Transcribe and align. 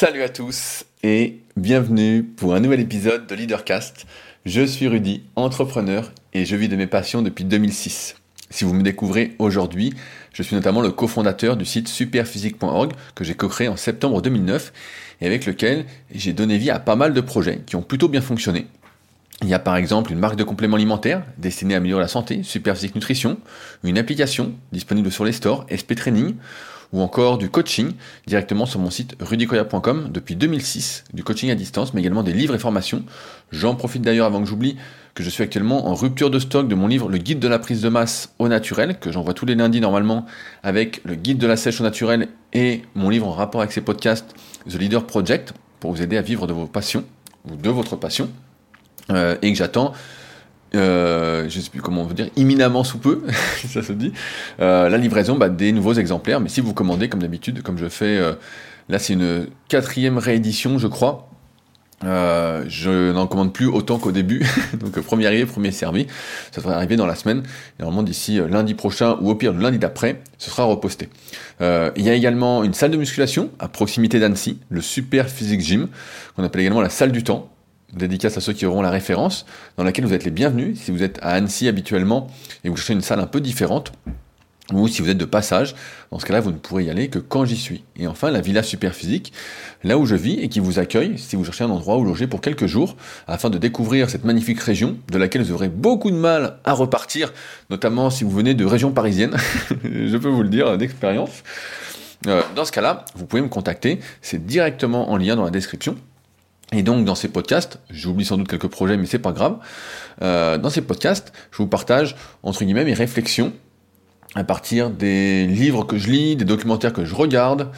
Salut 0.00 0.22
à 0.22 0.28
tous 0.28 0.84
et 1.02 1.40
bienvenue 1.56 2.22
pour 2.22 2.54
un 2.54 2.60
nouvel 2.60 2.78
épisode 2.78 3.26
de 3.26 3.34
Leadercast. 3.34 4.06
Je 4.46 4.64
suis 4.64 4.86
Rudy, 4.86 5.24
entrepreneur 5.34 6.12
et 6.34 6.44
je 6.44 6.54
vis 6.54 6.68
de 6.68 6.76
mes 6.76 6.86
passions 6.86 7.20
depuis 7.20 7.44
2006. 7.44 8.14
Si 8.48 8.64
vous 8.64 8.74
me 8.74 8.84
découvrez 8.84 9.34
aujourd'hui, 9.40 9.92
je 10.32 10.44
suis 10.44 10.54
notamment 10.54 10.82
le 10.82 10.92
cofondateur 10.92 11.56
du 11.56 11.64
site 11.64 11.88
superphysique.org 11.88 12.92
que 13.16 13.24
j'ai 13.24 13.34
co-créé 13.34 13.66
en 13.66 13.74
septembre 13.74 14.22
2009 14.22 14.72
et 15.20 15.26
avec 15.26 15.46
lequel 15.46 15.84
j'ai 16.14 16.32
donné 16.32 16.58
vie 16.58 16.70
à 16.70 16.78
pas 16.78 16.94
mal 16.94 17.12
de 17.12 17.20
projets 17.20 17.62
qui 17.66 17.74
ont 17.74 17.82
plutôt 17.82 18.06
bien 18.06 18.20
fonctionné. 18.20 18.68
Il 19.42 19.48
y 19.48 19.54
a 19.54 19.58
par 19.58 19.76
exemple 19.76 20.12
une 20.12 20.20
marque 20.20 20.36
de 20.36 20.44
compléments 20.44 20.76
alimentaires 20.76 21.24
destinée 21.38 21.74
à 21.74 21.78
améliorer 21.78 22.02
la 22.02 22.08
santé, 22.08 22.44
Superphysique 22.44 22.94
Nutrition, 22.94 23.38
une 23.82 23.98
application 23.98 24.54
disponible 24.70 25.10
sur 25.10 25.24
les 25.24 25.32
stores, 25.32 25.66
SP 25.74 25.96
Training, 25.96 26.36
ou 26.92 27.02
encore 27.02 27.38
du 27.38 27.50
coaching 27.50 27.92
directement 28.26 28.66
sur 28.66 28.80
mon 28.80 28.90
site 28.90 29.16
rudicoya.com 29.20 30.08
depuis 30.10 30.36
2006, 30.36 31.04
du 31.12 31.22
coaching 31.22 31.50
à 31.50 31.54
distance, 31.54 31.94
mais 31.94 32.00
également 32.00 32.22
des 32.22 32.32
livres 32.32 32.54
et 32.54 32.58
formations. 32.58 33.04
J'en 33.50 33.74
profite 33.74 34.02
d'ailleurs 34.02 34.26
avant 34.26 34.40
que 34.40 34.48
j'oublie 34.48 34.76
que 35.14 35.22
je 35.22 35.30
suis 35.30 35.42
actuellement 35.42 35.88
en 35.88 35.94
rupture 35.94 36.30
de 36.30 36.38
stock 36.38 36.68
de 36.68 36.74
mon 36.74 36.86
livre 36.86 37.08
Le 37.08 37.18
guide 37.18 37.40
de 37.40 37.48
la 37.48 37.58
prise 37.58 37.82
de 37.82 37.88
masse 37.88 38.32
au 38.38 38.48
naturel, 38.48 38.98
que 38.98 39.10
j'envoie 39.10 39.34
tous 39.34 39.46
les 39.46 39.54
lundis 39.54 39.80
normalement 39.80 40.24
avec 40.62 41.00
le 41.04 41.14
guide 41.14 41.38
de 41.38 41.46
la 41.46 41.56
sèche 41.56 41.80
au 41.80 41.84
naturel 41.84 42.28
et 42.52 42.82
mon 42.94 43.10
livre 43.10 43.26
en 43.26 43.32
rapport 43.32 43.60
avec 43.60 43.72
ces 43.72 43.80
podcasts, 43.80 44.34
The 44.68 44.74
Leader 44.74 45.04
Project, 45.04 45.54
pour 45.80 45.92
vous 45.92 46.02
aider 46.02 46.16
à 46.16 46.22
vivre 46.22 46.46
de 46.46 46.52
vos 46.52 46.66
passions, 46.66 47.04
ou 47.50 47.56
de 47.56 47.70
votre 47.70 47.96
passion, 47.96 48.30
euh, 49.10 49.36
et 49.42 49.52
que 49.52 49.58
j'attends 49.58 49.92
euh, 50.74 51.48
je 51.48 51.60
sais 51.60 51.70
plus 51.70 51.80
comment 51.80 52.02
on 52.02 52.04
veut 52.04 52.14
dire, 52.14 52.28
imminemment 52.36 52.84
sous 52.84 52.98
peu, 52.98 53.22
ça 53.68 53.82
se 53.82 53.92
dit, 53.92 54.12
euh, 54.60 54.88
la 54.88 54.98
livraison 54.98 55.36
bah, 55.36 55.48
des 55.48 55.72
nouveaux 55.72 55.94
exemplaires. 55.94 56.40
Mais 56.40 56.48
si 56.48 56.60
vous 56.60 56.74
commandez, 56.74 57.08
comme 57.08 57.22
d'habitude, 57.22 57.62
comme 57.62 57.78
je 57.78 57.88
fais, 57.88 58.18
euh, 58.18 58.34
là 58.88 58.98
c'est 58.98 59.14
une 59.14 59.46
quatrième 59.68 60.18
réédition, 60.18 60.78
je 60.78 60.86
crois. 60.86 61.24
Je 62.00 63.10
n'en 63.10 63.26
commande 63.26 63.52
plus 63.52 63.66
autant 63.66 63.98
qu'au 63.98 64.12
début, 64.12 64.46
donc 64.74 65.00
premier 65.00 65.26
arrivé, 65.26 65.46
premier 65.46 65.72
servi. 65.72 66.06
Ça 66.52 66.60
devrait 66.60 66.74
arriver 66.74 66.94
dans 66.94 67.06
la 67.06 67.16
semaine. 67.16 67.42
Normalement 67.80 68.04
d'ici 68.04 68.38
lundi 68.48 68.74
prochain 68.74 69.16
ou 69.20 69.30
au 69.30 69.34
pire 69.34 69.52
le 69.52 69.60
lundi 69.60 69.78
d'après, 69.78 70.22
ce 70.38 70.48
sera 70.50 70.62
reposté. 70.64 71.08
il 71.60 72.02
y 72.02 72.08
a 72.08 72.14
également 72.14 72.62
une 72.62 72.74
salle 72.74 72.92
de 72.92 72.96
musculation 72.96 73.50
à 73.58 73.66
proximité 73.66 74.20
d'Annecy, 74.20 74.60
le 74.68 74.80
Super 74.80 75.28
Physique 75.28 75.60
Gym, 75.60 75.88
qu'on 76.36 76.44
appelle 76.44 76.60
également 76.60 76.82
la 76.82 76.90
salle 76.90 77.10
du 77.10 77.24
temps 77.24 77.50
dédicace 77.92 78.36
à 78.36 78.40
ceux 78.40 78.52
qui 78.52 78.66
auront 78.66 78.82
la 78.82 78.90
référence, 78.90 79.46
dans 79.76 79.84
laquelle 79.84 80.04
vous 80.04 80.14
êtes 80.14 80.24
les 80.24 80.30
bienvenus 80.30 80.80
si 80.80 80.90
vous 80.90 81.02
êtes 81.02 81.18
à 81.22 81.30
Annecy 81.30 81.68
habituellement 81.68 82.28
et 82.64 82.68
vous 82.68 82.76
cherchez 82.76 82.92
une 82.92 83.00
salle 83.00 83.20
un 83.20 83.26
peu 83.26 83.40
différente, 83.40 83.92
ou 84.72 84.86
si 84.86 85.00
vous 85.00 85.08
êtes 85.08 85.16
de 85.16 85.24
passage, 85.24 85.74
dans 86.10 86.18
ce 86.18 86.26
cas-là, 86.26 86.40
vous 86.40 86.50
ne 86.50 86.58
pourrez 86.58 86.84
y 86.84 86.90
aller 86.90 87.08
que 87.08 87.18
quand 87.18 87.46
j'y 87.46 87.56
suis. 87.56 87.84
Et 87.96 88.06
enfin, 88.06 88.30
la 88.30 88.42
Villa 88.42 88.62
Superphysique, 88.62 89.32
là 89.82 89.96
où 89.96 90.04
je 90.04 90.14
vis 90.14 90.40
et 90.40 90.48
qui 90.48 90.60
vous 90.60 90.78
accueille 90.78 91.16
si 91.16 91.36
vous 91.36 91.44
cherchez 91.44 91.64
un 91.64 91.70
endroit 91.70 91.96
où 91.96 92.04
loger 92.04 92.26
pour 92.26 92.42
quelques 92.42 92.66
jours, 92.66 92.96
afin 93.26 93.48
de 93.48 93.56
découvrir 93.56 94.10
cette 94.10 94.24
magnifique 94.24 94.60
région, 94.60 94.98
de 95.10 95.16
laquelle 95.16 95.42
vous 95.42 95.52
aurez 95.52 95.70
beaucoup 95.70 96.10
de 96.10 96.16
mal 96.16 96.58
à 96.64 96.74
repartir, 96.74 97.32
notamment 97.70 98.10
si 98.10 98.24
vous 98.24 98.30
venez 98.30 98.52
de 98.52 98.66
région 98.66 98.92
parisienne, 98.92 99.36
je 99.84 100.16
peux 100.18 100.28
vous 100.28 100.42
le 100.42 100.50
dire 100.50 100.76
d'expérience. 100.76 101.42
Euh, 102.26 102.42
dans 102.54 102.64
ce 102.64 102.72
cas-là, 102.72 103.04
vous 103.14 103.24
pouvez 103.24 103.40
me 103.40 103.48
contacter, 103.48 104.00
c'est 104.20 104.44
directement 104.44 105.10
en 105.10 105.16
lien 105.16 105.36
dans 105.36 105.44
la 105.44 105.50
description. 105.50 105.96
Et 106.72 106.82
donc 106.82 107.04
dans 107.04 107.14
ces 107.14 107.28
podcasts, 107.28 107.78
j'oublie 107.90 108.24
sans 108.24 108.36
doute 108.36 108.48
quelques 108.48 108.68
projets, 108.68 108.96
mais 108.96 109.06
c'est 109.06 109.18
pas 109.18 109.32
grave. 109.32 109.58
Euh, 110.22 110.58
dans 110.58 110.70
ces 110.70 110.82
podcasts, 110.82 111.32
je 111.50 111.58
vous 111.58 111.66
partage 111.66 112.16
entre 112.42 112.64
guillemets 112.64 112.84
mes 112.84 112.94
réflexions 112.94 113.52
à 114.34 114.44
partir 114.44 114.90
des 114.90 115.46
livres 115.46 115.84
que 115.84 115.96
je 115.96 116.10
lis, 116.10 116.36
des 116.36 116.44
documentaires 116.44 116.92
que 116.92 117.04
je 117.06 117.14
regarde, 117.14 117.70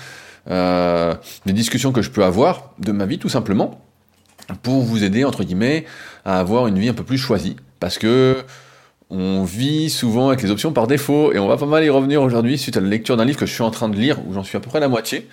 euh, 0.51 1.15
des 1.47 1.53
discussions 1.53 1.93
que 1.93 2.03
je 2.03 2.11
peux 2.11 2.25
avoir 2.25 2.73
de 2.79 2.91
ma 2.91 3.07
vie 3.07 3.19
tout 3.19 3.29
simplement, 3.29 3.81
pour 4.63 4.83
vous 4.83 5.05
aider 5.05 5.25
entre 5.25 5.45
guillemets 5.45 5.85
à 6.25 6.41
avoir 6.41 6.67
une 6.67 6.79
vie 6.79 6.89
un 6.89 6.95
peu 6.95 7.05
plus 7.05 7.19
choisie. 7.19 7.57
Parce 7.79 7.99
que 7.99 8.45
on 9.11 9.43
vit 9.43 9.91
souvent 9.91 10.29
avec 10.29 10.43
les 10.43 10.51
options 10.53 10.73
par 10.73 10.87
défaut, 10.87 11.33
et 11.33 11.39
on 11.41 11.49
va 11.49 11.57
pas 11.57 11.67
mal 11.67 11.85
y 11.85 11.91
revenir 11.91 12.23
aujourd'hui 12.23 12.57
suite 12.57 12.77
à 12.77 12.81
la 12.81 12.89
lecture 12.89 13.17
d'un 13.17 13.25
livre 13.25 13.39
que 13.39 13.47
je 13.47 13.53
suis 13.53 13.63
en 13.63 13.73
train 13.73 13.89
de 13.89 13.97
lire, 13.97 14.19
où 14.27 14.33
j'en 14.33 14.45
suis 14.45 14.57
à 14.57 14.61
peu 14.61 14.69
près 14.69 14.79
à 14.79 14.81
la 14.81 14.89
moitié. 14.89 15.29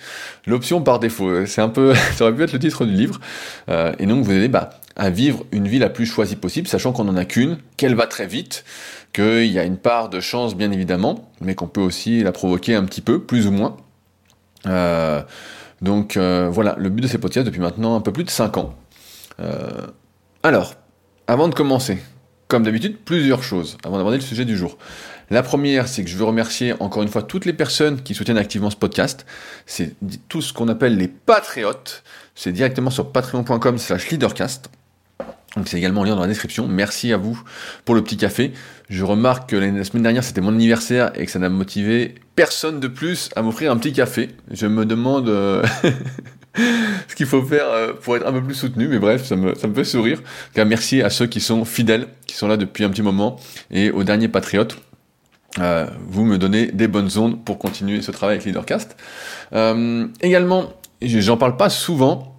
L'option 0.46 0.82
par 0.82 0.98
défaut, 0.98 1.46
c'est 1.46 1.60
un 1.60 1.68
peu, 1.68 1.94
ça 2.14 2.24
aurait 2.24 2.34
pu 2.34 2.42
être 2.42 2.52
le 2.52 2.58
titre 2.58 2.84
du 2.84 2.92
livre, 2.92 3.20
euh, 3.68 3.92
et 4.00 4.06
donc 4.06 4.24
vous 4.24 4.32
aider 4.32 4.48
bah, 4.48 4.70
à 4.96 5.10
vivre 5.10 5.44
une 5.52 5.68
vie 5.68 5.78
la 5.78 5.90
plus 5.90 6.06
choisie 6.06 6.34
possible, 6.34 6.66
sachant 6.66 6.92
qu'on 6.92 7.06
en 7.08 7.16
a 7.16 7.24
qu'une, 7.24 7.58
qu'elle 7.76 7.94
va 7.94 8.08
très 8.08 8.26
vite, 8.26 8.64
qu'il 9.12 9.46
y 9.46 9.60
a 9.60 9.64
une 9.64 9.76
part 9.76 10.08
de 10.08 10.18
chance 10.18 10.56
bien 10.56 10.72
évidemment, 10.72 11.30
mais 11.40 11.54
qu'on 11.54 11.68
peut 11.68 11.80
aussi 11.80 12.22
la 12.24 12.32
provoquer 12.32 12.74
un 12.74 12.84
petit 12.84 13.00
peu, 13.00 13.20
plus 13.20 13.46
ou 13.46 13.52
moins. 13.52 13.76
Euh, 14.66 15.22
donc 15.82 16.16
euh, 16.16 16.48
voilà, 16.50 16.74
le 16.78 16.88
but 16.88 17.02
de 17.02 17.06
ces 17.06 17.18
podcasts 17.18 17.46
depuis 17.46 17.60
maintenant 17.60 17.94
un 17.94 18.00
peu 18.00 18.12
plus 18.12 18.24
de 18.24 18.30
5 18.30 18.56
ans. 18.56 18.74
alors, 20.42 20.74
avant 21.28 21.46
de 21.46 21.54
commencer, 21.54 21.98
comme 22.48 22.62
d'habitude, 22.62 22.96
plusieurs 23.04 23.42
choses 23.42 23.76
avant 23.84 23.98
d'aborder 23.98 24.16
le 24.16 24.22
sujet 24.22 24.44
du 24.44 24.56
jour. 24.56 24.78
La 25.30 25.42
première, 25.42 25.86
c'est 25.88 26.02
que 26.02 26.08
je 26.08 26.16
veux 26.16 26.24
remercier 26.24 26.74
encore 26.80 27.02
une 27.02 27.10
fois 27.10 27.22
toutes 27.22 27.44
les 27.44 27.52
personnes 27.52 28.02
qui 28.02 28.14
soutiennent 28.14 28.38
activement 28.38 28.70
ce 28.70 28.76
podcast. 28.76 29.26
C'est 29.66 29.94
tout 30.28 30.40
ce 30.40 30.54
qu'on 30.54 30.68
appelle 30.68 30.96
les 30.96 31.08
patriotes. 31.08 32.02
C'est 32.34 32.52
directement 32.52 32.90
sur 32.90 33.12
patreon.com 33.12 33.76
slash 33.76 34.08
leadercast. 34.08 34.70
Donc 35.56 35.68
c'est 35.68 35.76
également 35.76 36.02
en 36.02 36.04
lien 36.04 36.14
dans 36.14 36.22
la 36.22 36.28
description. 36.28 36.66
Merci 36.68 37.12
à 37.12 37.18
vous 37.18 37.38
pour 37.84 37.94
le 37.94 38.02
petit 38.02 38.16
café. 38.16 38.52
Je 38.88 39.04
remarque 39.04 39.50
que 39.50 39.56
la 39.56 39.84
semaine 39.84 40.02
dernière 40.02 40.24
c'était 40.24 40.40
mon 40.40 40.50
anniversaire 40.50 41.10
et 41.14 41.26
que 41.26 41.30
ça 41.30 41.38
n'a 41.38 41.48
motivé 41.48 42.14
personne 42.36 42.80
de 42.80 42.88
plus 42.88 43.28
à 43.36 43.42
m'offrir 43.42 43.72
un 43.72 43.76
petit 43.76 43.92
café. 43.92 44.30
Je 44.50 44.66
me 44.66 44.86
demande 44.86 45.28
euh, 45.28 45.62
ce 46.56 47.14
qu'il 47.14 47.26
faut 47.26 47.42
faire 47.42 47.68
euh, 47.68 47.92
pour 47.92 48.16
être 48.16 48.26
un 48.26 48.32
peu 48.32 48.42
plus 48.42 48.54
soutenu. 48.54 48.88
Mais 48.88 48.98
bref, 48.98 49.24
ça 49.24 49.36
me, 49.36 49.54
ça 49.54 49.68
me 49.68 49.74
fait 49.74 49.84
sourire. 49.84 50.22
Car 50.54 50.66
merci 50.66 51.02
à 51.02 51.10
ceux 51.10 51.26
qui 51.26 51.40
sont 51.40 51.64
fidèles, 51.64 52.08
qui 52.26 52.36
sont 52.36 52.48
là 52.48 52.56
depuis 52.56 52.84
un 52.84 52.90
petit 52.90 53.02
moment. 53.02 53.38
Et 53.70 53.90
aux 53.90 54.04
derniers 54.04 54.28
patriotes, 54.28 54.78
euh, 55.60 55.86
vous 56.06 56.24
me 56.24 56.38
donnez 56.38 56.66
des 56.66 56.88
bonnes 56.88 57.10
ondes 57.16 57.44
pour 57.44 57.58
continuer 57.58 58.02
ce 58.02 58.10
travail 58.10 58.36
avec 58.36 58.46
Leadercast. 58.46 58.96
Euh, 59.52 60.06
également, 60.20 60.72
j'en 61.02 61.36
parle 61.36 61.56
pas 61.56 61.70
souvent. 61.70 62.34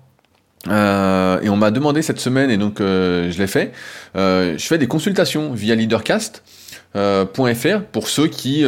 Euh, 0.67 1.39
et 1.41 1.49
on 1.49 1.55
m'a 1.55 1.71
demandé 1.71 2.01
cette 2.01 2.19
semaine, 2.19 2.51
et 2.51 2.57
donc 2.57 2.79
je 2.79 3.37
l'ai 3.37 3.47
fait, 3.47 3.71
je 4.15 4.57
fais 4.59 4.77
des 4.77 4.87
consultations 4.87 5.53
via 5.53 5.73
leadercast.fr 5.73 7.81
pour 7.93 8.09
ceux 8.09 8.27
qui 8.27 8.65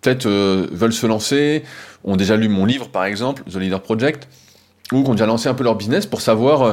peut-être 0.00 0.28
veulent 0.28 0.92
se 0.92 1.06
lancer, 1.06 1.64
ont 2.06 2.16
déjà 2.16 2.36
lu 2.36 2.48
mon 2.48 2.64
livre 2.64 2.88
par 2.88 3.04
exemple, 3.04 3.42
The 3.50 3.56
Leader 3.56 3.82
Project, 3.82 4.28
ou 4.92 5.02
qui 5.02 5.10
ont 5.10 5.14
déjà 5.14 5.26
lancé 5.26 5.48
un 5.48 5.54
peu 5.54 5.64
leur 5.64 5.74
business 5.74 6.06
pour 6.06 6.20
savoir, 6.20 6.62
euh, 6.62 6.72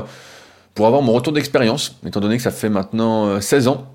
pour 0.76 0.88
avoir 0.88 1.02
mon 1.02 1.12
retour 1.12 1.34
d'expérience, 1.34 2.00
étant 2.06 2.20
donné 2.20 2.38
que 2.38 2.44
ça 2.44 2.52
fait 2.52 2.70
maintenant 2.70 3.42
16 3.42 3.68
euh, 3.68 3.72
ans 3.72 3.88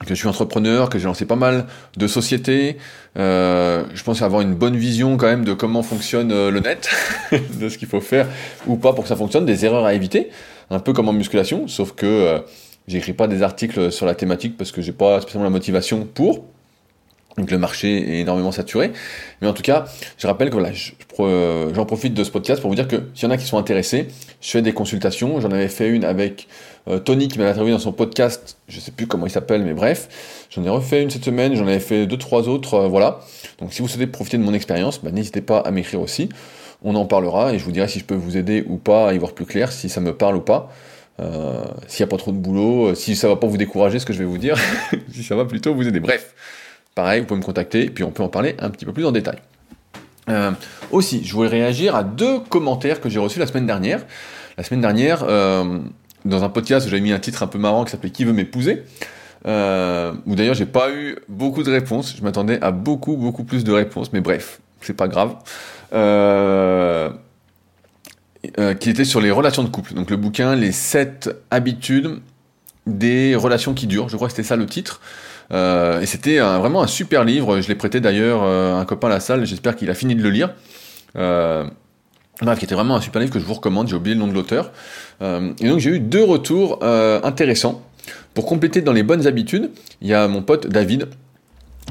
que 0.00 0.10
je 0.10 0.14
suis 0.14 0.28
entrepreneur, 0.28 0.90
que 0.90 0.98
j'ai 1.00 1.06
lancé 1.06 1.26
pas 1.26 1.34
mal 1.34 1.66
de 1.96 2.06
sociétés. 2.06 2.76
Euh, 3.18 3.82
je 3.92 4.04
pense 4.04 4.22
avoir 4.22 4.42
une 4.42 4.54
bonne 4.54 4.76
vision 4.76 5.16
quand 5.16 5.26
même 5.26 5.44
de 5.44 5.54
comment 5.54 5.82
fonctionne 5.82 6.28
le 6.28 6.60
net, 6.60 6.88
de 7.60 7.68
ce 7.68 7.76
qu'il 7.76 7.88
faut 7.88 8.00
faire 8.00 8.28
ou 8.68 8.76
pas 8.76 8.92
pour 8.92 9.02
que 9.02 9.08
ça 9.08 9.16
fonctionne, 9.16 9.44
des 9.44 9.64
erreurs 9.64 9.84
à 9.84 9.94
éviter, 9.94 10.30
un 10.70 10.78
peu 10.78 10.92
comme 10.92 11.08
en 11.08 11.12
musculation, 11.12 11.66
sauf 11.66 11.96
que 11.96 12.40
j'écris 12.86 13.12
pas 13.12 13.26
des 13.26 13.42
articles 13.42 13.90
sur 13.90 14.06
la 14.06 14.14
thématique 14.14 14.56
parce 14.56 14.70
que 14.70 14.82
j'ai 14.82 14.92
pas 14.92 15.20
spécialement 15.20 15.42
la 15.46 15.50
motivation 15.50 16.06
pour. 16.06 16.44
Donc 17.36 17.50
le 17.50 17.58
marché 17.58 18.16
est 18.16 18.20
énormément 18.20 18.50
saturé. 18.52 18.92
Mais 19.40 19.48
en 19.48 19.52
tout 19.52 19.62
cas, 19.62 19.86
je 20.18 20.26
rappelle 20.26 20.48
que 20.48 20.54
voilà, 20.54 20.70
euh, 21.20 21.70
j'en 21.72 21.86
profite 21.86 22.12
de 22.14 22.24
ce 22.24 22.30
podcast 22.30 22.60
pour 22.60 22.68
vous 22.68 22.74
dire 22.74 22.88
que 22.88 22.96
s'il 23.14 23.24
y 23.24 23.26
en 23.26 23.30
a 23.30 23.36
qui 23.36 23.46
sont 23.46 23.58
intéressés, 23.58 24.08
je 24.40 24.50
fais 24.50 24.62
des 24.62 24.72
consultations. 24.72 25.40
J'en 25.40 25.52
avais 25.52 25.68
fait 25.68 25.88
une 25.88 26.04
avec 26.04 26.48
euh, 26.88 26.98
Tony 26.98 27.28
qui 27.28 27.38
m'avait 27.38 27.50
interviewé 27.50 27.72
dans 27.72 27.82
son 27.82 27.92
podcast. 27.92 28.58
Je 28.66 28.80
sais 28.80 28.90
plus 28.90 29.06
comment 29.06 29.26
il 29.26 29.30
s'appelle, 29.30 29.62
mais 29.62 29.72
bref. 29.72 30.46
J'en 30.50 30.64
ai 30.64 30.68
refait 30.68 31.02
une 31.02 31.10
cette 31.10 31.24
semaine. 31.24 31.54
J'en 31.54 31.66
avais 31.66 31.78
fait 31.78 32.06
deux, 32.06 32.16
trois 32.16 32.48
autres. 32.48 32.74
Euh, 32.74 32.88
voilà. 32.88 33.20
Donc 33.60 33.72
si 33.72 33.82
vous 33.82 33.88
souhaitez 33.88 34.08
profiter 34.08 34.36
de 34.36 34.42
mon 34.42 34.52
expérience, 34.54 35.00
bah, 35.02 35.12
n'hésitez 35.12 35.40
pas 35.40 35.60
à 35.60 35.70
m'écrire 35.70 36.00
aussi. 36.00 36.28
On 36.82 36.96
en 36.96 37.06
parlera 37.06 37.54
et 37.54 37.58
je 37.58 37.64
vous 37.64 37.72
dirai 37.72 37.86
si 37.86 38.00
je 38.00 38.04
peux 38.04 38.14
vous 38.14 38.36
aider 38.36 38.64
ou 38.68 38.78
pas 38.78 39.10
à 39.10 39.12
y 39.12 39.18
voir 39.18 39.32
plus 39.32 39.46
clair, 39.46 39.70
si 39.72 39.88
ça 39.88 40.00
me 40.00 40.16
parle 40.16 40.36
ou 40.36 40.40
pas. 40.40 40.72
s'il 41.88 42.04
n'y 42.04 42.04
a 42.04 42.06
pas 42.06 42.16
trop 42.16 42.30
de 42.30 42.36
boulot, 42.36 42.94
si 42.94 43.16
ça 43.16 43.26
va 43.26 43.34
pas 43.34 43.48
vous 43.48 43.56
décourager 43.56 43.98
ce 43.98 44.06
que 44.06 44.12
je 44.12 44.20
vais 44.20 44.24
vous 44.24 44.38
dire, 44.38 44.56
si 45.12 45.24
ça 45.24 45.34
va 45.34 45.44
plutôt 45.44 45.74
vous 45.74 45.88
aider. 45.88 45.98
Bref. 45.98 46.34
Pareil, 46.98 47.20
vous 47.20 47.26
pouvez 47.26 47.38
me 47.38 47.44
contacter, 47.44 47.90
puis 47.90 48.02
on 48.02 48.10
peut 48.10 48.24
en 48.24 48.28
parler 48.28 48.56
un 48.58 48.70
petit 48.70 48.84
peu 48.84 48.92
plus 48.92 49.06
en 49.06 49.12
détail. 49.12 49.38
Euh, 50.28 50.50
aussi, 50.90 51.24
je 51.24 51.32
voulais 51.32 51.48
réagir 51.48 51.94
à 51.94 52.02
deux 52.02 52.40
commentaires 52.40 53.00
que 53.00 53.08
j'ai 53.08 53.20
reçus 53.20 53.38
la 53.38 53.46
semaine 53.46 53.66
dernière. 53.66 54.04
La 54.56 54.64
semaine 54.64 54.80
dernière, 54.80 55.22
euh, 55.22 55.78
dans 56.24 56.42
un 56.42 56.48
podcast 56.48 56.88
où 56.88 56.90
j'avais 56.90 57.00
mis 57.00 57.12
un 57.12 57.20
titre 57.20 57.44
un 57.44 57.46
peu 57.46 57.56
marrant 57.56 57.84
qui 57.84 57.92
s'appelait 57.92 58.10
Qui 58.10 58.24
veut 58.24 58.32
m'épouser 58.32 58.82
euh, 59.46 60.12
où 60.26 60.34
d'ailleurs 60.34 60.56
j'ai 60.56 60.66
pas 60.66 60.90
eu 60.90 61.18
beaucoup 61.28 61.62
de 61.62 61.70
réponses. 61.70 62.16
Je 62.18 62.22
m'attendais 62.24 62.60
à 62.62 62.72
beaucoup 62.72 63.16
beaucoup 63.16 63.44
plus 63.44 63.62
de 63.62 63.70
réponses, 63.70 64.12
mais 64.12 64.20
bref, 64.20 64.58
c'est 64.80 64.96
pas 64.96 65.06
grave. 65.06 65.36
qui 68.80 68.90
était 68.90 69.04
sur 69.04 69.20
les 69.20 69.30
relations 69.30 69.62
de 69.62 69.68
couple. 69.68 69.94
Donc 69.94 70.10
le 70.10 70.16
bouquin 70.16 70.56
Les 70.56 70.72
7 70.72 71.30
habitudes 71.52 72.18
des 72.88 73.36
relations 73.36 73.72
qui 73.72 73.86
durent. 73.86 74.08
Je 74.08 74.16
crois 74.16 74.26
que 74.26 74.32
c'était 74.32 74.48
ça 74.48 74.56
le 74.56 74.66
titre. 74.66 75.00
Euh, 75.50 76.00
et 76.00 76.06
c'était 76.06 76.38
vraiment 76.38 76.82
un 76.82 76.86
super 76.86 77.24
livre. 77.24 77.60
Je 77.60 77.68
l'ai 77.68 77.74
prêté 77.74 78.00
d'ailleurs 78.00 78.42
à 78.42 78.46
euh, 78.46 78.80
un 78.80 78.84
copain 78.84 79.08
à 79.08 79.10
la 79.10 79.20
salle. 79.20 79.46
J'espère 79.46 79.76
qu'il 79.76 79.90
a 79.90 79.94
fini 79.94 80.14
de 80.14 80.22
le 80.22 80.30
lire. 80.30 80.54
Euh, 81.16 81.64
Bref, 82.40 82.60
qui 82.60 82.66
était 82.66 82.76
vraiment 82.76 82.94
un 82.94 83.00
super 83.00 83.20
livre 83.20 83.32
que 83.32 83.40
je 83.40 83.44
vous 83.44 83.54
recommande, 83.54 83.88
j'ai 83.88 83.96
oublié 83.96 84.14
le 84.14 84.20
nom 84.20 84.28
de 84.28 84.32
l'auteur. 84.32 84.70
Et 85.20 85.68
donc 85.68 85.80
j'ai 85.80 85.90
eu 85.90 85.98
deux 85.98 86.22
retours 86.22 86.78
intéressants. 86.84 87.82
Pour 88.32 88.46
compléter 88.46 88.80
dans 88.80 88.92
les 88.92 89.02
bonnes 89.02 89.26
habitudes, 89.26 89.72
il 90.00 90.06
y 90.06 90.14
a 90.14 90.28
mon 90.28 90.42
pote 90.42 90.68
David, 90.68 91.08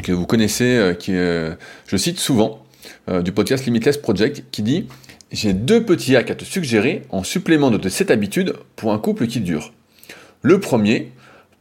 que 0.01 0.13
vous 0.13 0.25
connaissez, 0.25 0.77
euh, 0.77 0.93
qui 0.93 1.11
je 1.11 1.97
cite 1.97 2.17
souvent, 2.17 2.63
du 3.21 3.33
podcast 3.33 3.65
Limitless 3.65 3.97
Project, 3.97 4.45
qui 4.51 4.61
dit 4.61 4.87
J'ai 5.33 5.51
deux 5.51 5.83
petits 5.83 6.15
hacks 6.15 6.31
à 6.31 6.35
te 6.35 6.45
suggérer 6.45 7.03
en 7.09 7.23
supplément 7.23 7.69
de 7.69 7.89
cette 7.89 8.09
habitude 8.09 8.53
pour 8.77 8.93
un 8.93 8.99
couple 8.99 9.27
qui 9.27 9.41
dure. 9.41 9.73
Le 10.41 10.61
premier, 10.61 11.11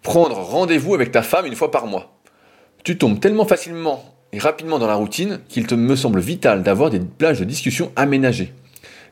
prendre 0.07 0.37
rendez-vous 0.37 0.95
avec 0.95 1.11
ta 1.11 1.21
femme 1.21 1.47
une 1.47 1.57
fois 1.57 1.73
par 1.73 1.89
mois. 1.89 2.17
Tu 2.85 2.97
tombes 2.97 3.19
tellement 3.19 3.45
facilement 3.45 4.05
et 4.33 4.39
rapidement 4.39 4.79
dans 4.79 4.87
la 4.87 4.95
routine 4.95 5.41
qu'il 5.49 5.67
te 5.67 5.75
me 5.75 5.97
semble 5.97 6.21
vital 6.21 6.63
d'avoir 6.63 6.91
des 6.91 7.01
plages 7.01 7.41
de 7.41 7.45
discussion 7.45 7.91
aménagées. 7.97 8.53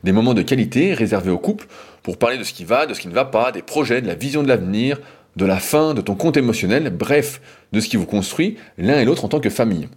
Des 0.05 0.13
moments 0.13 0.33
de 0.33 0.41
qualité 0.41 0.93
réservés 0.93 1.31
au 1.31 1.37
couple 1.37 1.67
pour 2.01 2.15
parler 2.15 2.37
de 2.37 2.45
ce 2.45 2.53
qui 2.53 2.63
va, 2.63 2.85
de 2.85 2.93
ce 2.93 3.01
qui 3.01 3.09
ne 3.09 3.13
va 3.13 3.25
pas, 3.25 3.51
des 3.51 3.61
projets, 3.61 4.01
de 4.01 4.07
la 4.07 4.15
vision 4.15 4.41
de 4.41 4.47
l'avenir, 4.47 5.01
de 5.35 5.45
la 5.45 5.57
fin, 5.57 5.93
de 5.93 5.99
ton 5.99 6.15
compte 6.15 6.37
émotionnel, 6.37 6.89
bref, 6.91 7.41
de 7.73 7.81
ce 7.81 7.89
qui 7.89 7.97
vous 7.97 8.05
construit 8.05 8.55
l'un 8.77 8.97
et 8.97 9.03
l'autre 9.03 9.25
en 9.25 9.27
tant 9.27 9.41
que 9.41 9.49
famille. 9.49 9.89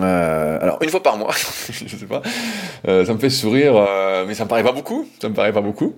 Euh, 0.00 0.58
alors 0.62 0.78
une 0.82 0.88
fois 0.88 1.02
par 1.02 1.18
mois, 1.18 1.34
je 1.70 1.86
sais 1.86 2.06
pas, 2.06 2.22
euh, 2.88 3.04
ça 3.04 3.12
me 3.12 3.18
fait 3.18 3.28
sourire, 3.28 3.76
euh, 3.76 4.24
mais 4.26 4.32
ça 4.32 4.44
me 4.44 4.48
pas 4.48 4.62
beaucoup, 4.72 5.06
ça 5.20 5.28
me 5.28 5.34
paraît 5.34 5.52
pas 5.52 5.60
beaucoup. 5.60 5.96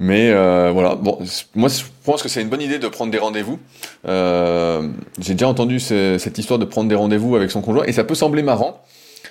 Mais 0.00 0.32
voilà, 0.32 0.96
bon, 0.96 1.18
moi 1.54 1.68
je 1.68 1.82
pense 2.04 2.22
que 2.22 2.28
c'est 2.28 2.42
une 2.42 2.48
bonne 2.48 2.62
idée 2.62 2.78
de 2.78 2.88
prendre 2.88 3.12
des 3.12 3.18
rendez-vous. 3.18 3.58
J'ai 4.04 5.34
déjà 5.34 5.48
entendu 5.48 5.80
cette 5.80 6.38
histoire 6.38 6.58
de 6.58 6.64
prendre 6.64 6.88
des 6.88 6.94
rendez-vous 6.94 7.36
avec 7.36 7.50
son 7.50 7.60
conjoint 7.60 7.84
et 7.84 7.92
ça 7.92 8.04
peut 8.04 8.14
sembler 8.14 8.42
marrant, 8.42 8.82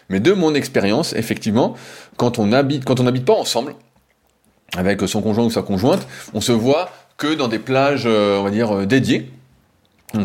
mais 0.10 0.20
de 0.20 0.34
mon 0.34 0.54
expérience, 0.56 1.14
effectivement, 1.14 1.76
quand 2.18 2.40
on 2.40 2.52
habite, 2.52 2.86
quand 2.86 3.00
on 3.00 3.04
n'habite 3.04 3.26
pas 3.26 3.34
ensemble, 3.34 3.76
avec 4.76 5.02
son 5.08 5.22
conjoint 5.22 5.46
ou 5.46 5.52
sa 5.52 5.62
conjointe, 5.62 6.08
on 6.34 6.42
se 6.42 6.52
voit 6.52 6.90
que 7.18 7.34
dans 7.34 7.48
des 7.48 7.60
plages, 7.60 8.04
euh, 8.06 8.40
on 8.40 8.44
va 8.44 8.50
dire, 8.50 8.76
euh, 8.76 8.86
dédiées. 8.86 9.30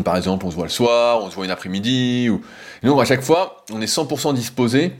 Par 0.03 0.17
exemple, 0.17 0.45
on 0.45 0.51
se 0.51 0.55
voit 0.55 0.65
le 0.65 0.71
soir, 0.71 1.23
on 1.23 1.29
se 1.29 1.35
voit 1.35 1.45
une 1.45 1.51
après-midi, 1.51 2.29
ou... 2.29 2.41
À 2.99 3.05
chaque 3.05 3.21
fois, 3.21 3.63
on 3.71 3.81
est 3.81 3.91
100% 3.91 4.33
disposé 4.33 4.93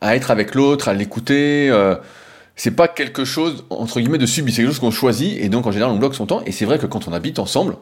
à 0.00 0.14
être 0.14 0.30
avec 0.30 0.54
l'autre, 0.54 0.88
à 0.88 0.94
l'écouter. 0.94 1.68
Euh... 1.70 1.96
C'est 2.56 2.70
pas 2.70 2.88
quelque 2.88 3.24
chose, 3.24 3.64
entre 3.70 4.00
guillemets, 4.00 4.18
de 4.18 4.26
subi, 4.26 4.50
c'est 4.50 4.62
quelque 4.62 4.72
chose 4.72 4.80
qu'on 4.80 4.90
choisit, 4.90 5.38
et 5.38 5.48
donc 5.50 5.66
en 5.66 5.72
général, 5.72 5.92
on 5.92 5.98
bloque 5.98 6.14
son 6.14 6.26
temps. 6.26 6.42
Et 6.46 6.52
c'est 6.52 6.64
vrai 6.64 6.78
que 6.78 6.86
quand 6.86 7.06
on 7.06 7.12
habite 7.12 7.38
ensemble, 7.38 7.76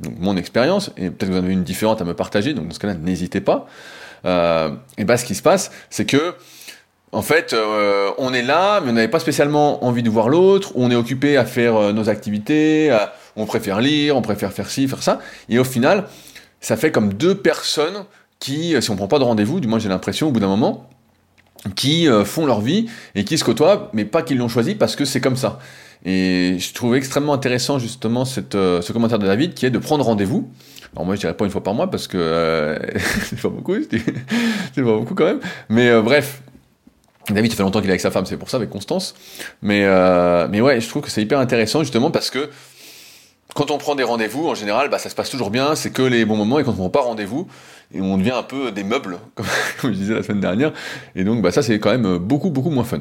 donc 0.00 0.14
mon 0.18 0.36
expérience, 0.36 0.90
et 0.96 1.10
peut-être 1.10 1.30
que 1.30 1.34
vous 1.34 1.38
en 1.38 1.44
avez 1.44 1.52
une 1.52 1.62
différente 1.62 2.02
à 2.02 2.04
me 2.04 2.14
partager, 2.14 2.52
donc 2.52 2.66
dans 2.68 2.74
ce 2.74 2.80
cas-là, 2.80 2.94
n'hésitez 2.94 3.40
pas. 3.40 3.66
Euh, 4.24 4.70
et 4.98 5.04
bah, 5.04 5.16
ce 5.16 5.24
qui 5.24 5.34
se 5.34 5.42
passe, 5.42 5.70
c'est 5.90 6.04
que 6.04 6.34
en 7.12 7.22
fait, 7.22 7.52
euh, 7.52 8.10
on 8.18 8.32
est 8.32 8.42
là, 8.42 8.80
mais 8.80 8.90
on 8.90 8.94
n'avait 8.94 9.08
pas 9.08 9.20
spécialement 9.20 9.84
envie 9.84 10.02
de 10.02 10.08
voir 10.08 10.28
l'autre, 10.28 10.72
on 10.74 10.90
est 10.90 10.94
occupé 10.94 11.36
à 11.36 11.44
faire 11.44 11.76
euh, 11.76 11.92
nos 11.92 12.08
activités, 12.08 12.96
on 13.36 13.44
préfère 13.44 13.80
lire, 13.80 14.16
on 14.16 14.22
préfère 14.22 14.52
faire 14.52 14.70
ci, 14.70 14.88
faire 14.88 15.02
ça, 15.02 15.20
et 15.48 15.58
au 15.58 15.64
final, 15.64 16.06
ça 16.60 16.76
fait 16.76 16.90
comme 16.90 17.12
deux 17.12 17.34
personnes 17.36 18.04
qui, 18.38 18.74
si 18.80 18.90
on 18.90 18.96
prend 18.96 19.08
pas 19.08 19.18
de 19.18 19.24
rendez-vous, 19.24 19.60
du 19.60 19.68
moins 19.68 19.78
j'ai 19.78 19.90
l'impression 19.90 20.28
au 20.28 20.30
bout 20.32 20.40
d'un 20.40 20.48
moment, 20.48 20.88
qui 21.76 22.08
font 22.24 22.44
leur 22.46 22.60
vie 22.60 22.86
et 23.14 23.24
qui 23.24 23.38
se 23.38 23.44
côtoient, 23.44 23.90
mais 23.92 24.04
pas 24.04 24.22
qu'ils 24.22 24.38
l'ont 24.38 24.48
choisi 24.48 24.74
parce 24.74 24.96
que 24.96 25.04
c'est 25.04 25.20
comme 25.20 25.36
ça. 25.36 25.60
Et 26.04 26.56
je 26.58 26.74
trouve 26.74 26.96
extrêmement 26.96 27.32
intéressant 27.32 27.78
justement 27.78 28.24
cette, 28.24 28.54
ce 28.54 28.92
commentaire 28.92 29.20
de 29.20 29.26
David 29.26 29.54
qui 29.54 29.66
est 29.66 29.70
de 29.70 29.78
prendre 29.78 30.04
rendez-vous. 30.04 30.50
Alors 30.94 31.06
moi 31.06 31.14
je 31.14 31.20
dirais 31.20 31.34
pas 31.34 31.44
une 31.44 31.50
fois 31.50 31.62
par 31.62 31.74
mois 31.74 31.90
parce 31.90 32.06
que 32.06 32.18
euh, 32.18 32.78
c'est 33.24 33.40
pas 33.40 33.48
beaucoup, 33.48 33.74
c'est 33.90 34.82
pas 34.82 34.82
beaucoup 34.82 35.14
quand 35.14 35.24
même. 35.24 35.40
Mais 35.68 35.88
euh, 35.88 36.02
bref, 36.02 36.42
David, 37.30 37.50
ça 37.50 37.56
fait 37.56 37.62
longtemps 37.62 37.80
qu'il 37.80 37.88
est 37.88 37.92
avec 37.92 38.00
sa 38.00 38.10
femme, 38.10 38.26
c'est 38.26 38.36
pour 38.36 38.50
ça 38.50 38.58
avec 38.58 38.68
Constance. 38.68 39.14
Mais 39.62 39.84
euh, 39.84 40.48
mais 40.50 40.60
ouais, 40.60 40.80
je 40.80 40.88
trouve 40.88 41.02
que 41.02 41.10
c'est 41.10 41.22
hyper 41.22 41.38
intéressant 41.38 41.80
justement 41.82 42.10
parce 42.10 42.30
que 42.30 42.50
quand 43.54 43.70
on 43.70 43.78
prend 43.78 43.94
des 43.94 44.02
rendez-vous, 44.02 44.48
en 44.48 44.54
général, 44.54 44.88
bah, 44.88 44.98
ça 44.98 45.10
se 45.10 45.14
passe 45.14 45.30
toujours 45.30 45.50
bien, 45.50 45.74
c'est 45.74 45.90
que 45.90 46.02
les 46.02 46.24
bons 46.24 46.36
moments, 46.36 46.58
et 46.58 46.64
quand 46.64 46.72
on 46.72 46.76
prend 46.76 46.90
pas 46.90 47.02
rendez-vous, 47.02 47.48
on 47.94 48.16
devient 48.16 48.32
un 48.32 48.42
peu 48.42 48.72
des 48.72 48.84
meubles, 48.84 49.18
comme, 49.80 49.92
je 49.92 49.98
disais 49.98 50.14
la 50.14 50.22
semaine 50.22 50.40
dernière, 50.40 50.72
et 51.14 51.24
donc 51.24 51.42
bah, 51.42 51.52
ça 51.52 51.62
c'est 51.62 51.78
quand 51.78 51.90
même 51.90 52.18
beaucoup 52.18 52.50
beaucoup 52.50 52.70
moins 52.70 52.84
fun. 52.84 53.00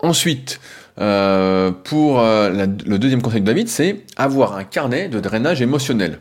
ensuite, 0.00 0.60
euh, 1.00 1.70
pour 1.70 2.20
euh, 2.20 2.66
le 2.84 2.98
deuxième 2.98 3.22
conseil 3.22 3.40
de 3.40 3.46
David, 3.46 3.68
c'est 3.68 4.04
avoir 4.16 4.56
un 4.56 4.64
carnet 4.64 5.08
de 5.08 5.20
drainage 5.20 5.62
émotionnel. 5.62 6.18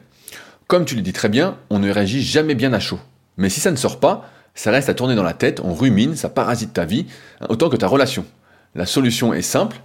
Comme 0.68 0.86
tu 0.86 0.96
le 0.96 1.02
dis 1.02 1.14
très 1.14 1.30
bien, 1.30 1.58
on 1.70 1.80
ne 1.80 1.90
réagit 1.90 2.22
jamais 2.22 2.54
bien 2.54 2.74
à 2.74 2.80
chaud. 2.80 3.00
Mais 3.38 3.50
si 3.50 3.60
ça 3.60 3.72
ne 3.72 3.76
sort 3.76 4.00
pas, 4.00 4.30
ça 4.54 4.72
reste 4.72 4.90
à 4.90 4.94
tourner 4.94 5.16
dans 5.16 5.24
la 5.24 5.34
tête, 5.34 5.62
on 5.64 5.74
rumine, 5.74 6.16
ça 6.16 6.30
parasite 6.30 6.74
ta 6.74 6.86
vie, 6.86 7.06
hein, 7.42 7.48
autant 7.50 7.70
que 7.70 7.78
ta 7.78 7.88
relation. 7.88 8.26
La 8.76 8.86
solution 8.86 9.34
est 9.34 9.42
simple, 9.42 9.78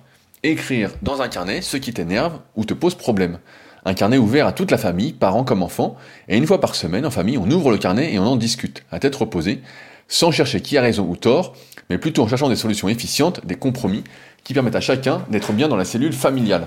écrire 0.43 0.91
dans 1.03 1.23
un 1.23 1.29
carnet 1.29 1.62
ce 1.62 1.77
qui 1.77 1.93
t'énerve 1.93 2.39
ou 2.56 2.65
te 2.65 2.75
pose 2.75 2.94
problème. 2.94 3.39
Un 3.85 3.94
carnet 3.94 4.19
ouvert 4.19 4.47
à 4.47 4.53
toute 4.53 4.71
la 4.71 4.79
famille, 4.79 5.12
parents 5.12 5.44
comme 5.44 5.62
enfants, 5.62 5.97
et 6.29 6.37
une 6.37 6.47
fois 6.47 6.61
par 6.61 6.75
semaine, 6.75 7.05
en 7.05 7.11
famille, 7.11 7.39
on 7.39 7.50
ouvre 7.50 7.71
le 7.71 7.79
carnet 7.79 8.12
et 8.12 8.19
on 8.19 8.27
en 8.27 8.37
discute, 8.37 8.85
à 8.93 8.99
tête 8.99 9.15
reposée, 9.17 9.61
sans 10.09 10.31
chercher 10.31 10.61
qui 10.61 10.77
a 10.79 10.83
raison 10.83 11.06
ou 11.09 11.17
tort, 11.17 11.55
mais 11.91 11.99
plutôt 11.99 12.23
en 12.23 12.29
cherchant 12.29 12.49
des 12.49 12.56
solutions 12.56 12.89
efficientes, 12.89 13.44
des 13.44 13.56
compromis, 13.56 14.05
qui 14.44 14.55
permettent 14.55 14.77
à 14.77 14.81
chacun 14.81 15.23
d'être 15.31 15.53
bien 15.53 15.69
dans 15.69 15.77
la 15.77 15.85
cellule 15.85 16.12
familiale. 16.12 16.67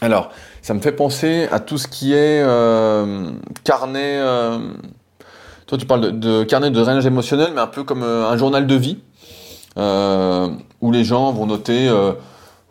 Alors, 0.00 0.30
ça 0.62 0.74
me 0.74 0.80
fait 0.80 0.92
penser 0.92 1.48
à 1.52 1.60
tout 1.60 1.78
ce 1.78 1.86
qui 1.86 2.12
est 2.12 2.42
euh, 2.42 3.30
carnet. 3.62 4.18
Euh, 4.18 4.58
toi, 5.66 5.78
tu 5.78 5.86
parles 5.86 6.18
de, 6.18 6.42
carnet 6.42 6.70
de 6.70 6.80
drainage 6.80 7.06
émotionnel, 7.06 7.52
mais 7.54 7.60
un 7.60 7.68
peu 7.68 7.84
comme 7.84 8.02
euh, 8.02 8.28
un 8.28 8.36
journal 8.36 8.66
de 8.66 8.74
vie, 8.74 8.98
où 9.76 10.92
les 10.92 11.04
gens 11.04 11.32
vont 11.32 11.46
noter. 11.46 11.88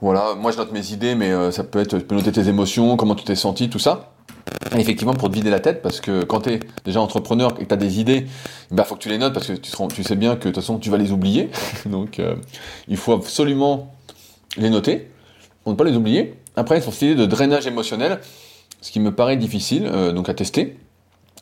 Voilà, 0.02 0.36
moi 0.36 0.52
je 0.52 0.58
note 0.58 0.72
mes 0.72 0.92
idées, 0.92 1.16
mais 1.16 1.52
ça 1.52 1.64
peut 1.64 1.80
être, 1.80 1.98
tu 1.98 2.04
peux 2.04 2.16
noter 2.16 2.32
tes 2.32 2.48
émotions, 2.50 2.98
comment 2.98 3.16
tu 3.16 3.24
t'es 3.24 3.36
senti, 3.36 3.70
tout 3.70 3.80
ça. 3.80 4.14
Effectivement, 4.76 5.14
pour 5.14 5.30
te 5.30 5.36
vider 5.36 5.52
la 5.52 5.60
tête, 5.60 5.82
parce 5.82 6.02
que 6.02 6.24
quand 6.24 6.42
tu 6.42 6.50
es 6.50 6.60
déjà 6.84 7.00
entrepreneur 7.00 7.54
et 7.60 7.64
que 7.64 7.68
tu 7.68 7.74
as 7.74 7.78
des 7.78 8.00
idées, 8.00 8.26
il 8.72 8.76
bah, 8.76 8.84
faut 8.84 8.96
que 8.96 9.02
tu 9.02 9.10
les 9.10 9.20
notes 9.20 9.34
parce 9.34 9.48
que 9.48 9.54
tu, 9.54 10.04
sais 10.04 10.16
bien 10.16 10.36
que 10.36 10.40
de 10.40 10.44
toute 10.46 10.56
façon 10.56 10.80
tu 10.80 10.90
vas 10.90 10.98
les 10.98 11.12
oublier. 11.12 11.52
Donc 11.86 12.20
il 12.88 12.98
faut 12.98 13.14
absolument 13.14 13.94
les 14.58 14.70
noter, 14.70 15.12
pour 15.64 15.74
ne 15.74 15.78
pas 15.78 15.84
les 15.84 15.96
oublier. 15.96 16.36
Après, 16.56 16.82
sur 16.82 16.92
cette 16.92 17.04
idée 17.04 17.16
de 17.16 17.26
drainage 17.26 17.68
émotionnel, 17.68 18.20
ce 18.82 18.92
qui 18.92 19.00
me 19.00 19.14
paraît 19.14 19.38
difficile, 19.38 19.86
euh, 19.86 20.12
donc 20.12 20.28
à 20.28 20.34
tester, 20.34 20.78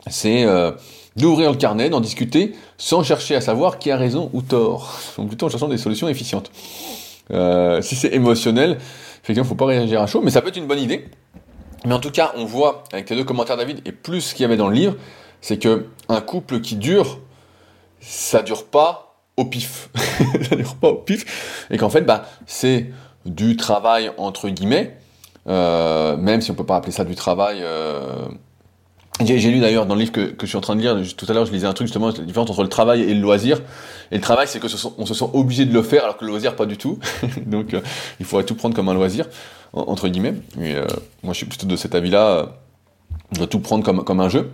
c'est 0.08 0.44
euh, 0.44 0.72
d'ouvrir 1.16 1.52
le 1.52 1.58
carnet, 1.58 1.90
d'en 1.90 2.02
discuter, 2.02 2.54
sans 2.78 3.04
chercher 3.04 3.36
à 3.36 3.42
savoir 3.42 3.80
qui 3.80 3.92
a 3.92 3.98
raison 3.98 4.30
ou 4.34 4.42
tort. 4.42 5.00
Donc 5.18 5.28
plutôt 5.30 5.48
en 5.48 5.50
cherchant 5.50 5.68
des 5.68 5.78
solutions 5.78 6.08
efficientes. 6.08 6.52
Euh, 7.32 7.82
si 7.82 7.96
c'est 7.96 8.14
émotionnel, 8.14 8.78
effectivement, 9.24 9.48
faut 9.48 9.56
pas 9.56 9.66
réagir 9.66 10.02
à 10.02 10.08
chaud, 10.08 10.22
mais 10.24 10.32
ça 10.32 10.42
peut 10.42 10.50
être 10.50 10.58
une 10.58 10.68
bonne 10.68 10.80
idée. 10.80 11.06
Mais 11.86 11.94
en 11.94 12.00
tout 12.00 12.12
cas, 12.12 12.34
on 12.36 12.46
voit 12.46 12.84
avec 12.92 13.10
les 13.10 13.16
deux 13.16 13.24
commentaires 13.24 13.58
David 13.58 13.82
et 13.86 13.92
plus 13.92 14.22
ce 14.22 14.36
qu'il 14.36 14.44
y 14.44 14.46
avait 14.46 14.58
dans 14.58 14.68
le 14.68 14.76
livre, 14.76 14.96
c'est 15.42 15.58
que 15.58 15.86
un 16.10 16.22
couple 16.22 16.60
qui 16.60 16.76
dure, 16.76 17.20
ça 18.02 18.42
dure 18.42 18.66
pas 18.66 19.16
au 19.38 19.46
pif. 19.46 19.90
ça 20.50 20.56
dure 20.56 20.76
pas 20.76 20.90
au 20.90 20.96
pif. 20.96 21.66
Et 21.70 21.78
qu'en 21.78 21.90
fait, 21.90 22.02
bah, 22.02 22.26
c'est 22.46 22.88
du 23.26 23.56
travail 23.56 24.12
entre 24.18 24.50
guillemets, 24.50 24.98
euh, 25.48 26.18
même 26.18 26.42
si 26.42 26.52
on 26.52 26.56
peut 26.56 26.66
pas 26.66 26.78
appeler 26.78 26.92
ça 26.92 27.06
du 27.06 27.16
travail. 27.16 27.60
Euh... 27.62 28.28
J'ai 29.22 29.52
lu 29.52 29.60
d'ailleurs 29.60 29.86
dans 29.86 29.96
le 29.96 30.02
livre 30.02 30.14
que, 30.14 30.28
que, 30.28 30.46
je 30.46 30.48
suis 30.48 30.58
en 30.58 30.62
train 30.62 30.76
de 30.76 30.82
lire, 30.82 30.98
tout 31.18 31.26
à 31.28 31.34
l'heure 31.34 31.46
je 31.46 31.52
lisais 31.52 31.68
un 31.68 31.74
truc 31.74 31.88
justement, 31.88 32.08
la 32.08 32.14
différence 32.14 32.50
entre 32.50 32.64
le 32.64 32.70
travail 32.70 33.02
et 33.02 33.14
le 33.14 33.20
loisir. 33.20 33.62
Et 34.12 34.16
le 34.16 34.22
travail, 34.22 34.48
c'est 34.48 34.60
que 34.60 34.68
on 34.98 35.06
se 35.06 35.14
sent 35.14 35.26
obligé 35.34 35.66
de 35.66 35.74
le 35.74 35.84
faire, 35.84 36.04
alors 36.04 36.18
que 36.18 36.24
le 36.24 36.32
loisir, 36.32 36.56
pas 36.56 36.66
du 36.66 36.78
tout. 36.78 37.00
Donc 37.46 37.74
euh, 37.74 37.82
il 38.20 38.26
faudrait 38.26 38.46
tout 38.46 38.56
prendre 38.56 38.76
comme 38.76 38.88
un 38.88 38.94
loisir, 38.94 39.26
entre 39.74 40.08
guillemets. 40.08 40.36
Et, 40.62 40.76
euh, 40.76 40.86
moi 41.22 41.34
je 41.34 41.38
suis 41.38 41.46
plutôt 41.46 41.68
de 41.68 41.76
cet 41.76 41.96
avis-là 41.96 42.50
on 43.32 43.38
doit 43.38 43.48
tout 43.48 43.60
prendre 43.60 43.84
comme, 43.84 44.04
comme 44.04 44.20
un 44.20 44.30
jeu. 44.30 44.52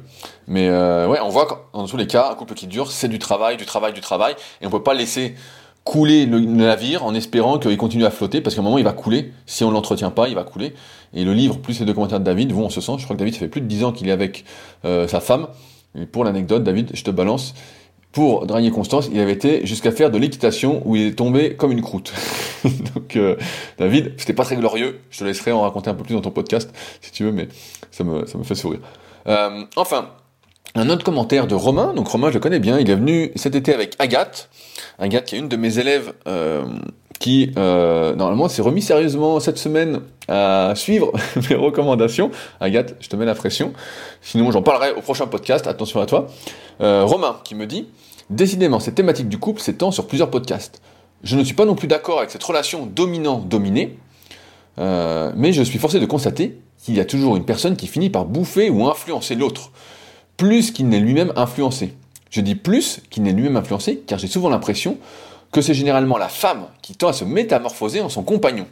Mais 0.48 0.68
euh, 0.70 1.08
ouais, 1.08 1.20
on 1.22 1.30
voit 1.30 1.70
dans 1.74 1.88
tous 1.88 1.98
les 1.98 2.08
cas, 2.08 2.30
un 2.32 2.36
couple 2.36 2.54
qui 2.54 2.68
dure, 2.68 2.92
c'est 2.92 3.08
du 3.08 3.20
travail, 3.20 3.58
du 3.58 3.66
travail, 3.66 3.94
du 3.94 4.02
travail, 4.02 4.36
et 4.62 4.68
on 4.68 4.70
peut 4.70 4.84
pas 4.84 4.94
laisser 4.94 5.36
couler 5.86 6.26
le, 6.26 6.40
navire 6.40 7.06
en 7.06 7.14
espérant 7.14 7.60
qu'il 7.60 7.78
continue 7.78 8.06
à 8.06 8.12
flotter, 8.12 8.42
parce 8.42 8.56
qu'à 8.56 8.62
un 8.62 8.64
moment 8.66 8.78
il 8.78 8.84
va 8.84 8.92
couler, 8.92 9.32
si 9.46 9.64
on 9.64 9.72
l'entretient 9.72 10.12
pas, 10.12 10.28
il 10.28 10.36
va 10.36 10.44
couler. 10.44 10.74
Et 11.14 11.24
le 11.24 11.34
livre, 11.34 11.60
plus 11.60 11.80
les 11.80 11.86
deux 11.86 11.94
commentaires 11.94 12.20
de 12.20 12.26
David, 12.26 12.52
vont 12.52 12.66
en 12.66 12.70
ce 12.70 12.82
sens. 12.82 13.00
Je 13.00 13.06
crois 13.06 13.16
que 13.16 13.20
David, 13.20 13.36
ça 13.36 13.40
fait 13.40 13.48
plus 13.48 13.62
de 13.62 13.68
10 13.68 13.86
ans 13.86 13.92
qu'il 13.94 14.10
est 14.10 14.12
avec 14.12 14.44
euh, 14.84 15.08
sa 15.08 15.22
femme. 15.22 15.48
Et 15.98 16.06
pour 16.06 16.26
l'anecdote, 16.26 16.64
David, 16.64 16.92
je 16.94 17.04
te 17.04 17.12
balance, 17.12 17.54
pour 18.16 18.46
Drainier 18.48 18.72
Constance, 18.72 19.10
il 19.12 19.20
avait 19.20 19.34
été 19.34 19.66
jusqu'à 19.66 19.92
faire 19.92 20.10
de 20.10 20.18
l'équitation 20.18 20.82
où 20.86 20.96
il 20.96 21.08
est 21.08 21.16
tombé 21.16 21.56
comme 21.56 21.72
une 21.72 21.82
croûte. 21.82 22.14
Donc 22.96 23.16
euh, 23.18 23.36
David, 23.78 24.14
c'était 24.18 24.34
pas 24.34 24.46
très 24.46 24.56
glorieux. 24.56 25.02
Je 25.12 25.20
te 25.20 25.24
laisserai 25.26 25.52
en 25.52 25.62
raconter 25.62 25.90
un 25.90 25.94
peu 25.94 26.04
plus 26.04 26.16
dans 26.16 26.22
ton 26.22 26.32
podcast 26.32 26.74
si 27.02 27.12
tu 27.12 27.26
veux, 27.26 27.32
mais 27.32 27.50
ça 27.92 28.04
me, 28.04 28.26
ça 28.26 28.38
me 28.38 28.44
fait 28.44 28.56
sourire. 28.56 28.80
Euh, 29.28 29.64
enfin, 29.76 30.12
un 30.76 30.90
autre 30.90 31.04
commentaire 31.04 31.46
de 31.46 31.56
Romain. 31.56 31.94
Donc 31.94 32.08
Romain, 32.08 32.30
je 32.30 32.36
le 32.36 32.40
connais 32.40 32.60
bien. 32.60 32.80
Il 32.80 32.90
est 32.90 32.96
venu 32.96 33.32
cet 33.36 33.54
été 33.54 33.74
avec 33.74 33.96
Agathe. 34.00 34.50
Agathe, 35.00 35.26
qui 35.26 35.36
est 35.36 35.40
une 35.40 35.50
de 35.50 35.58
mes 35.58 35.80
élèves, 35.80 36.14
euh, 36.28 36.64
qui 37.20 37.52
euh, 37.58 38.16
normalement 38.16 38.48
s'est 38.48 38.62
remis 38.62 38.82
sérieusement 38.82 39.40
cette 39.40 39.58
semaine 39.58 40.02
à 40.28 40.74
suivre 40.76 41.12
mes 41.50 41.56
recommandations. 41.56 42.32
Agathe, 42.60 42.96
je 43.00 43.10
te 43.10 43.16
mets 43.16 43.26
la 43.26 43.36
pression. 43.36 43.74
Sinon, 44.22 44.52
j'en 44.52 44.62
parlerai 44.62 44.92
au 44.92 45.02
prochain 45.02 45.28
podcast. 45.28 45.68
Attention 45.68 46.02
à 46.02 46.06
toi. 46.06 46.28
Euh, 46.82 47.04
Romain, 47.06 47.38
qui 47.44 47.56
me 47.56 47.66
dit 47.66 47.88
Décidément, 48.30 48.80
cette 48.80 48.96
thématique 48.96 49.30
du 49.30 49.38
couple 49.38 49.62
s'étend 49.62 49.92
sur 49.92 50.08
plusieurs 50.08 50.32
podcasts. 50.32 50.82
Je 51.24 51.36
ne 51.38 51.44
suis 51.44 51.56
pas 51.56 51.66
non 51.66 51.76
plus 51.76 51.88
d'accord 51.88 52.20
avec 52.20 52.32
cette 52.32 52.44
relation 52.44 52.86
dominant-dominé, 52.86 53.98
euh, 54.80 55.32
mais 55.36 55.54
je 55.54 55.62
suis 55.62 55.80
forcé 55.80 56.00
de 56.00 56.06
constater 56.06 56.60
qu'il 56.84 56.96
y 56.96 57.00
a 57.00 57.06
toujours 57.06 57.36
une 57.36 57.46
personne 57.46 57.76
qui 57.76 57.88
finit 57.88 58.10
par 58.10 58.26
bouffer 58.26 58.70
ou 58.70 58.88
influencer 58.88 59.36
l'autre, 59.36 59.72
plus 60.38 60.72
qu'il 60.72 60.88
n'est 60.90 61.00
lui-même 61.00 61.34
influencé. 61.36 61.94
Je 62.36 62.42
dis 62.42 62.56
plus 62.56 63.00
qu'il 63.10 63.24
n'est 63.24 63.32
lui-même 63.32 63.56
influencé, 63.56 64.04
car 64.06 64.20
j'ai 64.20 64.28
souvent 64.28 64.50
l'impression 64.50 64.98
que 65.54 65.62
c'est 65.62 65.74
généralement 65.74 66.18
la 66.18 66.28
femme 66.28 66.66
qui 66.82 66.94
tend 66.94 67.08
à 67.08 67.14
se 67.14 67.24
métamorphoser 67.24 68.02
en 68.02 68.10
son 68.10 68.24
compagnon. 68.24 68.68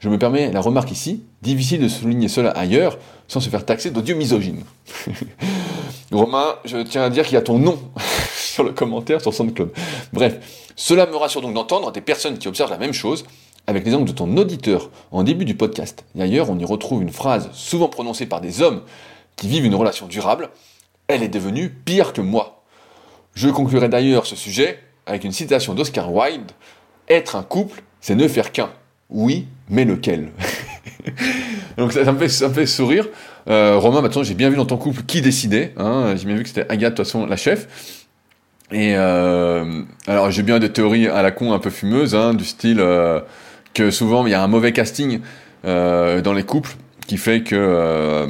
Je 0.00 0.10
me 0.10 0.18
permets 0.18 0.52
la 0.52 0.60
remarque 0.60 0.90
ici, 0.90 1.24
difficile 1.40 1.80
de 1.80 1.88
souligner 1.88 2.28
cela 2.28 2.50
ailleurs 2.50 2.98
sans 3.26 3.40
se 3.40 3.48
faire 3.48 3.64
taxer 3.64 3.90
d'odieux 3.90 4.16
misogyne. 4.16 4.64
Romain, 6.12 6.56
je 6.66 6.76
tiens 6.76 7.04
à 7.04 7.08
dire 7.08 7.24
qu'il 7.24 7.32
y 7.32 7.38
a 7.38 7.40
ton 7.40 7.58
nom 7.58 7.78
sur 8.36 8.64
le 8.64 8.72
commentaire 8.72 9.22
sur 9.22 9.32
SoundCloud. 9.32 9.72
Bref, 10.12 10.36
cela 10.76 11.06
me 11.06 11.16
rassure 11.16 11.40
donc 11.40 11.54
d'entendre 11.54 11.92
des 11.92 12.02
personnes 12.02 12.36
qui 12.36 12.48
observent 12.48 12.70
la 12.70 12.76
même 12.76 12.92
chose 12.92 13.24
avec 13.66 13.86
les 13.86 13.94
angles 13.94 14.08
de 14.08 14.12
ton 14.12 14.36
auditeur 14.36 14.90
en 15.10 15.22
début 15.22 15.46
du 15.46 15.54
podcast. 15.54 16.04
D'ailleurs, 16.14 16.50
on 16.50 16.58
y 16.58 16.66
retrouve 16.66 17.00
une 17.00 17.12
phrase 17.12 17.48
souvent 17.54 17.88
prononcée 17.88 18.26
par 18.26 18.42
des 18.42 18.60
hommes 18.60 18.82
qui 19.36 19.48
vivent 19.48 19.64
une 19.64 19.74
relation 19.74 20.06
durable. 20.06 20.50
Elle 21.08 21.22
est 21.22 21.28
devenue 21.28 21.70
pire 21.70 22.12
que 22.12 22.20
moi. 22.20 22.59
Je 23.34 23.48
conclurai 23.48 23.88
d'ailleurs 23.88 24.26
ce 24.26 24.36
sujet 24.36 24.78
avec 25.06 25.24
une 25.24 25.32
citation 25.32 25.74
d'Oscar 25.74 26.12
Wilde. 26.12 26.50
Être 27.08 27.36
un 27.36 27.42
couple, 27.42 27.82
c'est 28.00 28.14
ne 28.14 28.28
faire 28.28 28.52
qu'un. 28.52 28.70
Oui, 29.08 29.48
mais 29.68 29.84
lequel 29.84 30.30
Donc 31.76 31.92
ça, 31.92 32.12
me 32.12 32.18
fait, 32.18 32.28
ça, 32.28 32.50
fait, 32.50 32.66
sourire. 32.66 33.08
Euh, 33.48 33.78
Romain, 33.78 34.02
maintenant 34.02 34.22
j'ai 34.22 34.34
bien 34.34 34.50
vu 34.50 34.56
dans 34.56 34.66
ton 34.66 34.76
couple 34.76 35.02
qui 35.02 35.20
décidait. 35.20 35.72
Hein. 35.76 36.14
j'ai 36.16 36.26
bien 36.26 36.36
vu 36.36 36.42
que 36.42 36.48
c'était 36.48 36.66
Agathe, 36.68 36.92
de 36.92 36.96
toute 36.96 37.06
façon, 37.06 37.26
la 37.26 37.36
chef. 37.36 38.06
Et 38.70 38.94
euh, 38.96 39.82
alors 40.06 40.30
j'ai 40.30 40.42
bien 40.42 40.58
des 40.60 40.70
théories 40.70 41.08
à 41.08 41.22
la 41.22 41.32
con 41.32 41.52
un 41.52 41.58
peu 41.58 41.70
fumeuses, 41.70 42.14
hein, 42.14 42.34
du 42.34 42.44
style 42.44 42.78
euh, 42.80 43.20
que 43.74 43.90
souvent 43.90 44.26
il 44.26 44.30
y 44.30 44.34
a 44.34 44.42
un 44.42 44.48
mauvais 44.48 44.72
casting 44.72 45.20
dans 45.64 46.32
les 46.34 46.42
couples 46.44 46.76
qui 47.06 47.18
fait 47.18 47.42
que, 47.42 48.28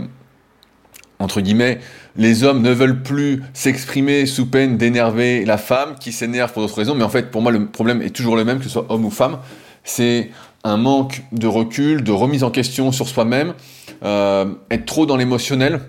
entre 1.19 1.41
guillemets, 1.41 1.79
les 2.17 2.45
hommes 2.45 2.63
ne 2.63 2.71
veulent 2.71 3.03
plus 3.03 3.43
s'exprimer 3.53 4.27
sous 4.27 4.47
peine 4.47 4.77
d'énerver 4.77 5.45
la 5.45 5.59
femme 5.59 5.95
qui 5.99 6.13
s'énerve 6.13 6.53
pour 6.53 6.63
d'autres 6.63 6.77
raisons. 6.77 6.95
Mais 6.95 7.05
en 7.05 7.09
fait, 7.09 7.31
pour 7.31 7.43
moi, 7.43 7.53
le 7.53 7.67
problème 7.67 8.03
est 8.03 8.11
toujours 8.11 8.37
le 8.37 8.45
même, 8.45 8.59
que 8.59 8.65
ce 8.65 8.71
soit 8.71 8.87
homme 8.89 9.05
ou 9.05 9.11
femme. 9.11 9.39
C'est 9.85 10.31
un 10.65 10.77
manque 10.77 11.23
de 11.33 11.47
recul, 11.47 12.05
de 12.05 12.13
remise 12.13 12.45
en 12.45 12.51
question 12.51 12.93
sur 12.93 13.09
soi-même, 13.09 13.55
euh, 14.03 14.47
être 14.71 14.85
trop 14.85 15.07
dans 15.07 15.17
l'émotionnel, 15.17 15.81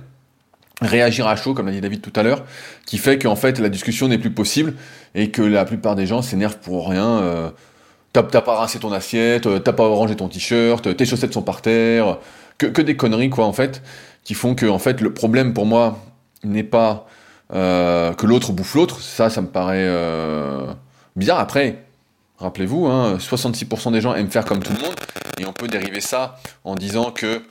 réagir 0.81 1.27
à 1.27 1.35
chaud, 1.35 1.53
comme 1.53 1.65
l'a 1.65 1.73
dit 1.73 1.81
David 1.81 2.01
tout 2.01 2.13
à 2.15 2.23
l'heure, 2.23 2.43
qui 2.85 2.97
fait 2.97 3.19
qu'en 3.19 3.35
fait 3.35 3.59
la 3.59 3.69
discussion 3.69 4.07
n'est 4.07 4.17
plus 4.17 4.31
possible 4.31 4.75
et 5.13 5.29
que 5.29 5.41
la 5.41 5.65
plupart 5.65 5.95
des 5.95 6.05
gens 6.05 6.21
s'énervent 6.21 6.59
pour 6.59 6.89
rien. 6.89 7.19
Euh, 7.19 7.49
t'as 8.13 8.23
pas 8.23 8.55
rincé 8.55 8.79
ton 8.79 8.91
assiette, 8.91 9.45
euh, 9.45 9.59
t'as 9.59 9.73
pas 9.73 9.87
rangé 9.87 10.15
ton 10.15 10.27
t-shirt, 10.27 10.95
tes 10.95 11.05
chaussettes 11.05 11.33
sont 11.33 11.41
par 11.41 11.61
terre, 11.61 12.17
que, 12.57 12.67
que, 12.67 12.81
des 12.81 12.95
conneries 12.95 13.29
quoi 13.29 13.45
en 13.45 13.53
fait, 13.53 13.81
qui 14.23 14.33
font 14.33 14.55
que 14.55 14.65
en 14.65 14.79
fait 14.79 15.01
le 15.01 15.13
problème 15.13 15.53
pour 15.53 15.65
moi 15.65 15.99
n'est 16.43 16.63
pas 16.63 17.07
euh, 17.53 18.13
que 18.13 18.25
l'autre 18.25 18.51
bouffe 18.53 18.75
l'autre, 18.75 19.01
ça 19.01 19.29
ça 19.29 19.41
me 19.41 19.47
paraît 19.47 19.85
euh, 19.87 20.65
bizarre. 21.15 21.39
Après, 21.39 21.83
Rappelez-vous, 22.41 22.87
hein, 22.87 23.17
66% 23.19 23.91
des 23.91 24.01
gens 24.01 24.15
aiment 24.15 24.31
faire 24.31 24.45
comme 24.45 24.63
tout 24.63 24.73
le 24.73 24.79
monde, 24.79 24.95
et 25.39 25.45
on 25.45 25.53
peut 25.53 25.67
dériver 25.67 26.01
ça 26.01 26.39
en 26.63 26.73
disant 26.73 27.11
que 27.11 27.43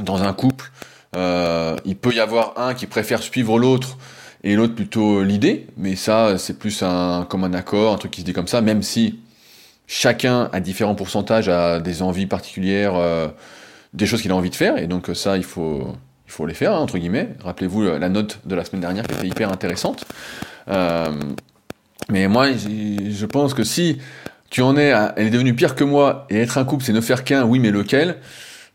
dans 0.00 0.22
un 0.22 0.32
couple, 0.32 0.70
euh, 1.16 1.74
il 1.84 1.96
peut 1.96 2.14
y 2.14 2.20
avoir 2.20 2.56
un 2.56 2.74
qui 2.74 2.86
préfère 2.86 3.20
suivre 3.20 3.58
l'autre 3.58 3.98
et 4.44 4.54
l'autre 4.54 4.76
plutôt 4.76 5.24
l'idée, 5.24 5.66
mais 5.76 5.96
ça 5.96 6.38
c'est 6.38 6.56
plus 6.56 6.84
un 6.84 7.26
comme 7.28 7.42
un 7.42 7.52
accord, 7.52 7.94
un 7.94 7.98
truc 7.98 8.12
qui 8.12 8.20
se 8.20 8.26
dit 8.26 8.32
comme 8.32 8.46
ça, 8.46 8.60
même 8.60 8.84
si 8.84 9.18
chacun 9.88 10.48
à 10.52 10.60
différents 10.60 10.94
pourcentages 10.94 11.48
a 11.48 11.80
des 11.80 12.00
envies 12.00 12.26
particulières, 12.26 12.94
des 13.92 14.06
choses 14.06 14.22
qu'il 14.22 14.30
a 14.30 14.36
envie 14.36 14.50
de 14.50 14.54
faire, 14.54 14.78
et 14.78 14.86
donc 14.86 15.10
ça 15.14 15.36
il 15.36 15.44
faut 15.44 15.96
il 16.26 16.32
faut 16.32 16.46
les 16.46 16.54
faire 16.54 16.72
hein, 16.72 16.78
entre 16.78 16.98
guillemets. 16.98 17.30
Rappelez-vous 17.42 17.82
la 17.82 18.08
note 18.08 18.40
de 18.44 18.54
la 18.54 18.64
semaine 18.64 18.80
dernière 18.80 19.06
qui 19.06 19.14
était 19.14 19.26
hyper 19.26 19.52
intéressante. 19.52 20.04
Euh, 20.68 21.12
mais 22.08 22.28
moi, 22.28 22.48
je 22.52 23.26
pense 23.26 23.54
que 23.54 23.64
si 23.64 23.98
tu 24.50 24.62
en 24.62 24.76
es 24.76 24.92
elle 25.16 25.26
est 25.26 25.30
devenue 25.30 25.54
pire 25.54 25.74
que 25.74 25.84
moi, 25.84 26.26
et 26.30 26.38
être 26.40 26.58
un 26.58 26.64
couple, 26.64 26.84
c'est 26.84 26.92
ne 26.92 27.00
faire 27.00 27.24
qu'un, 27.24 27.44
oui, 27.44 27.58
mais 27.58 27.70
lequel 27.70 28.16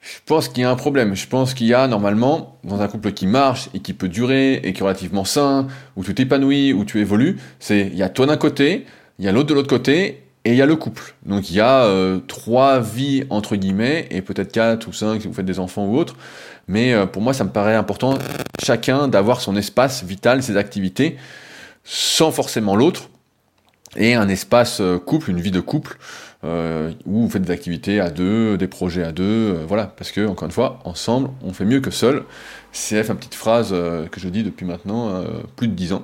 Je 0.02 0.20
pense 0.26 0.48
qu'il 0.48 0.64
y 0.64 0.66
a 0.66 0.72
un 0.72 0.76
problème. 0.76 1.16
Je 1.16 1.28
pense 1.28 1.54
qu'il 1.54 1.68
y 1.68 1.74
a, 1.74 1.88
normalement, 1.88 2.60
dans 2.64 2.82
un 2.82 2.88
couple 2.88 3.12
qui 3.12 3.28
marche, 3.28 3.70
et 3.74 3.80
qui 3.80 3.94
peut 3.94 4.08
durer, 4.08 4.56
et 4.56 4.74
qui 4.74 4.82
est 4.82 4.84
relativement 4.84 5.26
sain, 5.26 5.68
où 5.96 6.04
tu 6.04 6.16
t'épanouis, 6.16 6.74
où 6.74 6.86
tu 6.86 7.00
évolues, 7.00 7.38
c'est, 7.60 7.82
il 7.82 7.96
y 7.96 8.04
a 8.04 8.10
toi 8.10 8.26
d'un 8.26 8.38
côté, 8.38 8.86
il 9.20 9.26
y 9.26 9.28
a 9.28 9.32
l'autre 9.32 9.50
de 9.50 9.54
l'autre 9.54 9.70
côté, 9.70 10.27
et 10.48 10.52
il 10.52 10.56
y 10.56 10.62
a 10.62 10.66
le 10.66 10.78
couple. 10.78 11.14
Donc 11.26 11.50
il 11.50 11.58
y 11.58 11.60
a 11.60 11.84
euh, 11.84 12.20
trois 12.26 12.80
vies, 12.80 13.26
entre 13.30 13.58
guillemets, 13.58 14.08
et 14.12 14.22
peut-être 14.22 14.54
quatre 14.54 14.88
ou 14.88 14.94
cinq 14.94 15.22
si 15.22 15.28
vous 15.28 15.34
faites 15.34 15.46
des 15.46 15.60
enfants 15.60 15.86
ou 15.86 15.98
autres. 15.98 16.16
Mais 16.70 16.94
euh, 16.94 17.06
pour 17.06 17.22
moi, 17.22 17.34
ça 17.34 17.44
me 17.44 17.50
paraît 17.50 17.76
important, 17.76 18.18
chacun, 18.64 19.10
d'avoir 19.10 19.42
son 19.42 19.58
espace 19.58 20.06
vital, 20.06 20.42
ses 20.42 20.56
activités, 20.56 21.18
sans 21.84 22.32
forcément 22.32 22.78
l'autre, 22.78 23.10
et 23.98 24.16
un 24.16 24.30
espace 24.30 24.80
euh, 24.80 25.00
couple, 25.00 25.32
une 25.32 25.42
vie 25.42 25.52
de 25.52 25.60
couple, 25.60 25.98
où 26.44 27.24
vous 27.24 27.30
faites 27.30 27.42
des 27.42 27.52
activités 27.52 28.00
à 28.00 28.10
deux, 28.10 28.58
des 28.58 28.68
projets 28.68 29.04
à 29.04 29.12
deux, 29.12 29.66
voilà, 29.68 29.86
parce 29.86 30.12
que, 30.12 30.26
encore 30.26 30.46
une 30.46 30.54
fois, 30.54 30.80
ensemble, 30.86 31.30
on 31.44 31.52
fait 31.52 31.66
mieux 31.66 31.82
que 31.82 31.92
seul. 31.92 32.24
CF, 32.72 33.10
une 33.10 33.18
petite 33.18 33.36
phrase 33.36 33.72
que 33.72 34.20
je 34.20 34.30
dis 34.30 34.44
depuis 34.44 34.66
maintenant 34.66 35.26
plus 35.58 35.68
de 35.68 35.74
dix 35.74 35.92
ans, 35.92 36.04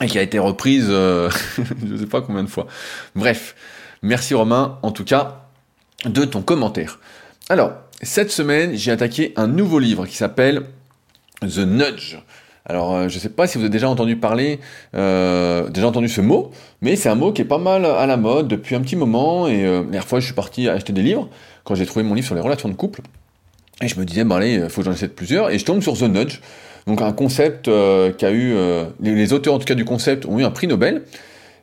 et 0.00 0.06
qui 0.06 0.18
a 0.18 0.22
été 0.22 0.38
reprise, 0.38 0.86
je 0.88 1.86
ne 1.86 1.96
sais 1.98 2.06
pas 2.06 2.20
combien 2.20 2.42
de 2.42 2.48
fois. 2.48 2.66
Bref, 3.14 3.54
merci 4.02 4.34
Romain, 4.34 4.78
en 4.82 4.90
tout 4.90 5.04
cas, 5.04 5.46
de 6.04 6.24
ton 6.24 6.42
commentaire. 6.42 6.98
Alors, 7.48 7.72
cette 8.02 8.30
semaine, 8.30 8.74
j'ai 8.74 8.90
attaqué 8.90 9.32
un 9.36 9.46
nouveau 9.46 9.78
livre 9.78 10.06
qui 10.06 10.16
s'appelle 10.16 10.64
The 11.40 11.58
Nudge 11.58 12.18
alors, 12.66 12.94
euh, 12.94 13.08
je 13.08 13.16
ne 13.16 13.20
sais 13.20 13.28
pas 13.28 13.46
si 13.46 13.58
vous 13.58 13.64
avez 13.64 13.70
déjà 13.70 13.90
entendu 13.90 14.16
parler, 14.16 14.58
euh, 14.94 15.68
déjà 15.68 15.86
entendu 15.86 16.08
ce 16.08 16.22
mot, 16.22 16.50
mais 16.80 16.96
c'est 16.96 17.10
un 17.10 17.14
mot 17.14 17.30
qui 17.30 17.42
est 17.42 17.46
pas 17.46 17.58
mal 17.58 17.84
à 17.84 18.06
la 18.06 18.16
mode 18.16 18.48
depuis 18.48 18.74
un 18.74 18.80
petit 18.80 18.96
moment. 18.96 19.46
Et 19.46 19.66
euh, 19.66 19.76
la 19.76 19.82
dernière 19.82 20.06
fois, 20.06 20.20
je 20.20 20.24
suis 20.24 20.34
parti 20.34 20.68
acheter 20.68 20.92
des 20.92 21.02
livres 21.02 21.28
quand 21.64 21.74
j'ai 21.74 21.84
trouvé 21.84 22.04
mon 22.04 22.14
livre 22.14 22.26
sur 22.26 22.34
les 22.34 22.40
relations 22.40 22.68
de 22.70 22.74
couple. 22.74 23.02
Et 23.82 23.88
je 23.88 23.98
me 23.98 24.04
disais, 24.04 24.24
bah 24.24 24.36
allez, 24.36 24.54
il 24.54 24.70
faut 24.70 24.82
que 24.82 24.90
j'en 24.90 24.98
de 24.98 25.12
plusieurs. 25.12 25.50
Et 25.50 25.58
je 25.58 25.64
tombe 25.64 25.82
sur 25.82 25.94
The 25.94 26.04
Nudge, 26.04 26.40
donc 26.86 27.00
un 27.00 27.12
concept 27.12 27.64
qui 27.64 28.24
a 28.26 28.30
eu, 28.30 28.54
les, 29.00 29.32
auteurs 29.32 29.54
en 29.54 29.58
tout 29.58 29.64
cas 29.64 29.74
du 29.74 29.84
concept 29.84 30.26
ont 30.26 30.38
eu 30.38 30.44
un 30.44 30.50
prix 30.50 30.66
Nobel. 30.66 31.02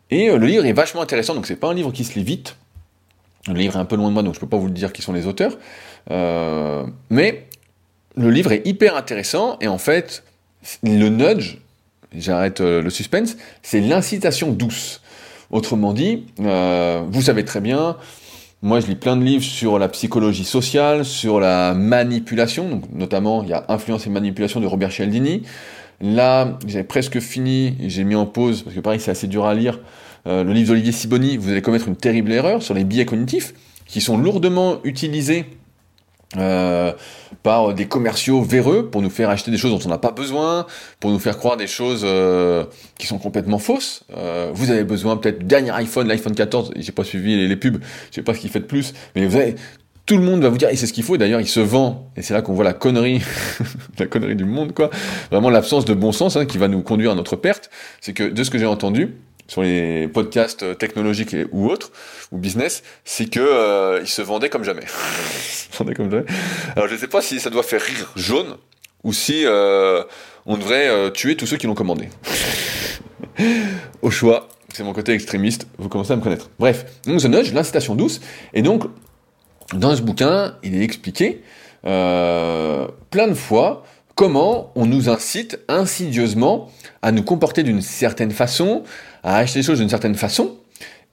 Et 0.10 0.28
le 0.30 0.46
livre 0.46 0.66
est 0.66 0.74
vachement 0.74 1.02
intéressant, 1.02 1.36
donc 1.36 1.46
c'est 1.46 1.56
pas 1.56 1.70
un 1.70 1.74
livre 1.74 1.92
qui 1.92 2.04
se 2.04 2.16
lit 2.18 2.24
vite. 2.24 2.56
Le 3.48 3.54
livre 3.54 3.76
est 3.76 3.80
un 3.80 3.86
peu 3.86 3.96
loin 3.96 4.10
de 4.10 4.14
moi, 4.14 4.24
donc 4.24 4.34
je 4.36 4.40
peux 4.40 4.48
pas 4.48 4.58
vous 4.58 4.68
le 4.68 4.74
dire 4.74 4.92
qui 4.92 5.02
sont 5.02 5.14
les 5.14 5.28
auteurs. 5.28 5.58
mais 6.10 7.46
le 8.16 8.30
livre 8.30 8.52
est 8.52 8.66
hyper 8.66 8.96
intéressant, 8.96 9.58
et 9.62 9.68
en 9.68 9.78
fait, 9.78 10.24
le 10.84 11.10
nudge, 11.10 11.58
j'arrête 12.16 12.62
euh, 12.62 12.82
le 12.82 12.90
suspense, 12.90 13.38
c'est 13.62 13.80
l'incitation 13.80 14.52
douce. 14.52 15.02
Autrement 15.50 15.94
dit, 15.94 16.26
euh, 16.40 17.04
vous 17.10 17.22
savez 17.22 17.44
très 17.46 17.62
bien, 17.62 17.98
moi 18.62 18.80
je 18.80 18.88
lis 18.88 18.96
plein 18.96 19.18
de 19.18 19.24
livres 19.24 19.44
sur 19.44 19.80
la 19.80 19.90
psychologie 19.90 20.44
sociale, 20.44 21.04
sur 21.04 21.40
la 21.40 21.74
manipulation, 21.74 22.70
donc 22.70 22.84
notamment 22.94 23.44
il 23.44 23.50
y 23.50 23.54
a 23.54 23.66
Influence 23.70 24.06
et 24.06 24.10
manipulation 24.10 24.60
de 24.60 24.68
Robert 24.68 24.92
Cialdini. 24.92 25.44
Là, 26.00 26.58
j'ai 26.68 26.84
presque 26.84 27.20
fini, 27.20 27.76
j'ai 27.88 28.04
mis 28.04 28.16
en 28.16 28.26
pause, 28.26 28.64
parce 28.64 28.76
que 28.76 28.82
pareil 28.82 29.00
c'est 29.00 29.12
assez 29.12 29.28
dur 29.28 29.46
à 29.46 29.54
lire, 29.54 29.80
euh, 30.28 30.44
le 30.44 30.54
livre 30.54 30.70
d'Olivier 30.70 30.92
Siboni, 30.92 31.38
vous 31.38 31.50
allez 31.50 31.62
commettre 31.62 31.88
une 31.88 31.96
terrible 31.96 32.32
erreur 32.32 32.62
sur 32.62 32.74
les 32.74 32.84
biais 32.84 33.06
cognitifs, 33.06 33.54
qui 33.86 34.02
sont 34.02 34.18
lourdement 34.18 34.78
utilisés 34.84 35.46
euh, 36.38 36.94
par 37.44 37.74
des 37.74 37.88
commerciaux 37.88 38.42
véreux 38.42 38.90
pour 38.90 39.02
nous 39.02 39.10
faire 39.10 39.30
acheter 39.30 39.52
des 39.52 39.58
choses 39.58 39.72
dont 39.72 39.86
on 39.86 39.90
n'a 39.90 39.98
pas 39.98 40.12
besoin, 40.12 40.66
pour 41.00 41.12
nous 41.12 41.20
faire 41.20 41.38
croire 41.38 41.58
des 41.58 41.68
choses 41.68 42.04
euh, 42.06 42.66
qui 42.98 43.08
sont 43.08 43.18
complètement 43.18 43.60
fausses. 43.60 44.04
Euh, 44.16 44.52
vous 44.54 44.72
avez 44.72 44.84
besoin 44.84 45.18
peut-être 45.18 45.46
dernier 45.46 45.72
iPhone, 45.72 46.08
l'iPhone 46.08 46.36
14, 46.36 46.72
j'ai 46.76 46.92
pas 46.92 47.04
suivi 47.04 47.48
les, 47.48 47.56
pubs, 47.56 47.82
je 48.10 48.16
sais 48.16 48.22
pas 48.22 48.34
ce 48.34 48.40
qu'il 48.40 48.50
fait 48.50 48.60
de 48.60 48.66
plus, 48.66 48.94
mais 49.16 49.26
vous 49.26 49.36
avez, 49.36 49.56
tout 50.06 50.18
le 50.18 50.24
monde 50.24 50.42
va 50.42 50.50
vous 50.50 50.58
dire, 50.58 50.70
et 50.70 50.76
c'est 50.76 50.88
ce 50.88 50.94
qu'il 50.94 51.04
faut, 51.04 51.18
d'ailleurs 51.18 51.42
il 51.42 51.48
se 51.48 51.60
vend, 51.60 52.10
et 52.16 52.22
c'est 52.22 52.34
là 52.34 52.42
qu'on 52.42 52.54
voit 52.54 52.64
la 52.64 52.74
connerie, 52.74 53.22
la 54.00 54.06
connerie 54.06 54.36
du 54.36 54.46
monde, 54.46 54.74
quoi, 54.74 54.90
vraiment 55.32 55.50
l'absence 55.50 55.84
de 55.84 55.94
bon 55.94 56.12
sens 56.12 56.38
hein, 56.38 56.46
qui 56.46 56.58
va 56.58 56.68
nous 56.68 56.82
conduire 56.82 57.12
à 57.12 57.16
notre 57.16 57.36
perte, 57.36 57.70
c'est 58.00 58.14
que 58.14 58.24
de 58.24 58.44
ce 58.44 58.50
que 58.50 58.58
j'ai 58.58 58.66
entendu, 58.66 59.16
sur 59.52 59.64
les 59.64 60.08
podcasts 60.08 60.78
technologiques 60.78 61.36
ou 61.52 61.70
autres, 61.70 61.92
ou 62.32 62.38
business, 62.38 62.84
c'est 63.04 63.30
que 63.30 63.42
euh, 63.42 64.00
ils 64.02 64.08
se 64.08 64.22
vendaient 64.22 64.48
comme 64.48 64.64
jamais. 64.64 64.86
vendaient 65.78 65.94
comme 65.94 66.10
jamais. 66.10 66.24
Alors 66.78 66.88
je 66.88 66.94
ne 66.94 66.98
sais 66.98 67.10
pas 67.10 67.22
si 67.22 67.38
ça 67.42 67.50
doit 67.50 67.62
faire 67.62 67.82
rire 67.82 68.14
jaune, 68.16 68.56
ou 69.04 69.12
si 69.12 69.46
euh, 69.46 70.04
on 70.46 70.56
devrait 70.56 70.88
euh, 70.88 71.10
tuer 71.10 71.36
tous 71.36 71.48
ceux 71.48 71.58
qui 71.58 71.68
l'ont 71.68 71.76
commandé. 71.76 72.08
Au 74.02 74.10
choix, 74.10 74.48
c'est 74.74 74.86
mon 74.86 74.94
côté 74.94 75.12
extrémiste, 75.12 75.68
vous 75.78 75.90
commencez 75.90 76.14
à 76.14 76.16
me 76.16 76.22
connaître. 76.22 76.50
Bref, 76.58 76.86
The 77.04 77.26
Nudge, 77.26 77.52
l'incitation 77.52 77.96
douce, 77.96 78.22
et 78.54 78.62
donc, 78.62 78.86
dans 79.74 79.94
ce 79.94 80.02
bouquin, 80.02 80.56
il 80.64 80.76
est 80.76 80.84
expliqué 80.84 81.42
plein 81.84 83.28
de 83.28 83.34
fois 83.34 83.84
comment 84.16 84.72
on 84.76 84.86
nous 84.86 85.10
incite 85.10 85.60
insidieusement 85.68 86.70
à 87.02 87.12
nous 87.12 87.24
comporter 87.24 87.64
d'une 87.64 87.82
certaine 87.82 88.32
façon, 88.32 88.84
à 89.24 89.38
acheter 89.38 89.60
des 89.60 89.66
choses 89.66 89.80
d'une 89.80 89.90
certaine 89.90 90.16
façon, 90.16 90.58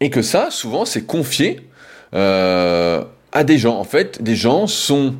et 0.00 0.10
que 0.10 0.22
ça, 0.22 0.50
souvent, 0.50 0.84
c'est 0.84 1.06
confié 1.06 1.60
euh, 2.14 3.04
à 3.32 3.44
des 3.44 3.58
gens. 3.58 3.78
En 3.78 3.84
fait, 3.84 4.22
des 4.22 4.36
gens 4.36 4.66
sont 4.66 5.14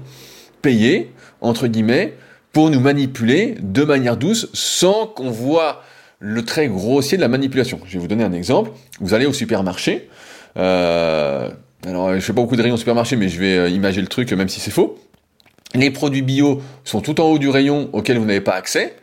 payés, 0.62 1.12
entre 1.40 1.66
guillemets, 1.66 2.14
pour 2.52 2.70
nous 2.70 2.80
manipuler 2.80 3.56
de 3.60 3.84
manière 3.84 4.16
douce 4.16 4.48
sans 4.52 5.06
qu'on 5.06 5.30
voit 5.30 5.82
le 6.20 6.44
trait 6.44 6.68
grossier 6.68 7.16
de 7.16 7.22
la 7.22 7.28
manipulation. 7.28 7.80
Je 7.86 7.94
vais 7.94 7.98
vous 7.98 8.08
donner 8.08 8.24
un 8.24 8.32
exemple. 8.32 8.70
Vous 9.00 9.14
allez 9.14 9.26
au 9.26 9.32
supermarché. 9.32 10.08
Euh, 10.56 11.48
alors, 11.86 12.14
je 12.14 12.20
fais 12.20 12.32
pas 12.32 12.40
beaucoup 12.40 12.56
de 12.56 12.62
rayons 12.62 12.74
au 12.74 12.78
supermarché, 12.78 13.16
mais 13.16 13.28
je 13.28 13.38
vais 13.38 13.56
euh, 13.56 13.68
imaginer 13.68 14.02
le 14.02 14.08
truc, 14.08 14.32
même 14.32 14.48
si 14.48 14.58
c'est 14.58 14.70
faux. 14.72 14.98
Les 15.74 15.90
produits 15.90 16.22
bio 16.22 16.62
sont 16.84 17.00
tout 17.00 17.20
en 17.20 17.24
haut 17.24 17.38
du 17.38 17.48
rayon 17.48 17.90
auquel 17.92 18.18
vous 18.18 18.24
n'avez 18.24 18.40
pas 18.40 18.54
accès. 18.54 18.96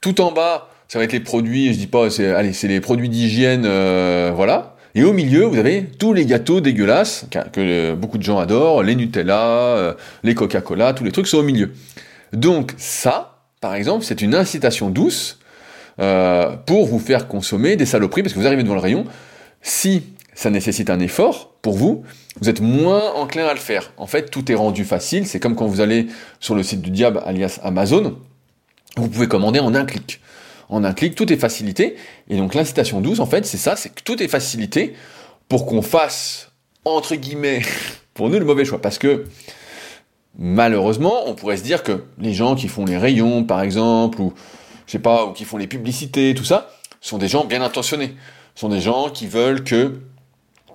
Tout 0.00 0.20
en 0.20 0.32
bas, 0.32 0.70
ça 0.88 0.98
va 0.98 1.04
être 1.04 1.12
les 1.12 1.20
produits, 1.20 1.72
je 1.72 1.78
dis 1.78 1.86
pas, 1.86 2.10
c'est, 2.10 2.32
allez, 2.32 2.52
c'est 2.52 2.68
les 2.68 2.80
produits 2.80 3.08
d'hygiène, 3.08 3.64
euh, 3.66 4.32
voilà. 4.34 4.76
Et 4.94 5.04
au 5.04 5.12
milieu, 5.12 5.44
vous 5.44 5.58
avez 5.58 5.84
tous 5.84 6.14
les 6.14 6.24
gâteaux 6.24 6.60
dégueulasses 6.62 7.26
que, 7.52 7.94
beaucoup 7.94 8.16
de 8.16 8.22
gens 8.22 8.38
adorent, 8.38 8.82
les 8.82 8.94
Nutella, 8.94 9.94
les 10.22 10.34
Coca-Cola, 10.34 10.94
tous 10.94 11.04
les 11.04 11.12
trucs 11.12 11.26
sont 11.26 11.38
au 11.38 11.42
milieu. 11.42 11.72
Donc 12.32 12.72
ça, 12.78 13.36
par 13.60 13.74
exemple, 13.74 14.04
c'est 14.04 14.22
une 14.22 14.34
incitation 14.34 14.90
douce 14.90 15.38
euh, 15.98 16.56
pour 16.66 16.86
vous 16.86 16.98
faire 16.98 17.26
consommer 17.28 17.76
des 17.76 17.86
saloperies, 17.86 18.22
parce 18.22 18.34
que 18.34 18.38
vous 18.38 18.46
arrivez 18.46 18.62
devant 18.62 18.74
le 18.74 18.80
rayon, 18.80 19.06
si 19.62 20.02
ça 20.34 20.50
nécessite 20.50 20.90
un 20.90 21.00
effort 21.00 21.54
pour 21.62 21.74
vous, 21.74 22.04
vous 22.40 22.48
êtes 22.48 22.60
moins 22.60 23.12
enclin 23.14 23.46
à 23.46 23.54
le 23.54 23.60
faire. 23.60 23.92
En 23.96 24.06
fait, 24.06 24.30
tout 24.30 24.50
est 24.50 24.54
rendu 24.54 24.84
facile, 24.84 25.26
c'est 25.26 25.40
comme 25.40 25.56
quand 25.56 25.66
vous 25.66 25.80
allez 25.80 26.06
sur 26.40 26.54
le 26.54 26.62
site 26.62 26.82
du 26.82 26.90
diable, 26.90 27.22
alias 27.24 27.60
Amazon, 27.62 28.18
vous 28.96 29.08
pouvez 29.08 29.28
commander 29.28 29.60
en 29.60 29.74
un 29.74 29.84
clic. 29.84 30.20
En 30.68 30.84
un 30.84 30.92
clic, 30.92 31.14
tout 31.14 31.32
est 31.32 31.36
facilité, 31.36 31.96
et 32.28 32.36
donc 32.36 32.54
l'incitation 32.54 33.00
douce, 33.00 33.20
en 33.20 33.26
fait, 33.26 33.46
c'est 33.46 33.56
ça, 33.56 33.76
c'est 33.76 33.90
que 33.90 34.02
tout 34.02 34.22
est 34.22 34.28
facilité 34.28 34.94
pour 35.48 35.66
qu'on 35.66 35.82
fasse, 35.82 36.50
entre 36.84 37.14
guillemets, 37.14 37.62
pour 38.14 38.28
nous 38.28 38.38
le 38.38 38.44
mauvais 38.44 38.64
choix. 38.64 38.80
Parce 38.80 38.98
que 38.98 39.24
malheureusement, 40.38 41.28
on 41.28 41.34
pourrait 41.34 41.56
se 41.56 41.62
dire 41.62 41.82
que 41.82 42.04
les 42.18 42.34
gens 42.34 42.54
qui 42.54 42.68
font 42.68 42.84
les 42.84 42.98
rayons, 42.98 43.44
par 43.44 43.62
exemple, 43.62 44.20
ou 44.20 44.34
je 44.86 44.92
sais 44.92 44.98
pas, 44.98 45.26
ou 45.26 45.32
qui 45.32 45.44
font 45.44 45.56
les 45.56 45.66
publicités, 45.66 46.34
tout 46.34 46.44
ça, 46.44 46.70
sont 47.00 47.18
des 47.18 47.28
gens 47.28 47.44
bien 47.44 47.62
intentionnés. 47.62 48.16
sont 48.54 48.68
des 48.68 48.80
gens 48.80 49.10
qui 49.10 49.26
veulent 49.26 49.64
que, 49.64 50.00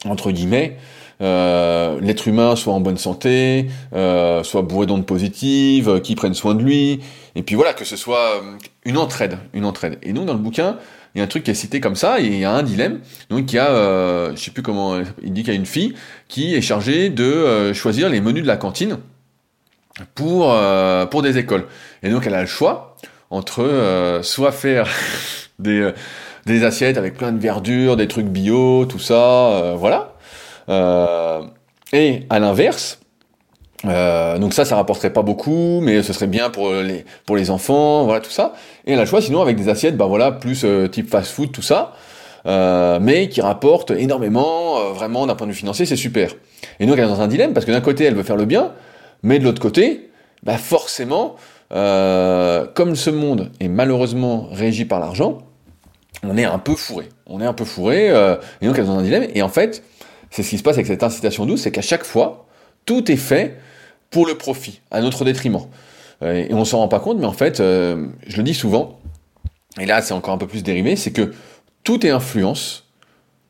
entre 0.06 0.32
guillemets, 0.32 0.78
euh, 1.22 2.00
l'être 2.02 2.28
humain 2.28 2.56
soit 2.56 2.74
en 2.74 2.80
bonne 2.80 2.98
santé, 2.98 3.68
euh, 3.94 4.44
soit 4.44 4.62
bourré 4.62 4.86
d'ondes 4.88 5.06
positives, 5.06 5.90
euh, 5.90 6.00
qui 6.00 6.16
prenne 6.16 6.34
soin 6.34 6.56
de 6.56 6.64
lui, 6.64 7.00
et 7.36 7.44
puis 7.44 7.56
voilà, 7.56 7.74
que 7.74 7.86
ce 7.86 7.96
soit 7.96 8.42
une 8.86 8.98
entraide, 8.98 9.38
une 9.54 9.66
entraide. 9.66 9.98
Et 10.04 10.14
nous, 10.14 10.26
dans 10.26 10.34
le 10.34 10.40
bouquin, 10.40 10.78
il 11.14 11.20
y 11.20 11.22
a 11.22 11.24
un 11.24 11.28
truc 11.28 11.44
qui 11.44 11.52
est 11.52 11.56
cité 11.56 11.80
comme 11.80 11.96
ça, 11.96 12.20
et 12.20 12.26
il 12.26 12.40
y 12.40 12.46
a 12.46 12.52
un 12.52 12.64
dilemme. 12.64 13.00
Donc 13.30 13.52
il 13.52 13.56
y 13.56 13.60
a, 13.60 13.70
euh, 13.70 14.32
je 14.36 14.42
sais 14.42 14.52
plus 14.52 14.64
comment, 14.64 15.00
il 15.22 15.34
dit 15.34 15.44
qu'il 15.44 15.54
y 15.54 15.56
a 15.56 15.60
une 15.60 15.66
fille 15.66 15.94
qui 16.28 16.56
est 16.56 16.62
chargée 16.62 17.10
de 17.10 17.72
choisir 17.74 18.10
les 18.10 18.22
menus 18.22 18.44
de 18.44 18.48
la 18.48 18.58
cantine 18.58 18.98
pour, 20.16 20.56
pour 21.10 21.22
des 21.22 21.38
écoles. 21.38 21.66
Et 22.04 22.10
donc 22.10 22.26
elle 22.26 22.34
a 22.34 22.42
le 22.42 22.48
choix 22.48 22.92
entre 23.32 23.64
euh, 23.64 24.22
soit 24.22 24.52
faire 24.52 24.88
des, 25.60 25.80
euh, 25.80 25.92
des 26.46 26.64
assiettes 26.64 26.98
avec 26.98 27.16
plein 27.16 27.32
de 27.32 27.40
verdure, 27.40 27.98
des 27.98 28.08
trucs 28.08 28.28
bio, 28.28 28.86
tout 28.86 29.00
ça, 29.00 29.48
euh, 29.54 29.76
voilà. 29.76 30.11
Et 30.72 32.24
à 32.30 32.40
l'inverse, 32.40 33.00
donc 33.84 34.54
ça, 34.54 34.66
ça 34.66 34.76
rapporterait 34.76 35.14
pas 35.14 35.22
beaucoup, 35.22 35.80
mais 35.82 36.02
ce 36.04 36.14
serait 36.14 36.28
bien 36.28 36.50
pour 36.50 36.72
les, 36.72 37.06
pour 37.26 37.36
les 37.36 37.50
enfants, 37.50 38.06
voilà, 38.06 38.22
tout 38.22 38.32
ça. 38.32 38.54
Et 38.86 38.94
elle 38.94 39.00
a 39.00 39.02
le 39.02 39.08
choix 39.08 39.22
sinon 39.22 39.42
avec 39.42 39.58
des 39.58 39.70
assiettes, 39.70 39.98
bah 39.98 40.06
voilà, 40.06 40.32
plus 40.32 40.66
type 40.92 41.10
fast-food, 41.10 41.52
tout 41.52 41.62
ça, 41.62 41.94
mais 42.46 43.30
qui 43.30 43.42
rapportent 43.42 43.92
énormément, 43.92 44.92
vraiment 44.94 45.28
d'un 45.28 45.36
point 45.36 45.48
de 45.48 45.52
vue 45.52 45.58
financier, 45.58 45.86
c'est 45.86 45.96
super. 45.96 46.34
Et 46.80 46.86
donc 46.86 46.98
elle 46.98 47.06
est 47.06 47.08
dans 47.08 47.22
un 47.22 47.28
dilemme, 47.28 47.54
parce 47.54 47.66
que 47.66 47.72
d'un 47.72 47.82
côté, 47.82 48.06
elle 48.06 48.16
veut 48.16 48.24
faire 48.24 48.38
le 48.38 48.46
bien, 48.46 48.72
mais 49.24 49.40
de 49.40 49.44
l'autre 49.44 49.62
côté, 49.62 50.10
bah 50.44 50.58
forcément, 50.58 51.36
euh, 51.74 52.66
comme 52.74 52.96
ce 52.96 53.10
monde 53.10 53.52
est 53.60 53.68
malheureusement 53.68 54.48
régi 54.52 54.86
par 54.86 55.00
l'argent, 55.00 55.38
on 56.24 56.38
est 56.38 56.44
un 56.44 56.60
peu 56.60 56.76
fourré. 56.76 57.10
On 57.28 57.40
est 57.42 57.46
un 57.46 57.54
peu 57.54 57.66
fourré, 57.66 58.10
euh, 58.10 58.36
et 58.62 58.68
donc 58.68 58.78
elles 58.78 58.90
ont 58.90 58.98
un 58.98 59.04
dilemme. 59.04 59.28
Et 59.34 59.42
en 59.42 59.50
fait, 59.50 59.84
c'est 60.32 60.42
ce 60.44 60.50
qui 60.50 60.58
se 60.58 60.64
passe 60.64 60.76
avec 60.76 60.88
cette 60.88 61.04
incitation 61.04 61.46
douce, 61.46 61.62
c'est 61.62 61.72
qu'à 61.72 61.82
chaque 61.82 62.04
fois, 62.04 62.48
tout 62.86 63.12
est 63.12 63.18
fait 63.18 63.58
pour 64.10 64.26
le 64.26 64.36
profit, 64.36 64.82
à 64.90 65.02
notre 65.02 65.24
détriment. 65.24 65.68
Euh, 66.24 66.48
et 66.50 66.54
on 66.54 66.66
s'en 66.66 66.80
rend 66.80 66.88
pas 66.88 67.00
compte, 67.00 67.20
mais 67.20 67.28
en 67.28 67.34
fait, 67.34 67.58
je 67.58 68.38
le 68.38 68.44
dis 68.44 68.54
souvent, 68.54 69.00
et 69.80 69.86
là 69.86 70.02
c'est 70.02 70.14
encore 70.14 70.34
un 70.34 70.38
peu 70.38 70.48
plus 70.48 70.64
dérivé, 70.64 70.96
c'est 70.96 71.12
que 71.12 71.34
tout 71.84 72.06
est 72.06 72.10
influence, 72.10 72.86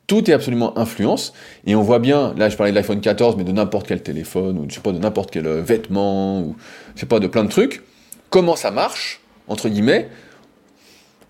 tout 0.06 0.30
est 0.30 0.34
absolument 0.34 0.76
influence, 0.78 1.32
et 1.66 1.74
on 1.74 1.82
voit 1.82 1.98
bien, 1.98 2.34
là 2.36 2.48
je 2.48 2.56
parlais 2.56 2.72
de 2.72 2.76
l'iPhone 2.76 3.00
14, 3.00 3.36
mais 3.36 3.44
de 3.44 3.52
n'importe 3.52 3.86
quel 3.86 4.02
téléphone, 4.02 4.58
ou 4.58 4.66
je 4.68 4.74
sais 4.74 4.80
pas, 4.80 4.92
de 4.92 4.98
n'importe 4.98 5.30
quel 5.30 5.48
vêtement, 5.48 6.40
ou 6.40 6.56
je 6.94 7.00
sais 7.00 7.06
pas, 7.06 7.18
de 7.18 7.26
plein 7.26 7.44
de 7.44 7.50
trucs, 7.50 7.82
comment 8.30 8.56
ça 8.56 8.70
marche, 8.70 9.20
entre 9.48 9.68
guillemets. 9.68 10.08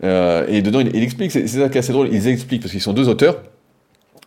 Euh, 0.05 0.47
et 0.49 0.63
dedans, 0.63 0.81
il, 0.81 1.03
explique, 1.03 1.31
c'est 1.31 1.47
ça 1.47 1.69
qui 1.69 1.77
est 1.77 1.81
assez 1.81 1.93
drôle, 1.93 2.09
ils 2.13 2.29
expliquent, 2.29 2.63
parce 2.63 2.73
qu'ils 2.73 2.81
sont 2.81 2.93
deux 2.93 3.09
auteurs, 3.09 3.43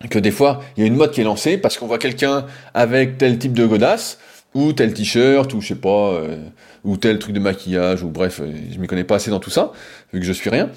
que 0.09 0.19
des 0.19 0.31
fois, 0.31 0.61
il 0.75 0.81
y 0.81 0.83
a 0.83 0.87
une 0.87 0.95
mode 0.95 1.11
qui 1.11 1.21
est 1.21 1.25
lancée 1.25 1.57
parce 1.57 1.77
qu'on 1.77 1.87
voit 1.87 1.97
quelqu'un 1.97 2.45
avec 2.73 3.17
tel 3.17 3.37
type 3.37 3.53
de 3.53 3.65
godasse, 3.65 4.19
ou 4.53 4.71
tel 4.71 4.93
t-shirt, 4.93 5.53
ou 5.53 5.61
je 5.61 5.67
sais 5.67 5.75
pas, 5.75 6.13
euh, 6.13 6.37
ou 6.85 6.95
tel 6.95 7.19
truc 7.19 7.33
de 7.33 7.39
maquillage, 7.39 8.03
ou 8.03 8.09
bref, 8.09 8.39
euh, 8.41 8.51
je 8.71 8.79
m'y 8.79 8.87
connais 8.87 9.03
pas 9.03 9.15
assez 9.15 9.29
dans 9.29 9.39
tout 9.39 9.49
ça, 9.49 9.73
vu 10.13 10.19
que 10.19 10.25
je 10.25 10.31
suis 10.31 10.49
rien. 10.49 10.69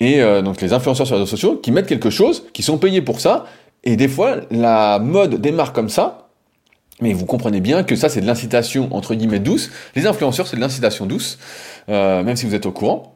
Et 0.00 0.20
donc 0.42 0.60
les 0.60 0.74
influenceurs 0.74 1.06
sur 1.06 1.16
les 1.16 1.22
réseaux 1.22 1.36
sociaux 1.36 1.56
qui 1.56 1.72
mettent 1.72 1.86
quelque 1.86 2.10
chose, 2.10 2.44
qui 2.52 2.62
sont 2.62 2.76
payés 2.76 3.00
pour 3.00 3.20
ça, 3.20 3.46
et 3.82 3.96
des 3.96 4.08
fois, 4.08 4.38
la 4.50 4.98
mode 4.98 5.40
démarre 5.40 5.72
comme 5.72 5.88
ça, 5.88 6.26
mais 7.00 7.12
vous 7.12 7.26
comprenez 7.26 7.60
bien 7.60 7.84
que 7.84 7.94
ça, 7.94 8.08
c'est 8.08 8.20
de 8.20 8.26
l'incitation, 8.26 8.88
entre 8.94 9.14
guillemets, 9.14 9.38
douce. 9.38 9.70
Les 9.94 10.06
influenceurs, 10.06 10.46
c'est 10.46 10.56
de 10.56 10.60
l'incitation 10.60 11.06
douce, 11.06 11.38
euh, 11.88 12.22
même 12.22 12.36
si 12.36 12.46
vous 12.46 12.54
êtes 12.54 12.66
au 12.66 12.72
courant. 12.72 13.14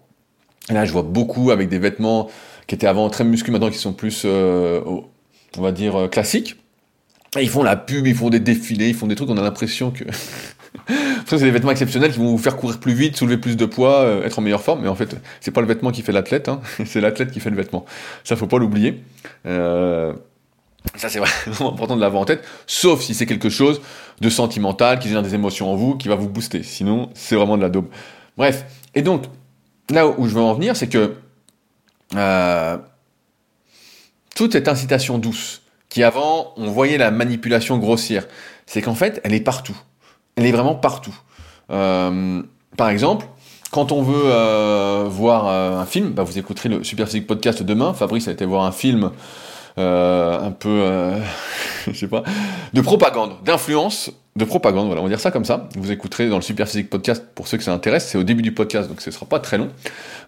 Là, 0.68 0.84
je 0.84 0.92
vois 0.92 1.02
beaucoup 1.02 1.50
avec 1.50 1.68
des 1.68 1.78
vêtements 1.78 2.28
qui 2.66 2.74
étaient 2.74 2.86
avant 2.86 3.08
très 3.08 3.24
musclés, 3.24 3.52
maintenant 3.52 3.70
qui 3.70 3.78
sont 3.78 3.92
plus, 3.92 4.22
euh, 4.26 4.80
on 5.58 5.62
va 5.62 5.72
dire, 5.72 5.96
euh, 5.96 6.08
classiques. 6.08 6.56
Et 7.38 7.42
ils 7.42 7.48
font 7.48 7.62
la 7.62 7.76
pub, 7.76 8.06
ils 8.06 8.14
font 8.14 8.30
des 8.30 8.40
défilés, 8.40 8.88
ils 8.88 8.94
font 8.94 9.06
des 9.06 9.14
trucs, 9.14 9.30
on 9.30 9.36
a 9.36 9.42
l'impression 9.42 9.90
que... 9.90 10.04
c'est 11.26 11.38
des 11.38 11.50
vêtements 11.50 11.70
exceptionnels 11.70 12.12
qui 12.12 12.18
vont 12.18 12.30
vous 12.30 12.38
faire 12.38 12.56
courir 12.56 12.80
plus 12.80 12.92
vite, 12.92 13.16
soulever 13.16 13.36
plus 13.36 13.56
de 13.56 13.66
poids, 13.66 14.04
être 14.24 14.38
en 14.38 14.42
meilleure 14.42 14.62
forme. 14.62 14.82
Mais 14.82 14.88
en 14.88 14.96
fait, 14.96 15.16
c'est 15.40 15.52
pas 15.52 15.60
le 15.60 15.66
vêtement 15.66 15.92
qui 15.92 16.02
fait 16.02 16.12
l'athlète, 16.12 16.48
hein. 16.48 16.60
c'est 16.84 17.00
l'athlète 17.00 17.30
qui 17.30 17.40
fait 17.40 17.50
le 17.50 17.56
vêtement. 17.56 17.84
Ça, 18.24 18.34
faut 18.34 18.48
pas 18.48 18.58
l'oublier. 18.58 19.02
Euh, 19.46 20.12
ça, 20.96 21.08
c'est 21.08 21.20
vraiment 21.46 21.72
important 21.72 21.96
de 21.96 22.00
l'avoir 22.00 22.22
en 22.22 22.24
tête, 22.24 22.44
sauf 22.66 23.00
si 23.00 23.14
c'est 23.14 23.26
quelque 23.26 23.48
chose 23.48 23.80
de 24.20 24.28
sentimental, 24.28 24.98
qui 24.98 25.08
génère 25.08 25.22
des 25.22 25.34
émotions 25.34 25.70
en 25.70 25.76
vous, 25.76 25.96
qui 25.96 26.08
va 26.08 26.14
vous 26.14 26.28
booster. 26.28 26.62
Sinon, 26.62 27.10
c'est 27.14 27.36
vraiment 27.36 27.56
de 27.56 27.62
la 27.62 27.68
daube. 27.68 27.88
Bref. 28.36 28.64
Et 28.94 29.02
donc, 29.02 29.24
là 29.88 30.08
où 30.08 30.26
je 30.26 30.34
veux 30.34 30.40
en 30.40 30.54
venir, 30.54 30.74
c'est 30.76 30.88
que 30.88 31.14
euh, 32.16 32.78
toute 34.34 34.52
cette 34.52 34.68
incitation 34.68 35.18
douce, 35.18 35.62
qui 35.88 36.02
avant, 36.02 36.52
on 36.56 36.70
voyait 36.70 36.98
la 36.98 37.10
manipulation 37.10 37.78
grossière, 37.78 38.26
c'est 38.66 38.82
qu'en 38.82 38.94
fait, 38.94 39.20
elle 39.24 39.34
est 39.34 39.40
partout. 39.40 39.76
Elle 40.36 40.46
est 40.46 40.52
vraiment 40.52 40.74
partout. 40.74 41.14
Euh, 41.70 42.42
par 42.76 42.88
exemple, 42.88 43.26
quand 43.70 43.92
on 43.92 44.02
veut 44.02 44.22
euh, 44.24 45.06
voir 45.08 45.46
un 45.48 45.86
film, 45.86 46.10
bah 46.10 46.22
vous 46.22 46.38
écouterez 46.38 46.68
le 46.68 46.84
Super 46.84 47.06
Physique 47.06 47.26
Podcast 47.26 47.62
demain. 47.62 47.94
Fabrice 47.94 48.28
a 48.28 48.32
été 48.32 48.44
voir 48.44 48.64
un 48.64 48.72
film 48.72 49.04
euh, 49.04 49.08
un 49.76 50.50
peu, 50.50 50.68
euh, 50.68 51.18
je 51.86 51.92
sais 51.92 52.08
pas, 52.08 52.22
de 52.72 52.80
propagande, 52.80 53.32
d'influence, 53.44 54.10
de 54.36 54.44
propagande, 54.44 54.86
voilà, 54.86 55.00
on 55.00 55.04
va 55.04 55.10
dire 55.10 55.20
ça 55.20 55.30
comme 55.30 55.44
ça. 55.44 55.68
Vous 55.76 55.90
écouterez 55.90 56.28
dans 56.28 56.36
le 56.36 56.42
Super 56.42 56.66
Physique 56.66 56.90
Podcast 56.90 57.24
pour 57.34 57.48
ceux 57.48 57.58
que 57.58 57.64
ça 57.64 57.72
intéresse, 57.72 58.08
c'est 58.08 58.18
au 58.18 58.22
début 58.22 58.42
du 58.42 58.52
podcast, 58.52 58.88
donc 58.88 59.00
ce 59.00 59.10
sera 59.10 59.26
pas 59.26 59.38
très 59.38 59.58
long. 59.58 59.68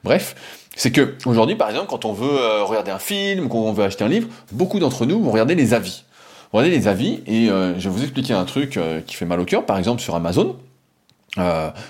Bref, 0.04 0.34
c'est 0.76 0.90
que 0.90 1.14
aujourd'hui, 1.26 1.56
par 1.56 1.70
exemple, 1.70 1.88
quand 1.88 2.04
on 2.04 2.12
veut 2.12 2.40
euh, 2.40 2.64
regarder 2.64 2.90
un 2.90 2.98
film, 2.98 3.48
quand 3.48 3.58
on 3.58 3.72
veut 3.72 3.84
acheter 3.84 4.04
un 4.04 4.08
livre, 4.08 4.28
beaucoup 4.52 4.78
d'entre 4.78 5.06
nous 5.06 5.22
vont 5.22 5.30
regarder 5.30 5.54
les 5.54 5.74
avis. 5.74 6.04
Regardez 6.52 6.70
les 6.70 6.86
avis, 6.86 7.22
et 7.26 7.46
je 7.46 7.88
vais 7.88 7.88
vous 7.88 8.02
expliquer 8.02 8.34
un 8.34 8.44
truc 8.44 8.78
qui 9.06 9.16
fait 9.16 9.24
mal 9.24 9.40
au 9.40 9.46
cœur, 9.46 9.64
par 9.64 9.78
exemple 9.78 10.02
sur 10.02 10.14
Amazon. 10.14 10.56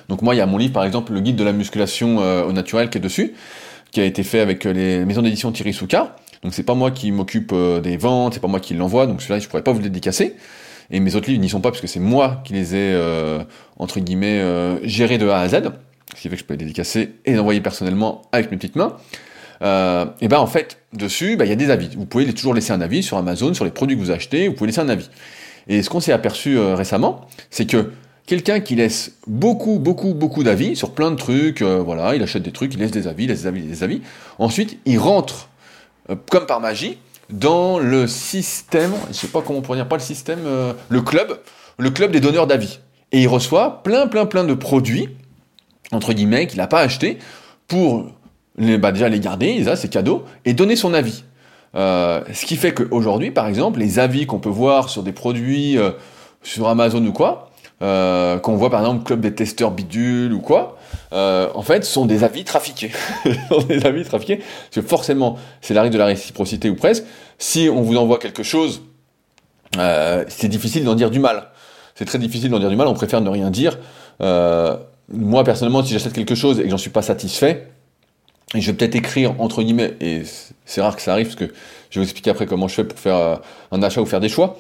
donc 0.09 0.23
moi, 0.23 0.37
il 0.37 0.39
y 0.39 0.41
a 0.41 0.47
mon 0.47 0.57
livre, 0.57 0.73
par 0.73 0.85
exemple, 0.85 1.13
le 1.13 1.19
guide 1.19 1.35
de 1.35 1.43
la 1.43 1.53
musculation 1.53 2.19
au 2.19 2.53
naturel 2.53 2.89
qui 2.89 2.99
est 2.99 3.01
dessus, 3.01 3.35
qui 3.91 4.01
a 4.01 4.05
été 4.05 4.23
fait 4.23 4.39
avec 4.39 4.63
les 4.63 5.05
maisons 5.05 5.23
d'édition 5.23 5.51
Thierry 5.51 5.73
Souka. 5.73 6.15
Donc 6.43 6.55
c'est 6.55 6.63
pas 6.63 6.75
moi 6.75 6.91
qui 6.91 7.13
m'occupe 7.13 7.53
euh, 7.53 7.81
des 7.81 7.97
ventes, 7.97 8.35
c'est 8.35 8.41
pas 8.41 8.49
moi 8.49 8.61
qui 8.61 8.75
l'envoie, 8.75 9.07
donc 9.07 9.23
celui-là 9.23 9.39
je 9.39 9.49
pourrais 9.49 9.63
pas 9.63 9.73
vous 9.73 9.79
le 9.79 9.85
dédicacer. 9.85 10.37
Et 10.91 11.01
mes 11.01 11.15
autres 11.15 11.29
livres 11.29 11.41
n'y 11.41 11.49
sont 11.49 11.61
pas 11.61 11.71
parce 11.71 11.81
que 11.81 11.87
c'est 11.87 12.01
moi 12.01 12.43
qui 12.45 12.53
les 12.53 12.75
ai 12.75 12.93
euh, 12.93 13.43
entre 13.79 14.01
guillemets 14.01 14.41
euh, 14.41 14.79
gérés 14.87 15.19
de 15.19 15.29
A 15.29 15.39
à 15.39 15.49
Z, 15.49 15.63
ce 16.15 16.21
qui 16.21 16.29
fait 16.29 16.35
que 16.35 16.41
je 16.41 16.45
peux 16.45 16.55
les 16.55 16.59
dédicacer 16.59 17.15
et 17.25 17.33
les 17.33 17.39
envoyer 17.39 17.61
personnellement 17.61 18.23
avec 18.33 18.51
mes 18.51 18.57
petites 18.57 18.77
mains. 18.77 18.97
et 19.63 20.29
ben 20.29 20.39
en 20.39 20.47
fait 20.47 20.79
dessus, 20.93 21.37
ben, 21.37 21.45
il 21.45 21.49
y 21.49 21.53
a 21.53 21.57
des 21.57 21.71
avis. 21.71 21.91
Vous 21.97 22.07
pouvez 22.07 22.31
toujours 22.35 22.55
laisser 22.55 22.73
un 22.73 22.81
avis 22.81 23.03
sur 23.03 23.17
Amazon, 23.17 23.55
sur 23.55 23.65
les 23.65 23.71
produits 23.71 23.97
que 23.97 24.03
vous 24.03 24.11
achetez, 24.11 24.49
vous 24.49 24.55
pouvez 24.55 24.67
laisser 24.67 24.81
un 24.81 24.89
avis. 24.89 25.09
Et 25.69 25.83
ce 25.83 25.89
qu'on 25.89 26.01
s'est 26.01 26.13
aperçu 26.13 26.59
récemment, 26.59 27.29
c'est 27.51 27.67
que 27.67 27.93
quelqu'un 28.27 28.61
qui 28.61 28.75
laisse 28.77 29.13
beaucoup, 29.27 29.79
beaucoup, 29.79 30.15
beaucoup 30.15 30.43
d'avis 30.43 30.77
sur 30.77 30.93
plein 30.93 31.11
de 31.11 31.17
trucs, 31.17 31.63
euh, 31.63 31.83
voilà, 31.83 32.15
il 32.15 32.23
achète 32.23 32.43
des 32.43 32.53
trucs, 32.53 32.75
il 32.75 32.81
laisse 32.81 32.91
des 32.91 33.07
avis, 33.07 33.25
il 33.25 33.29
laisse 33.29 33.43
des 33.43 33.47
avis, 33.47 33.63
des 33.63 33.83
avis. 33.83 34.01
Ensuite, 34.39 34.79
il 34.85 34.99
rentre, 34.99 35.35
euh, 35.35 35.52
comme 36.31 36.47
par 36.47 36.61
magie, 36.61 36.99
dans 37.31 37.79
le 37.79 38.07
système, 38.07 38.93
je 39.09 39.15
sais 39.15 39.29
pas 39.29 39.43
comment 39.43 39.61
on 39.61 39.63
pourrait 39.63 39.79
dire, 39.79 39.89
pas 39.89 39.97
le 39.97 40.03
système, 40.03 40.41
euh, 40.45 40.73
le 40.89 41.01
club, 41.01 41.41
le 41.79 41.91
club 41.91 42.11
des 42.11 42.21
donneurs 42.21 42.47
d'avis. 42.47 42.81
Et 43.13 43.23
il 43.23 43.29
reçoit 43.29 43.83
plein, 43.83 44.07
plein, 44.07 44.27
plein 44.27 44.45
de 44.45 44.55
produits, 44.55 45.09
entre 45.93 46.13
guillemets, 46.13 46.47
qu'il 46.47 46.59
n'a 46.59 46.67
pas 46.67 46.81
acheté, 46.81 47.19
pour 47.69 48.07
les, 48.57 48.79
bah 48.79 48.93
déjà 48.93 49.09
les 49.09 49.21
garder, 49.21 49.65
ça 49.65 49.77
c'est 49.77 49.89
cadeau, 49.89 50.25
et 50.45 50.53
donner 50.53 50.77
son 50.77 50.95
avis. 50.95 51.25
ce 51.75 52.45
qui 52.45 52.57
fait 52.57 52.73
qu'aujourd'hui, 52.73 53.31
par 53.31 53.47
exemple, 53.47 53.79
les 53.79 53.99
avis 53.99 54.27
qu'on 54.27 54.39
peut 54.39 54.51
voir 54.51 54.89
sur 54.89 55.03
des 55.03 55.13
produits 55.13 55.79
sur 56.43 56.69
Amazon 56.69 57.05
ou 57.05 57.13
quoi, 57.13 57.51
euh, 57.83 58.39
qu'on 58.39 58.57
voit 58.57 58.71
par 58.71 58.81
exemple 58.81 59.05
Club 59.05 59.21
des 59.21 59.35
testeurs 59.35 59.71
bidule 59.71 60.33
ou 60.33 60.41
quoi, 60.41 60.77
euh, 61.13 61.49
en 61.55 61.63
fait, 61.63 61.85
sont 61.85 62.07
des 62.07 62.25
avis 62.25 62.45
trafiqués. 62.45 62.91
sont 63.49 63.63
des 63.63 63.85
avis 63.85 64.05
trafiqués, 64.05 64.37
parce 64.37 64.75
que 64.75 64.83
forcément, 64.83 65.39
c'est 65.61 65.75
la 65.75 65.83
règle 65.83 65.95
de 65.95 65.99
la 65.99 66.07
réciprocité 66.07 66.71
ou 66.71 66.75
presque. 66.75 67.05
Si 67.39 67.69
on 67.71 67.83
vous 67.83 67.97
envoie 67.97 68.19
quelque 68.19 68.43
chose, 68.43 68.83
euh, 69.79 70.25
c'est 70.29 70.49
difficile 70.49 70.85
d'en 70.85 70.95
dire 70.95 71.11
du 71.11 71.19
mal. 71.19 71.49
C'est 71.95 72.07
très 72.07 72.19
difficile 72.19 72.51
d'en 72.51 72.59
dire 72.59 72.71
du 72.71 72.77
mal, 72.77 72.87
on 72.87 72.95
préfère 72.95 73.21
ne 73.21 73.29
rien 73.29 73.51
dire. 73.51 73.79
Euh, 74.23 74.77
moi, 75.09 75.45
personnellement, 75.45 75.85
si 75.85 75.93
j'achète 75.93 76.15
quelque 76.15 76.35
chose 76.35 76.61
et 76.61 76.65
que 76.65 76.71
j'en 76.71 76.79
suis 76.79 76.91
pas 76.91 77.03
satisfait, 77.03 77.69
et 78.55 78.61
je 78.61 78.71
vais 78.71 78.77
peut-être 78.77 78.95
écrire 78.95 79.39
entre 79.41 79.63
guillemets, 79.63 79.95
et 80.01 80.23
c'est 80.65 80.81
rare 80.81 80.97
que 80.97 81.03
ça 81.03 81.13
arrive, 81.13 81.27
parce 81.27 81.37
que 81.37 81.55
je 81.91 81.99
vais 81.99 82.05
vous 82.05 82.11
expliquer 82.11 82.31
après 82.31 82.47
comment 82.47 82.69
je 82.69 82.75
fais 82.75 82.85
pour 82.85 82.99
faire 82.99 83.41
un 83.71 83.83
achat 83.83 84.01
ou 84.01 84.07
faire 84.07 84.21
des 84.21 84.29
choix. 84.31 84.59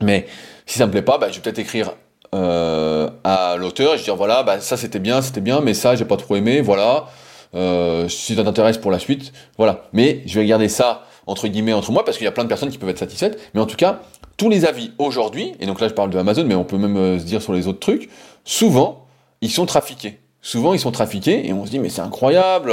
Mais 0.00 0.26
si 0.64 0.78
ça 0.78 0.86
me 0.86 0.92
plaît 0.92 1.02
pas, 1.02 1.18
bah, 1.18 1.28
je 1.30 1.36
vais 1.36 1.40
peut-être 1.42 1.58
écrire 1.58 1.92
euh, 2.34 3.08
à 3.24 3.56
l'auteur 3.56 3.94
et 3.94 3.98
je 3.98 4.04
dire 4.04 4.16
voilà, 4.16 4.42
bah, 4.42 4.60
ça 4.60 4.76
c'était 4.76 4.98
bien, 4.98 5.22
c'était 5.22 5.40
bien, 5.40 5.60
mais 5.60 5.72
ça 5.72 5.96
j'ai 5.96 6.04
pas 6.04 6.16
trop 6.16 6.36
aimé, 6.36 6.60
voilà. 6.60 7.06
Euh, 7.54 8.06
si 8.08 8.34
ça 8.34 8.44
t'intéresse 8.44 8.76
pour 8.76 8.90
la 8.90 8.98
suite, 8.98 9.32
voilà. 9.56 9.84
Mais 9.94 10.22
je 10.26 10.38
vais 10.38 10.46
garder 10.46 10.68
ça 10.68 11.06
entre 11.26 11.48
guillemets 11.48 11.72
entre 11.72 11.90
moi 11.90 12.04
parce 12.04 12.18
qu'il 12.18 12.26
y 12.26 12.28
a 12.28 12.32
plein 12.32 12.44
de 12.44 12.48
personnes 12.48 12.70
qui 12.70 12.76
peuvent 12.76 12.90
être 12.90 12.98
satisfaites. 12.98 13.40
Mais 13.54 13.60
en 13.60 13.66
tout 13.66 13.76
cas, 13.76 14.00
tous 14.36 14.50
les 14.50 14.66
avis 14.66 14.92
aujourd'hui, 14.98 15.54
et 15.58 15.66
donc 15.66 15.80
là 15.80 15.88
je 15.88 15.94
parle 15.94 16.10
de 16.10 16.18
Amazon, 16.18 16.44
mais 16.44 16.54
on 16.54 16.64
peut 16.64 16.76
même 16.76 16.96
euh, 16.96 17.18
se 17.18 17.24
dire 17.24 17.40
sur 17.40 17.54
les 17.54 17.66
autres 17.66 17.80
trucs, 17.80 18.10
souvent 18.44 19.06
ils 19.40 19.50
sont 19.50 19.66
trafiqués. 19.66 20.18
Souvent 20.42 20.74
ils 20.74 20.80
sont 20.80 20.92
trafiqués 20.92 21.48
et 21.48 21.52
on 21.54 21.64
se 21.64 21.70
dit 21.70 21.78
mais 21.78 21.88
c'est 21.88 22.02
incroyable, 22.02 22.72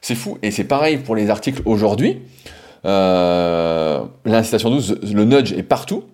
c'est 0.00 0.16
fou. 0.16 0.38
Et 0.42 0.50
c'est 0.50 0.64
pareil 0.64 0.98
pour 0.98 1.14
les 1.14 1.30
articles 1.30 1.62
aujourd'hui. 1.64 2.22
L'incitation 2.84 4.70
douce, 4.70 4.94
le 5.02 5.24
nudge 5.24 5.52
est 5.52 5.62
partout. 5.62 6.04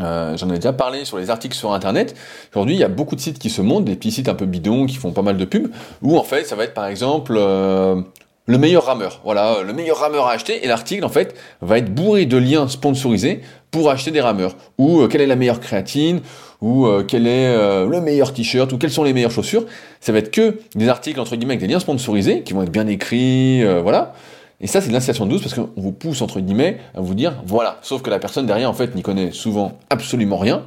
Euh, 0.00 0.36
J'en 0.36 0.48
ai 0.50 0.56
déjà 0.56 0.72
parlé 0.72 1.04
sur 1.04 1.18
les 1.18 1.30
articles 1.30 1.56
sur 1.56 1.72
internet. 1.72 2.14
Aujourd'hui, 2.54 2.74
il 2.74 2.80
y 2.80 2.84
a 2.84 2.88
beaucoup 2.88 3.16
de 3.16 3.20
sites 3.20 3.38
qui 3.38 3.50
se 3.50 3.62
montent, 3.62 3.84
des 3.84 3.96
petits 3.96 4.10
sites 4.10 4.28
un 4.28 4.34
peu 4.34 4.46
bidons 4.46 4.86
qui 4.86 4.96
font 4.96 5.12
pas 5.12 5.22
mal 5.22 5.36
de 5.36 5.44
pubs, 5.44 5.70
où 6.02 6.16
en 6.16 6.22
fait, 6.22 6.44
ça 6.44 6.56
va 6.56 6.64
être 6.64 6.74
par 6.74 6.86
exemple 6.86 7.34
euh, 7.36 8.00
le 8.46 8.58
meilleur 8.58 8.86
rameur. 8.86 9.20
Voilà, 9.24 9.58
le 9.64 9.72
meilleur 9.72 9.98
rameur 9.98 10.26
à 10.26 10.32
acheter. 10.32 10.64
Et 10.64 10.68
l'article, 10.68 11.04
en 11.04 11.08
fait, 11.08 11.34
va 11.60 11.78
être 11.78 11.94
bourré 11.94 12.26
de 12.26 12.36
liens 12.36 12.68
sponsorisés 12.68 13.42
pour 13.70 13.90
acheter 13.90 14.10
des 14.10 14.20
rameurs. 14.20 14.56
Ou 14.78 15.00
euh, 15.00 15.08
quelle 15.08 15.20
est 15.20 15.26
la 15.26 15.36
meilleure 15.36 15.60
créatine, 15.60 16.20
ou 16.60 16.86
euh, 16.86 17.04
quel 17.06 17.26
est 17.26 17.54
le 17.86 18.00
meilleur 18.00 18.32
t-shirt, 18.32 18.72
ou 18.72 18.78
quelles 18.78 18.90
sont 18.90 19.04
les 19.04 19.12
meilleures 19.12 19.30
chaussures? 19.30 19.64
Ça 20.00 20.12
va 20.12 20.18
être 20.18 20.30
que 20.30 20.58
des 20.74 20.88
articles 20.88 21.20
entre 21.20 21.36
guillemets 21.36 21.54
avec 21.54 21.60
des 21.66 21.72
liens 21.72 21.80
sponsorisés 21.80 22.42
qui 22.42 22.52
vont 22.52 22.62
être 22.62 22.72
bien 22.72 22.86
écrits, 22.86 23.64
voilà. 23.82 24.14
Et 24.60 24.66
ça, 24.66 24.80
c'est 24.80 24.88
de 24.88 24.92
l'incitation 24.92 25.26
douce 25.26 25.40
parce 25.40 25.54
qu'on 25.54 25.70
vous 25.76 25.92
pousse, 25.92 26.20
entre 26.20 26.40
guillemets, 26.40 26.78
à 26.94 27.00
vous 27.00 27.14
dire, 27.14 27.42
voilà. 27.46 27.78
Sauf 27.82 28.02
que 28.02 28.10
la 28.10 28.18
personne 28.18 28.46
derrière, 28.46 28.68
en 28.68 28.74
fait, 28.74 28.94
n'y 28.94 29.02
connaît 29.02 29.32
souvent 29.32 29.78
absolument 29.88 30.36
rien. 30.36 30.64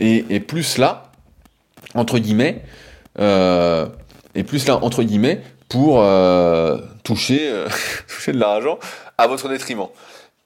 Et, 0.00 0.40
plus 0.40 0.78
là, 0.78 1.10
entre 1.94 2.18
guillemets, 2.18 2.62
euh, 3.18 3.86
et 4.34 4.42
plus 4.42 4.66
là, 4.66 4.82
entre 4.82 5.02
guillemets, 5.02 5.40
pour 5.68 6.00
euh, 6.00 6.78
toucher, 7.04 7.48
euh, 7.48 7.68
toucher 8.08 8.32
de 8.32 8.38
l'argent 8.38 8.78
à 9.18 9.26
votre 9.26 9.48
détriment. 9.48 9.88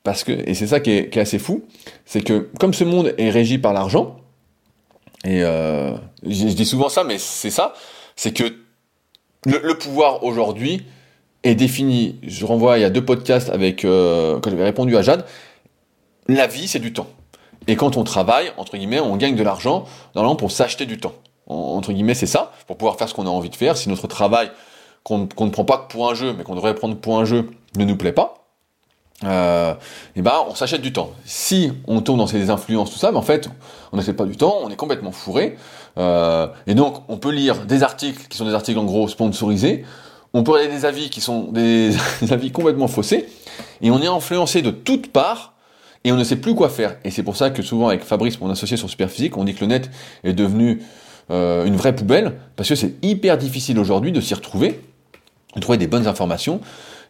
Parce 0.05 0.25
que, 0.25 0.33
et 0.33 0.55
c'est 0.55 0.67
ça 0.67 0.81
qui 0.81 0.91
est, 0.91 1.17
assez 1.17 1.39
fou, 1.39 1.65
c'est 2.05 2.23
que 2.23 2.49
comme 2.59 2.75
ce 2.75 2.85
monde 2.85 3.15
est 3.19 3.31
régi 3.31 3.59
par 3.59 3.73
l'argent, 3.73 4.19
et 5.25 5.41
je, 5.41 6.47
dis 6.49 6.67
souvent 6.67 6.89
ça, 6.89 7.05
mais 7.05 7.17
c'est 7.19 7.51
ça, 7.51 7.75
c'est 8.17 8.37
que 8.37 8.53
le 9.47 9.79
pouvoir 9.79 10.25
aujourd'hui, 10.25 10.85
est 11.43 11.55
défini, 11.55 12.19
je 12.23 12.45
renvoie 12.47 12.79
il 12.79 12.83
y 12.83 12.85
a 12.85 12.91
deux 12.91 13.05
podcasts 13.05 13.51
avec 13.51 13.85
euh, 13.85 14.39
quand 14.41 14.51
j'avais 14.51 14.65
répondu 14.65 14.97
à 14.97 15.03
Jade, 15.03 15.25
la 16.29 16.47
vie 16.47 16.69
c'est 16.69 16.79
du 16.79 16.93
temps. 16.93 17.09
Et 17.67 17.77
quand 17.77 17.97
on 17.97 18.05
travaille, 18.05 18.53
entre 18.57 18.77
guillemets, 18.77 19.01
on 19.01 19.17
gagne 19.17 19.37
de 19.37 19.43
l'argent, 19.43 19.85
normalement 20.15 20.37
pour 20.37 20.51
s'acheter 20.51 20.87
du 20.87 20.99
temps. 20.99 21.15
entre 21.47 21.93
guillemets, 21.93 22.15
c'est 22.15 22.27
ça, 22.27 22.53
pour 22.67 22.77
pouvoir 22.77 22.97
faire 22.97 23.09
ce 23.09 23.15
qu'on 23.15 23.27
a 23.27 23.31
envie 23.31 23.51
de 23.51 23.57
faire. 23.57 23.77
Si 23.77 23.89
notre 23.89 24.09
travail, 24.09 24.51
qu'on 25.05 25.19
ne 25.19 25.51
prend 25.51 25.65
pas 25.65 25.79
pour 25.79 26.11
un 26.11 26.15
jeu, 26.15 26.35
mais 26.37 26.45
qu'on 26.45 26.55
devrait 26.55 26.75
prendre 26.75 26.97
pour 26.97 27.19
un 27.19 27.25
jeu, 27.25 27.51
ne 27.77 27.85
nous 27.85 27.97
plaît 27.97 28.13
pas, 28.13 28.43
euh, 29.25 29.75
et 30.17 30.23
ben 30.23 30.45
on 30.49 30.55
s'achète 30.55 30.83
du 30.83 30.93
temps. 30.93 31.13
Si 31.25 31.73
on 31.87 32.01
tombe 32.01 32.19
dans 32.19 32.27
ces 32.27 32.51
influences, 32.51 32.91
tout 32.91 32.99
ça, 32.99 33.11
mais 33.13 33.19
en 33.19 33.23
fait, 33.23 33.49
on 33.93 33.97
n'achète 33.97 34.17
pas 34.17 34.25
du 34.25 34.37
temps, 34.37 34.59
on 34.63 34.71
est 34.71 34.77
complètement 34.77 35.13
fourré. 35.13 35.57
Euh, 35.99 36.49
et 36.67 36.75
donc, 36.75 37.03
on 37.09 37.19
peut 37.19 37.31
lire 37.31 37.65
des 37.67 37.83
articles 37.83 38.27
qui 38.29 38.37
sont 38.37 38.45
des 38.45 38.55
articles 38.55 38.79
en 38.79 38.85
gros 38.85 39.09
sponsorisés, 39.09 39.85
on 40.35 40.43
peut 40.43 40.53
regarder 40.53 40.75
des 40.75 40.85
avis 40.85 41.11
qui 41.11 41.21
sont 41.21 41.45
des, 41.53 41.93
avis 42.31 42.51
complètement 42.51 42.89
faussés, 42.89 43.27
et 43.81 43.91
on 43.91 44.01
est 44.01 44.07
influencé 44.07 44.63
de 44.63 44.71
toutes 44.71 45.13
parts, 45.13 45.55
et 46.05 46.13
on 46.13 46.17
ne 46.17 46.25
sait 46.25 46.37
plus 46.37 46.55
quoi 46.55 46.69
faire. 46.69 46.97
Et 47.05 47.11
c'est 47.11 47.23
pour 47.23 47.37
ça 47.37 47.51
que 47.51 47.63
souvent 47.63 47.89
avec 47.89 48.03
Fabrice, 48.03 48.41
mon 48.41 48.51
associé 48.51 48.77
sur 48.77 48.91
Superphysique, 48.91 49.37
on 49.37 49.45
dit 49.45 49.55
que 49.55 49.61
le 49.61 49.69
net 49.69 49.91
est 50.25 50.33
devenu 50.33 50.83
euh, 51.31 51.65
une 51.65 51.77
vraie 51.77 51.95
poubelle, 51.95 52.35
parce 52.57 52.69
que 52.69 52.75
c'est 52.75 52.95
hyper 53.03 53.39
difficile 53.39 53.79
aujourd'hui 53.79 54.11
de 54.11 54.21
s'y 54.21 54.35
retrouver, 54.35 54.81
de 55.55 55.61
trouver 55.61 55.79
des 55.79 55.87
bonnes 55.87 56.09
informations. 56.09 56.61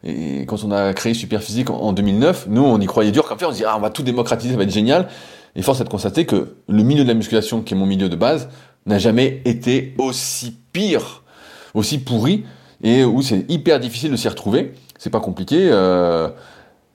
Et 0.04 0.44
quand 0.46 0.64
on 0.64 0.72
a 0.72 0.92
créé 0.94 1.14
Superphysique 1.14 1.70
en 1.70 1.92
2009, 1.92 2.46
nous 2.48 2.62
on 2.62 2.80
y 2.80 2.86
croyait 2.86 3.12
dur 3.12 3.26
comme 3.26 3.38
fait, 3.38 3.46
on 3.46 3.52
se 3.52 3.58
dit 3.58 3.64
ah 3.64 3.76
on 3.76 3.80
va 3.80 3.90
tout 3.90 4.02
démocratiser, 4.02 4.52
ça 4.52 4.58
va 4.58 4.64
être 4.64 4.72
génial. 4.72 5.08
Et 5.54 5.62
force 5.62 5.80
est 5.80 5.84
de 5.84 5.88
constater 5.88 6.26
que 6.26 6.56
le 6.68 6.82
milieu 6.82 7.04
de 7.04 7.08
la 7.08 7.14
musculation, 7.14 7.62
qui 7.62 7.74
est 7.74 7.76
mon 7.76 7.86
milieu 7.86 8.08
de 8.08 8.16
base, 8.16 8.48
n'a 8.86 8.98
jamais 8.98 9.42
été 9.44 9.94
aussi 9.98 10.56
pire, 10.72 11.22
aussi 11.74 11.98
pourri 11.98 12.44
et 12.82 13.04
où 13.04 13.22
c'est 13.22 13.44
hyper 13.48 13.80
difficile 13.80 14.10
de 14.10 14.16
s'y 14.16 14.28
retrouver. 14.28 14.74
C'est 14.98 15.10
pas 15.10 15.20
compliqué. 15.20 15.56
Il 15.56 15.70
euh, 15.72 16.28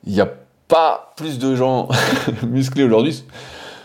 n'y 0.06 0.22
a 0.22 0.30
pas 0.68 1.14
plus 1.16 1.40
de 1.40 1.56
gens 1.56 1.88
musclés 2.44 2.84
aujourd'hui, 2.84 3.24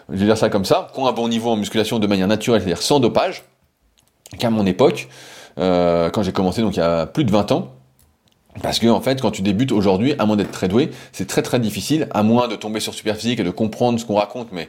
je 0.09 0.19
vais 0.19 0.27
dire 0.27 0.37
ça 0.37 0.51
comme 0.51 0.65
ça, 0.65 0.89
qui 0.93 1.01
ont 1.01 1.07
un 1.07 1.13
bon 1.13 1.29
niveau 1.29 1.51
en 1.51 1.57
musculation 1.57 1.99
de 1.99 2.07
manière 2.07 2.29
naturelle, 2.29 2.61
c'est-à-dire 2.61 2.83
sans 2.83 3.01
dopage, 3.01 3.45
qu'à 4.39 4.51
mon 4.51 4.67
époque, 4.67 5.09
euh, 5.59 6.11
quand 6.11 6.23
j'ai 6.23 6.33
commencé, 6.33 6.61
donc 6.61 6.77
il 6.77 6.81
y 6.81 6.83
a 6.83 7.07
plus 7.07 7.25
de 7.25 7.31
20 7.31 7.53
ans. 7.53 7.73
Parce 8.63 8.79
que 8.79 8.87
en 8.87 9.01
fait, 9.01 9.23
quand 9.23 9.31
tu 9.31 9.41
débutes 9.41 9.73
aujourd'hui, 9.73 10.15
à 10.19 10.27
moins 10.27 10.37
d'être 10.37 10.51
très 10.51 10.69
doué, 10.69 10.91
c'est 11.13 11.27
très 11.27 11.41
très 11.41 11.59
difficile, 11.59 12.09
à 12.11 12.23
moins 12.23 12.49
de 12.49 12.57
tomber 12.57 12.81
sur 12.81 12.93
Superphysique 12.93 13.41
et 13.41 13.45
de 13.45 13.51
comprendre 13.51 13.99
ce 13.99 14.05
qu'on 14.05 14.17
raconte, 14.17 14.49
mais 14.53 14.69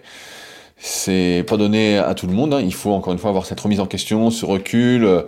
c'est 0.78 1.44
pas 1.48 1.58
donné 1.58 1.98
à 1.98 2.14
tout 2.14 2.28
le 2.28 2.34
monde. 2.34 2.54
Hein. 2.54 2.62
Il 2.62 2.74
faut 2.74 2.94
encore 2.94 3.12
une 3.12 3.20
fois 3.20 3.30
avoir 3.30 3.46
cette 3.46 3.60
remise 3.60 3.82
en 3.82 3.86
question, 3.86 4.32
ce 4.32 4.46
recul. 4.46 5.04
Euh, 5.04 5.24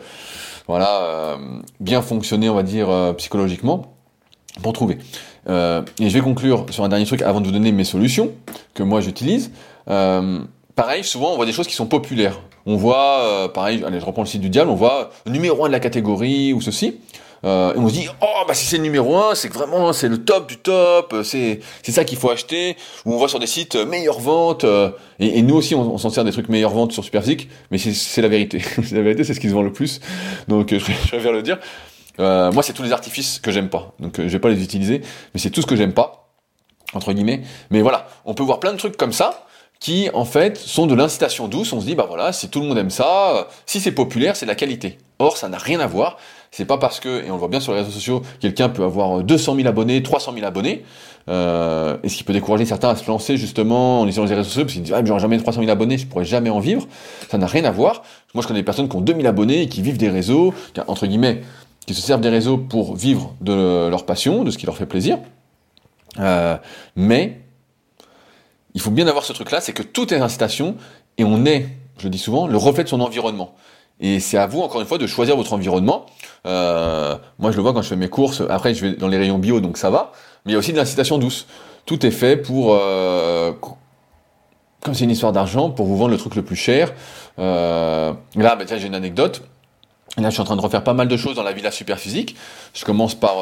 voilà, 0.68 1.02
euh, 1.04 1.38
bien 1.80 2.02
fonctionner, 2.02 2.50
on 2.50 2.56
va 2.56 2.64
dire, 2.64 2.90
euh, 2.90 3.14
psychologiquement, 3.14 3.94
pour 4.62 4.74
trouver. 4.74 4.98
Euh, 5.48 5.84
et 6.00 6.10
je 6.10 6.14
vais 6.14 6.22
conclure 6.22 6.66
sur 6.72 6.84
un 6.84 6.90
dernier 6.90 7.06
truc 7.06 7.22
avant 7.22 7.40
de 7.40 7.46
vous 7.46 7.52
donner 7.52 7.72
mes 7.72 7.84
solutions 7.84 8.32
que 8.74 8.84
moi 8.84 9.02
j'utilise. 9.02 9.52
pareil, 9.86 11.04
souvent 11.04 11.32
on 11.32 11.36
voit 11.36 11.46
des 11.46 11.54
choses 11.54 11.68
qui 11.68 11.76
sont 11.76 11.86
populaires. 11.86 12.40
On 12.66 12.78
voit, 12.78 13.52
pareil, 13.54 13.84
allez, 13.86 14.00
je 14.00 14.06
reprends 14.06 14.24
le 14.24 14.28
site 14.28 14.42
du 14.42 14.50
diable, 14.50 14.72
on 14.72 14.76
voit 14.76 15.12
numéro 15.28 15.64
1 15.66 15.68
de 15.68 15.72
la 15.72 15.80
catégorie 15.80 16.52
ou 16.52 16.62
ceci. 16.62 17.00
Euh, 17.46 17.74
et 17.74 17.78
on 17.78 17.88
se 17.88 17.94
dit, 17.94 18.08
oh, 18.22 18.44
bah 18.48 18.54
si 18.54 18.66
c'est 18.66 18.78
le 18.78 18.84
numéro 18.84 19.16
1, 19.18 19.36
c'est 19.36 19.50
que 19.50 19.54
vraiment, 19.54 19.94
c'est 19.94 20.10
le 20.10 20.24
top 20.24 20.48
du 20.48 20.58
top, 20.58 21.16
c'est, 21.24 21.60
c'est 21.84 21.92
ça 21.92 22.04
qu'il 22.04 22.18
faut 22.18 22.30
acheter. 22.30 22.76
Ou 23.06 23.14
on 23.14 23.18
voit 23.18 23.30
sur 23.30 23.40
des 23.40 23.48
sites 23.48 23.76
euh, 23.76 23.86
meilleures 23.86 24.20
ventes, 24.20 24.64
euh, 24.64 24.90
et, 25.20 25.42
nous 25.44 25.56
aussi, 25.56 25.76
on, 25.76 25.98
s'en 25.98 26.10
sert 26.10 26.24
des 26.24 26.32
trucs 26.32 26.50
meilleures 26.50 26.74
ventes 26.74 26.92
sur 26.92 27.04
Superphysique, 27.04 27.50
mais 27.70 27.78
c'est, 27.78 27.94
c'est 27.94 28.22
la 28.22 28.30
vérité. 28.30 28.62
la 28.92 29.02
vérité, 29.02 29.24
c'est 29.24 29.36
ce 29.36 29.40
qui 29.40 29.50
se 29.50 29.54
vend 29.54 29.62
le 29.62 29.72
plus. 29.72 30.00
Donc, 30.48 30.70
je, 30.72 30.80
je 30.80 31.08
préfère 31.08 31.32
le 31.32 31.44
dire. 31.44 31.60
moi, 32.18 32.64
c'est 32.64 32.74
tous 32.74 32.84
les 32.84 32.92
artifices 32.92 33.40
que 33.40 33.52
j'aime 33.52 33.70
pas. 33.70 33.94
Donc, 34.00 34.16
je 34.18 34.24
vais 34.24 34.40
pas 34.40 34.50
les 34.50 34.64
utiliser, 34.64 35.02
mais 35.34 35.40
c'est 35.40 35.52
tout 35.52 35.62
ce 35.62 35.68
que 35.68 35.76
j'aime 35.76 35.94
pas, 35.94 36.32
entre 36.94 37.14
guillemets. 37.14 37.42
Mais 37.70 37.82
voilà, 37.82 38.08
on 38.26 38.34
peut 38.34 38.44
voir 38.44 38.60
plein 38.60 38.74
de 38.74 38.78
trucs 38.78 38.98
comme 38.98 39.14
ça 39.14 39.46
qui 39.80 40.10
en 40.14 40.26
fait 40.26 40.58
sont 40.58 40.88
de 40.88 40.96
l'incitation 40.96 41.48
douce. 41.48 41.74
On 41.74 41.82
se 41.82 41.86
dit 41.86 41.96
bah 41.96 42.06
voilà, 42.08 42.34
si 42.34 42.50
tout 42.50 42.62
le 42.62 42.68
monde 42.68 42.78
aime 42.78 42.90
ça, 42.90 43.50
si 43.66 43.80
c'est 43.80 43.92
populaire, 43.92 44.36
c'est 44.36 44.46
de 44.46 44.50
la 44.50 44.56
qualité. 44.56 44.98
Or, 45.20 45.38
ça 45.38 45.50
n'a 45.50 45.58
rien 45.58 45.80
à 45.80 45.88
voir. 45.88 46.18
C'est 46.56 46.64
pas 46.64 46.78
parce 46.78 47.02
que, 47.02 47.22
et 47.22 47.30
on 47.30 47.34
le 47.34 47.40
voit 47.40 47.50
bien 47.50 47.60
sur 47.60 47.74
les 47.74 47.80
réseaux 47.80 47.92
sociaux, 47.92 48.22
quelqu'un 48.40 48.70
peut 48.70 48.86
avoir 48.86 49.22
200 49.24 49.58
000 49.58 49.68
abonnés, 49.68 50.02
300 50.02 50.32
000 50.34 50.46
abonnés, 50.46 50.86
euh, 51.28 51.98
et 52.02 52.08
ce 52.08 52.16
qui 52.16 52.24
peut 52.24 52.32
décourager 52.32 52.64
certains 52.64 52.88
à 52.88 52.96
se 52.96 53.06
lancer 53.10 53.36
justement 53.36 54.00
en 54.00 54.04
utilisant 54.04 54.24
les 54.24 54.36
réseaux 54.36 54.48
sociaux, 54.48 54.64
parce 54.64 54.72
qu'ils 54.72 54.84
disent, 54.84 54.94
ah, 54.96 55.04
j'aurai 55.04 55.20
jamais 55.20 55.38
300 55.38 55.60
000 55.60 55.70
abonnés, 55.70 55.98
je 55.98 56.08
pourrais 56.08 56.24
jamais 56.24 56.50
en 56.50 56.62
vivre. 56.62 56.88
Ça 57.30 57.38
n'a 57.38 57.46
rien 57.46 57.66
à 57.66 57.72
voir. 57.72 58.04
Moi, 58.34 58.42
je 58.42 58.48
connais 58.48 58.62
des 58.62 58.64
personnes 58.64 58.88
qui 58.88 58.96
ont 58.96 59.02
2000 59.02 59.28
abonnés 59.28 59.64
et 59.64 59.68
qui 59.68 59.82
vivent 59.82 59.98
des 59.98 60.08
réseaux, 60.08 60.54
entre 60.88 61.08
guillemets, 61.08 61.42
qui 61.86 61.94
se 61.94 62.02
servent 62.02 62.22
des 62.22 62.30
réseaux 62.30 62.58
pour 62.58 62.96
vivre 62.96 63.36
de 63.42 63.90
leur 63.90 64.06
passion, 64.06 64.46
de 64.46 64.52
ce 64.52 64.58
qui 64.58 64.66
leur 64.66 64.78
fait 64.78 64.86
plaisir. 64.86 65.18
Euh, 66.22 66.56
mais, 66.96 67.42
il 68.76 68.80
faut 68.80 68.92
bien 68.92 69.08
avoir 69.08 69.26
ce 69.26 69.34
truc-là, 69.34 69.60
c'est 69.60 69.74
que 69.74 69.84
tout 69.84 70.14
est 70.14 70.22
incitation, 70.22 70.78
et 71.18 71.26
on 71.26 71.46
est 71.46 71.68
je 71.98 72.08
dis 72.08 72.18
souvent, 72.18 72.48
le 72.48 72.58
reflet 72.58 72.84
de 72.84 72.90
son 72.90 73.02
environnement. 73.02 73.56
Et 74.00 74.20
c'est 74.20 74.38
à 74.38 74.48
vous, 74.48 74.62
encore 74.62 74.82
une 74.82 74.88
fois, 74.88 74.98
de 74.98 75.08
choisir 75.08 75.38
votre 75.38 75.54
environnement. 75.54 76.06
Euh, 76.46 77.16
moi, 77.40 77.52
je 77.52 77.58
le 77.58 77.64
vois 77.64 77.74
quand 77.74 77.82
je 77.82 77.88
fais 77.88 77.96
mes 77.96 78.10
courses. 78.10 78.44
Après, 78.50 78.74
je 78.74 78.86
vais 78.86 78.96
dans 78.96 79.08
les 79.08 79.18
rayons 79.18 79.38
bio, 79.38 79.62
donc 79.62 79.78
ça 79.78 79.90
va. 79.90 80.12
Mais 80.46 80.52
il 80.52 80.54
y 80.54 80.56
a 80.56 80.60
aussi 80.60 80.74
de 80.74 80.78
l'incitation 80.78 81.18
douce. 81.18 81.48
Tout 81.86 82.06
est 82.06 82.12
fait 82.12 82.36
pour, 82.36 82.78
euh, 82.80 83.54
comme 84.82 84.94
c'est 84.94 85.06
une 85.06 85.12
histoire 85.12 85.32
d'argent, 85.32 85.70
pour 85.70 85.86
vous 85.86 85.98
vendre 85.98 86.12
le 86.12 86.18
truc 86.18 86.36
le 86.36 86.44
plus 86.44 86.56
cher. 86.56 86.94
Euh, 87.40 88.12
là, 88.36 88.56
bah, 88.56 88.66
j'ai 88.68 88.88
une 88.88 88.96
anecdote. 88.96 89.44
Là, 90.18 90.30
je 90.30 90.34
suis 90.34 90.42
en 90.42 90.46
train 90.46 90.56
de 90.56 90.62
refaire 90.62 90.84
pas 90.84 90.94
mal 90.94 91.08
de 91.08 91.18
choses 91.18 91.36
dans 91.36 91.44
la 91.44 91.52
villa 91.52 91.72
Superphysique. 91.72 92.36
Je 92.74 92.86
commence 92.86 93.16
par 93.16 93.36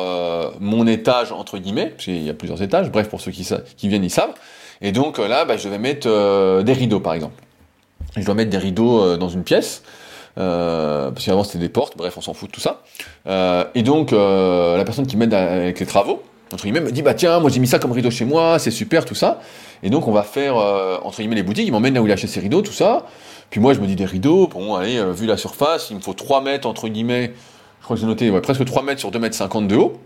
mon 0.60 0.88
étage, 0.88 1.32
entre 1.32 1.60
guillemets, 1.60 1.88
parce 1.88 2.06
qu'il 2.06 2.24
y 2.24 2.30
a 2.30 2.34
plusieurs 2.34 2.62
étages. 2.64 2.92
Bref, 2.92 3.10
pour 3.10 3.22
ceux 3.22 3.32
qui, 3.32 3.48
qui 3.78 3.90
viennent, 3.90 4.04
ils 4.04 4.10
savent. 4.10 4.34
Et 4.82 4.92
donc 4.92 5.20
là, 5.20 5.46
bah, 5.46 5.56
je 5.56 5.70
vais 5.70 5.78
mettre 5.78 6.08
des 6.64 6.74
rideaux, 6.74 7.00
par 7.00 7.14
exemple. 7.14 7.36
Je 8.18 8.26
dois 8.26 8.34
mettre 8.34 8.50
des 8.50 8.58
rideaux 8.58 9.18
dans 9.18 9.30
une 9.30 9.44
pièce. 9.44 9.84
Euh, 10.38 11.12
parce 11.12 11.26
qu'avant 11.26 11.44
c'était 11.44 11.60
des 11.60 11.70
portes, 11.70 11.96
bref, 11.96 12.16
on 12.18 12.22
s'en 12.22 12.34
fout 12.34 12.50
de 12.50 12.54
tout 12.54 12.62
ça. 12.62 12.82
Euh, 13.28 13.66
et 13.76 13.84
donc, 13.84 14.14
euh, 14.14 14.78
la 14.78 14.84
personne 14.84 15.06
qui 15.06 15.18
m'aide 15.18 15.34
avec 15.34 15.80
les 15.80 15.86
travaux, 15.86 16.24
entre 16.52 16.64
guillemets, 16.64 16.82
me 16.82 16.92
dit, 16.92 17.02
bah 17.02 17.14
tiens, 17.14 17.40
moi 17.40 17.50
j'ai 17.50 17.60
mis 17.60 17.68
ça 17.68 17.80
comme 17.80 17.92
rideau 17.92 18.12
chez 18.12 18.26
moi, 18.26 18.60
c'est 18.60 18.72
super, 18.72 19.06
tout 19.06 19.16
ça. 19.16 19.40
Et 19.82 19.90
donc, 19.90 20.08
on 20.08 20.12
va 20.12 20.24
faire, 20.24 20.56
entre 20.56 21.18
guillemets, 21.18 21.36
les 21.36 21.44
boutiques, 21.44 21.68
il 21.68 21.72
m'emmène 21.72 21.94
là 21.94 22.02
où 22.02 22.06
il 22.06 22.12
a 22.12 22.14
acheté 22.14 22.28
ses 22.28 22.40
rideaux, 22.40 22.62
tout 22.62 22.72
ça. 22.72 23.06
Puis 23.50 23.60
moi, 23.60 23.74
je 23.74 23.80
me 23.80 23.88
dis 23.88 23.96
des 23.96 24.06
rideaux, 24.06 24.48
bon, 24.48 24.76
allez, 24.76 25.04
vu 25.14 25.26
la 25.26 25.38
surface, 25.38 25.90
il 25.90 25.98
me 25.98 26.02
faut 26.02 26.14
3 26.14 26.42
mètres, 26.42 26.68
entre 26.68 26.88
guillemets, 26.88 27.34
je 27.80 27.84
crois 27.84 27.96
que 27.96 28.02
j'ai 28.02 28.08
noté, 28.08 28.30
ouais, 28.30 28.40
presque 28.40 28.64
3 28.64 28.84
mètres 28.84 29.00
sur 29.00 29.12
2 29.12 29.20
mètres 29.20 29.36
50 29.36 29.68
de 29.68 29.76
haut. 29.76 30.00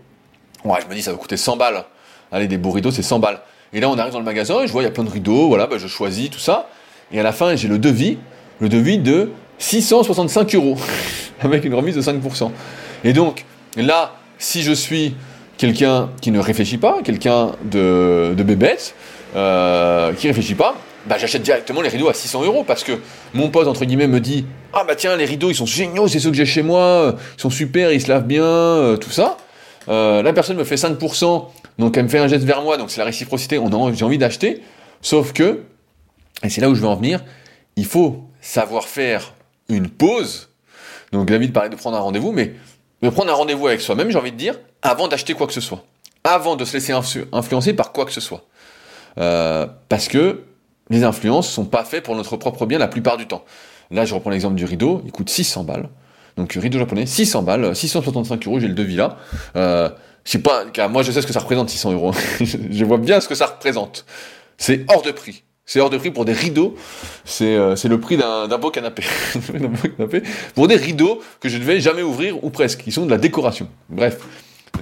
Ouais, 0.64 0.78
je 0.82 0.88
me 0.88 0.94
dis, 0.94 1.02
ça 1.02 1.12
va 1.12 1.18
coûter 1.18 1.36
100 1.36 1.56
balles. 1.56 1.84
Allez, 2.32 2.48
des 2.48 2.58
beaux 2.58 2.72
rideaux, 2.72 2.90
c'est 2.90 3.02
100 3.02 3.20
balles. 3.20 3.40
Et 3.72 3.80
là, 3.80 3.88
on 3.88 3.96
arrive 3.98 4.12
dans 4.12 4.18
le 4.18 4.24
magasin, 4.24 4.62
et 4.62 4.66
je 4.66 4.72
vois, 4.72 4.82
il 4.82 4.86
y 4.86 4.88
a 4.88 4.90
plein 4.90 5.04
de 5.04 5.10
rideaux, 5.10 5.48
voilà, 5.48 5.66
bah, 5.66 5.76
je 5.78 5.86
choisis, 5.86 6.30
tout 6.30 6.40
ça. 6.40 6.68
Et 7.12 7.20
à 7.20 7.22
la 7.22 7.32
fin, 7.32 7.54
j'ai 7.54 7.68
le 7.68 7.78
devis, 7.78 8.18
le 8.58 8.68
devis 8.68 8.98
de 8.98 9.30
665 9.58 10.54
euros, 10.54 10.76
avec 11.40 11.64
une 11.64 11.74
remise 11.74 11.96
de 11.96 12.02
5%. 12.02 12.50
Et 13.04 13.12
donc, 13.12 13.44
là, 13.76 14.14
si 14.38 14.62
je 14.62 14.72
suis 14.72 15.14
quelqu'un 15.56 16.10
qui 16.20 16.30
ne 16.30 16.38
réfléchit 16.38 16.78
pas, 16.78 16.98
quelqu'un 17.02 17.52
de, 17.64 18.34
de 18.36 18.42
bébête, 18.42 18.94
euh, 19.36 20.12
qui 20.14 20.28
réfléchit 20.28 20.54
pas, 20.54 20.76
bah, 21.06 21.16
j'achète 21.18 21.42
directement 21.42 21.80
les 21.80 21.88
rideaux 21.88 22.08
à 22.08 22.14
600 22.14 22.44
euros 22.44 22.64
parce 22.64 22.84
que 22.84 22.92
mon 23.34 23.50
pote, 23.50 23.66
entre 23.66 23.84
guillemets, 23.84 24.06
me 24.06 24.20
dit 24.20 24.46
Ah 24.72 24.84
bah 24.86 24.94
tiens, 24.94 25.16
les 25.16 25.24
rideaux 25.24 25.50
ils 25.50 25.54
sont 25.54 25.66
géniaux, 25.66 26.08
c'est 26.08 26.18
ceux 26.18 26.30
que 26.30 26.36
j'ai 26.36 26.46
chez 26.46 26.62
moi, 26.62 27.16
ils 27.36 27.40
sont 27.40 27.50
super, 27.50 27.92
ils 27.92 28.00
se 28.00 28.08
lavent 28.08 28.26
bien, 28.26 28.44
euh, 28.44 28.96
tout 28.96 29.10
ça. 29.10 29.36
Euh, 29.88 30.22
la 30.22 30.32
personne 30.32 30.56
me 30.56 30.64
fait 30.64 30.74
5%, 30.74 31.46
donc 31.78 31.96
elle 31.96 32.04
me 32.04 32.08
fait 32.08 32.18
un 32.18 32.28
geste 32.28 32.44
vers 32.44 32.62
moi, 32.62 32.76
donc 32.76 32.90
c'est 32.90 32.98
la 32.98 33.06
réciprocité, 33.06 33.58
j'ai 33.94 34.04
envie 34.04 34.18
d'acheter. 34.18 34.62
Sauf 35.00 35.32
que, 35.32 35.62
et 36.42 36.50
c'est 36.50 36.60
là 36.60 36.68
où 36.68 36.74
je 36.74 36.80
veux 36.80 36.88
en 36.88 36.96
venir, 36.96 37.24
il 37.76 37.86
faut 37.86 38.24
savoir 38.40 38.84
faire 38.84 39.32
une 39.68 39.88
pause. 39.88 40.48
Donc 41.12 41.28
David 41.28 41.52
parlait 41.52 41.70
de 41.70 41.76
prendre 41.76 41.96
un 41.96 42.00
rendez-vous, 42.00 42.32
mais 42.32 42.54
de 43.02 43.08
prendre 43.10 43.30
un 43.30 43.34
rendez-vous 43.34 43.66
avec 43.66 43.80
soi-même, 43.80 44.10
j'ai 44.10 44.18
envie 44.18 44.32
de 44.32 44.36
dire, 44.36 44.58
avant 44.82 45.08
d'acheter 45.08 45.34
quoi 45.34 45.46
que 45.46 45.52
ce 45.52 45.60
soit. 45.60 45.84
Avant 46.24 46.56
de 46.56 46.64
se 46.64 46.74
laisser 46.74 46.92
influencer 46.92 47.72
par 47.72 47.92
quoi 47.92 48.04
que 48.04 48.12
ce 48.12 48.20
soit. 48.20 48.44
Euh, 49.18 49.66
parce 49.88 50.08
que 50.08 50.42
les 50.90 51.04
influences 51.04 51.48
sont 51.48 51.64
pas 51.64 51.84
faites 51.84 52.04
pour 52.04 52.16
notre 52.16 52.36
propre 52.36 52.66
bien 52.66 52.78
la 52.78 52.88
plupart 52.88 53.16
du 53.16 53.26
temps. 53.26 53.44
Là, 53.90 54.04
je 54.04 54.14
reprends 54.14 54.30
l'exemple 54.30 54.56
du 54.56 54.64
rideau, 54.64 55.02
il 55.04 55.12
coûte 55.12 55.30
600 55.30 55.64
balles. 55.64 55.88
Donc 56.36 56.52
rideau 56.52 56.78
japonais, 56.78 57.06
600 57.06 57.42
balles, 57.42 57.74
665 57.74 58.46
euros, 58.46 58.60
j'ai 58.60 58.68
le 58.68 58.74
devis 58.74 58.96
là. 58.96 59.16
Euh, 59.56 59.88
sais 60.24 60.38
pas, 60.38 60.64
moi 60.88 61.02
je 61.02 61.10
sais 61.10 61.22
ce 61.22 61.26
que 61.26 61.32
ça 61.32 61.40
représente 61.40 61.70
600 61.70 61.92
euros. 61.92 62.12
je 62.40 62.84
vois 62.84 62.98
bien 62.98 63.20
ce 63.20 63.28
que 63.28 63.34
ça 63.34 63.46
représente. 63.46 64.04
C'est 64.58 64.84
hors 64.88 65.02
de 65.02 65.10
prix. 65.10 65.42
C'est 65.68 65.80
hors 65.80 65.90
de 65.90 65.98
prix 65.98 66.10
pour 66.10 66.24
des 66.24 66.32
rideaux. 66.32 66.74
C'est 67.26 67.54
euh, 67.54 67.74
le 67.84 68.00
prix 68.00 68.16
d'un 68.48 68.58
beau 68.58 68.70
canapé. 68.70 69.04
Pour 70.54 70.66
des 70.66 70.76
rideaux 70.76 71.20
que 71.40 71.50
je 71.50 71.58
ne 71.58 71.62
vais 71.62 71.78
jamais 71.78 72.00
ouvrir, 72.00 72.42
ou 72.42 72.48
presque, 72.48 72.80
qui 72.80 72.90
sont 72.90 73.04
de 73.04 73.10
la 73.10 73.18
décoration. 73.18 73.68
Bref. 73.90 74.18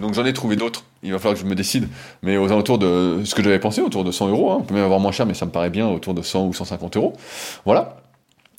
donc 0.01 0.14
j'en 0.14 0.25
ai 0.25 0.33
trouvé 0.33 0.55
d'autres. 0.55 0.85
Il 1.03 1.11
va 1.11 1.18
falloir 1.18 1.35
que 1.35 1.40
je 1.40 1.44
me 1.44 1.57
décide. 1.57 1.88
Mais 2.22 2.37
aux 2.37 2.46
alentours 2.46 2.79
de 2.79 3.22
ce 3.25 3.35
que 3.35 3.42
j'avais 3.42 3.59
pensé, 3.59 3.81
autour 3.81 4.05
de 4.05 4.12
100 4.12 4.29
euros. 4.29 4.53
Hein. 4.53 4.59
On 4.61 4.62
peut 4.62 4.75
même 4.75 4.85
avoir 4.85 5.01
moins 5.01 5.11
cher, 5.11 5.27
mais 5.27 5.35
ça 5.35 5.44
me 5.44 5.51
paraît 5.51 5.70
bien, 5.70 5.88
autour 5.88 6.14
de 6.14 6.22
100 6.22 6.46
ou 6.46 6.55
150 6.55 6.96
euros. 6.96 7.14
Voilà. 7.64 7.96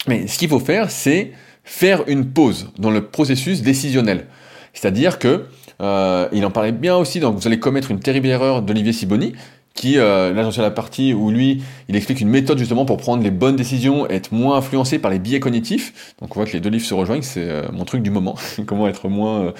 Mais 0.06 0.28
ce 0.28 0.38
qu'il 0.38 0.50
faut 0.50 0.60
faire, 0.60 0.92
c'est 0.92 1.32
faire 1.64 2.04
une 2.08 2.26
pause 2.26 2.72
dans 2.78 2.92
le 2.92 3.06
processus 3.06 3.62
décisionnel. 3.62 4.28
C'est-à-dire 4.74 5.18
que, 5.18 5.46
euh, 5.82 6.28
il 6.34 6.46
en 6.46 6.52
parlait 6.52 6.74
bien 6.74 6.98
aussi, 6.98 7.22
donc 7.22 7.38
vous 7.38 7.48
allez 7.48 7.60
commettre 7.60 7.90
une 7.90 8.02
terrible 8.02 8.28
erreur 8.28 8.62
d'Olivier 8.62 8.92
Siboni, 8.92 9.34
qui, 9.78 10.00
euh, 10.00 10.34
là 10.34 10.44
j'en 10.44 10.52
suis 10.52 10.60
à 10.60 10.64
la 10.64 10.72
partie 10.72 11.14
où 11.14 11.30
lui, 11.30 11.62
il 11.88 11.96
explique 11.96 12.20
une 12.20 12.30
méthode 12.30 12.58
justement 12.58 12.84
pour 12.84 12.98
prendre 12.98 13.24
les 13.24 13.32
bonnes 13.32 13.56
décisions, 13.56 14.10
être 14.10 14.34
moins 14.34 14.58
influencé 14.58 14.98
par 14.98 15.12
les 15.12 15.20
biais 15.20 15.40
cognitifs. 15.40 16.16
Donc 16.20 16.36
on 16.36 16.40
voit 16.40 16.46
que 16.46 16.54
les 16.54 16.60
deux 16.60 16.72
livres 16.72 16.86
se 16.86 16.96
rejoignent, 16.96 17.22
c'est 17.22 17.48
euh, 17.48 17.62
mon 17.72 17.86
truc 17.86 18.02
du 18.02 18.10
moment, 18.10 18.36
comment 18.66 18.88
être 18.88 19.08
moins 19.08 19.42
euh, 19.42 19.52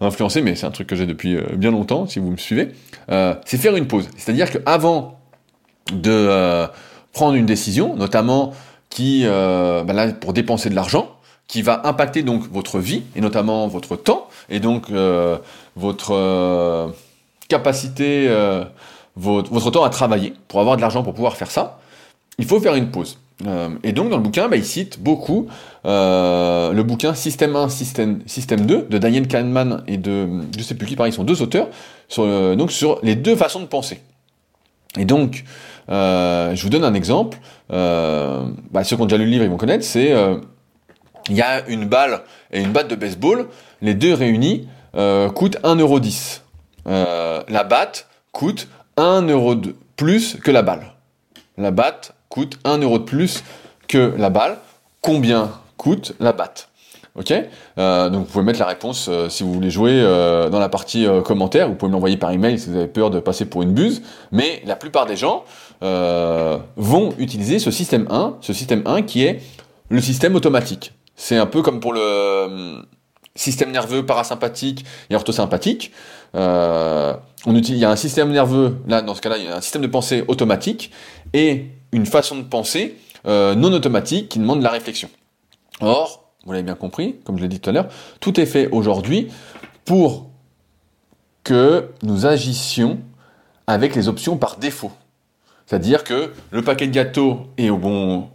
influencé, 0.00 0.42
mais 0.42 0.56
c'est 0.56 0.66
un 0.66 0.72
truc 0.72 0.88
que 0.88 0.96
j'ai 0.96 1.06
depuis 1.06 1.38
bien 1.56 1.70
longtemps, 1.70 2.06
si 2.06 2.18
vous 2.18 2.30
me 2.30 2.36
suivez. 2.36 2.72
c'est 3.08 3.58
faire 3.58 3.76
une 3.76 3.86
pause. 3.86 4.08
C'est-à-dire 4.16 4.50
qu'avant 4.50 5.20
de 5.92 6.66
prendre 7.12 7.34
une 7.34 7.44
décision, 7.44 7.96
notamment 7.96 8.52
qui, 8.88 9.24
bah 9.26 9.84
là, 9.92 10.08
pour 10.08 10.32
dépenser 10.32 10.70
de 10.70 10.74
l'argent, 10.74 11.10
qui 11.48 11.60
va 11.60 11.86
impacter 11.86 12.22
donc 12.22 12.50
votre 12.50 12.78
vie, 12.78 13.02
et 13.14 13.20
notamment 13.20 13.68
votre 13.68 13.94
temps, 13.96 14.28
et 14.48 14.58
donc 14.58 14.90
votre 15.76 16.94
capacité 17.48 18.26
votre, 19.16 19.70
temps 19.70 19.84
à 19.84 19.90
travailler 19.90 20.34
pour 20.48 20.60
avoir 20.60 20.76
de 20.76 20.80
l'argent 20.80 21.02
pour 21.02 21.14
pouvoir 21.14 21.36
faire 21.36 21.50
ça, 21.50 21.78
il 22.38 22.46
faut 22.46 22.60
faire 22.60 22.74
une 22.74 22.90
pause. 22.90 23.18
Euh, 23.46 23.70
et 23.82 23.92
donc 23.92 24.10
dans 24.10 24.16
le 24.16 24.22
bouquin, 24.22 24.48
bah, 24.48 24.56
il 24.56 24.64
cite 24.64 25.00
beaucoup 25.00 25.48
euh, 25.86 26.72
le 26.72 26.82
bouquin 26.82 27.14
Système 27.14 27.56
1, 27.56 27.68
Système, 27.68 28.20
Système 28.26 28.66
2 28.66 28.86
de 28.90 28.98
Daniel 28.98 29.28
Kahneman 29.28 29.82
et 29.86 29.96
de 29.96 30.28
je 30.56 30.62
sais 30.62 30.74
plus 30.74 30.86
qui, 30.86 30.96
pareil, 30.96 31.12
ils 31.12 31.16
sont 31.16 31.24
deux 31.24 31.42
auteurs 31.42 31.68
sur, 32.08 32.24
euh, 32.24 32.54
donc 32.56 32.70
sur 32.70 32.98
les 33.02 33.14
deux 33.14 33.36
façons 33.36 33.60
de 33.60 33.66
penser. 33.66 34.00
Et 34.98 35.04
donc, 35.04 35.44
je 35.88 36.62
vous 36.62 36.68
donne 36.68 36.84
un 36.84 36.94
exemple. 36.94 37.38
Bah, 37.68 38.84
ceux 38.84 38.96
qui 38.96 39.02
ont 39.02 39.06
déjà 39.06 39.18
lu 39.18 39.24
le 39.24 39.30
livre, 39.30 39.44
ils 39.44 39.50
vont 39.50 39.56
connaître. 39.56 39.84
C'est 39.84 40.12
il 41.28 41.36
y 41.36 41.42
a 41.42 41.64
une 41.68 41.84
balle 41.84 42.22
et 42.52 42.60
une 42.60 42.72
batte 42.72 42.88
de 42.88 42.96
baseball. 42.96 43.46
Les 43.82 43.94
deux 43.94 44.14
réunis 44.14 44.66
coûtent 44.92 45.58
1,10€. 45.62 46.40
la 46.86 47.64
batte 47.64 48.08
coûte 48.32 48.66
1 49.00 49.28
euro 49.28 49.54
de 49.54 49.74
plus 49.96 50.36
que 50.36 50.50
la 50.50 50.62
balle. 50.62 50.92
La 51.56 51.70
batte 51.70 52.12
coûte 52.28 52.58
1 52.64 52.78
euro 52.78 52.98
de 52.98 53.04
plus 53.04 53.42
que 53.88 54.14
la 54.18 54.28
balle. 54.28 54.58
Combien 55.00 55.50
coûte 55.78 56.12
la 56.20 56.32
batte? 56.32 56.68
Ok? 57.16 57.32
Euh, 57.78 58.10
Donc 58.10 58.26
vous 58.26 58.32
pouvez 58.32 58.44
mettre 58.44 58.60
la 58.60 58.66
réponse 58.66 59.08
euh, 59.08 59.28
si 59.28 59.42
vous 59.42 59.52
voulez 59.52 59.70
jouer 59.70 59.92
euh, 59.92 60.50
dans 60.50 60.58
la 60.58 60.68
partie 60.68 61.06
commentaire. 61.24 61.68
Vous 61.68 61.74
pouvez 61.74 61.88
me 61.88 61.94
l'envoyer 61.94 62.18
par 62.18 62.30
email 62.30 62.58
si 62.58 62.68
vous 62.68 62.76
avez 62.76 62.86
peur 62.88 63.10
de 63.10 63.20
passer 63.20 63.46
pour 63.46 63.62
une 63.62 63.72
buse. 63.72 64.02
Mais 64.32 64.62
la 64.66 64.76
plupart 64.76 65.06
des 65.06 65.16
gens 65.16 65.44
vont 65.80 67.14
utiliser 67.18 67.58
ce 67.58 67.70
système 67.70 68.06
1, 68.10 68.36
ce 68.42 68.52
système 68.52 68.82
1 68.84 69.02
qui 69.02 69.24
est 69.24 69.40
le 69.88 70.00
système 70.02 70.34
automatique. 70.34 70.92
C'est 71.16 71.38
un 71.38 71.46
peu 71.46 71.62
comme 71.62 71.80
pour 71.80 71.94
le 71.94 72.82
système 73.34 73.70
nerveux 73.70 74.04
parasympathique 74.04 74.84
et 75.08 75.14
orthosympathique. 75.14 75.92
Euh, 76.34 77.14
il 77.46 77.76
y 77.76 77.84
a 77.84 77.90
un 77.90 77.96
système 77.96 78.30
nerveux, 78.30 78.78
là 78.86 79.02
dans 79.02 79.14
ce 79.14 79.20
cas-là, 79.20 79.38
il 79.38 79.44
y 79.44 79.48
a 79.48 79.56
un 79.56 79.60
système 79.60 79.82
de 79.82 79.86
pensée 79.86 80.24
automatique 80.28 80.90
et 81.32 81.66
une 81.92 82.06
façon 82.06 82.36
de 82.36 82.42
penser 82.42 82.96
euh, 83.26 83.54
non 83.54 83.72
automatique 83.72 84.28
qui 84.28 84.38
demande 84.38 84.62
la 84.62 84.70
réflexion. 84.70 85.08
Or, 85.80 86.30
vous 86.44 86.52
l'avez 86.52 86.64
bien 86.64 86.74
compris, 86.74 87.16
comme 87.24 87.36
je 87.36 87.42
l'ai 87.42 87.48
dit 87.48 87.60
tout 87.60 87.70
à 87.70 87.72
l'heure, 87.72 87.88
tout 88.20 88.38
est 88.40 88.46
fait 88.46 88.68
aujourd'hui 88.70 89.28
pour 89.84 90.30
que 91.44 91.90
nous 92.02 92.26
agissions 92.26 92.98
avec 93.66 93.94
les 93.94 94.08
options 94.08 94.36
par 94.36 94.56
défaut. 94.56 94.92
C'est-à-dire 95.66 96.04
que 96.04 96.32
le 96.50 96.62
paquet 96.62 96.86
de 96.86 96.92
gâteaux 96.92 97.46
est 97.56 97.70
au 97.70 97.78
bon 97.78 98.28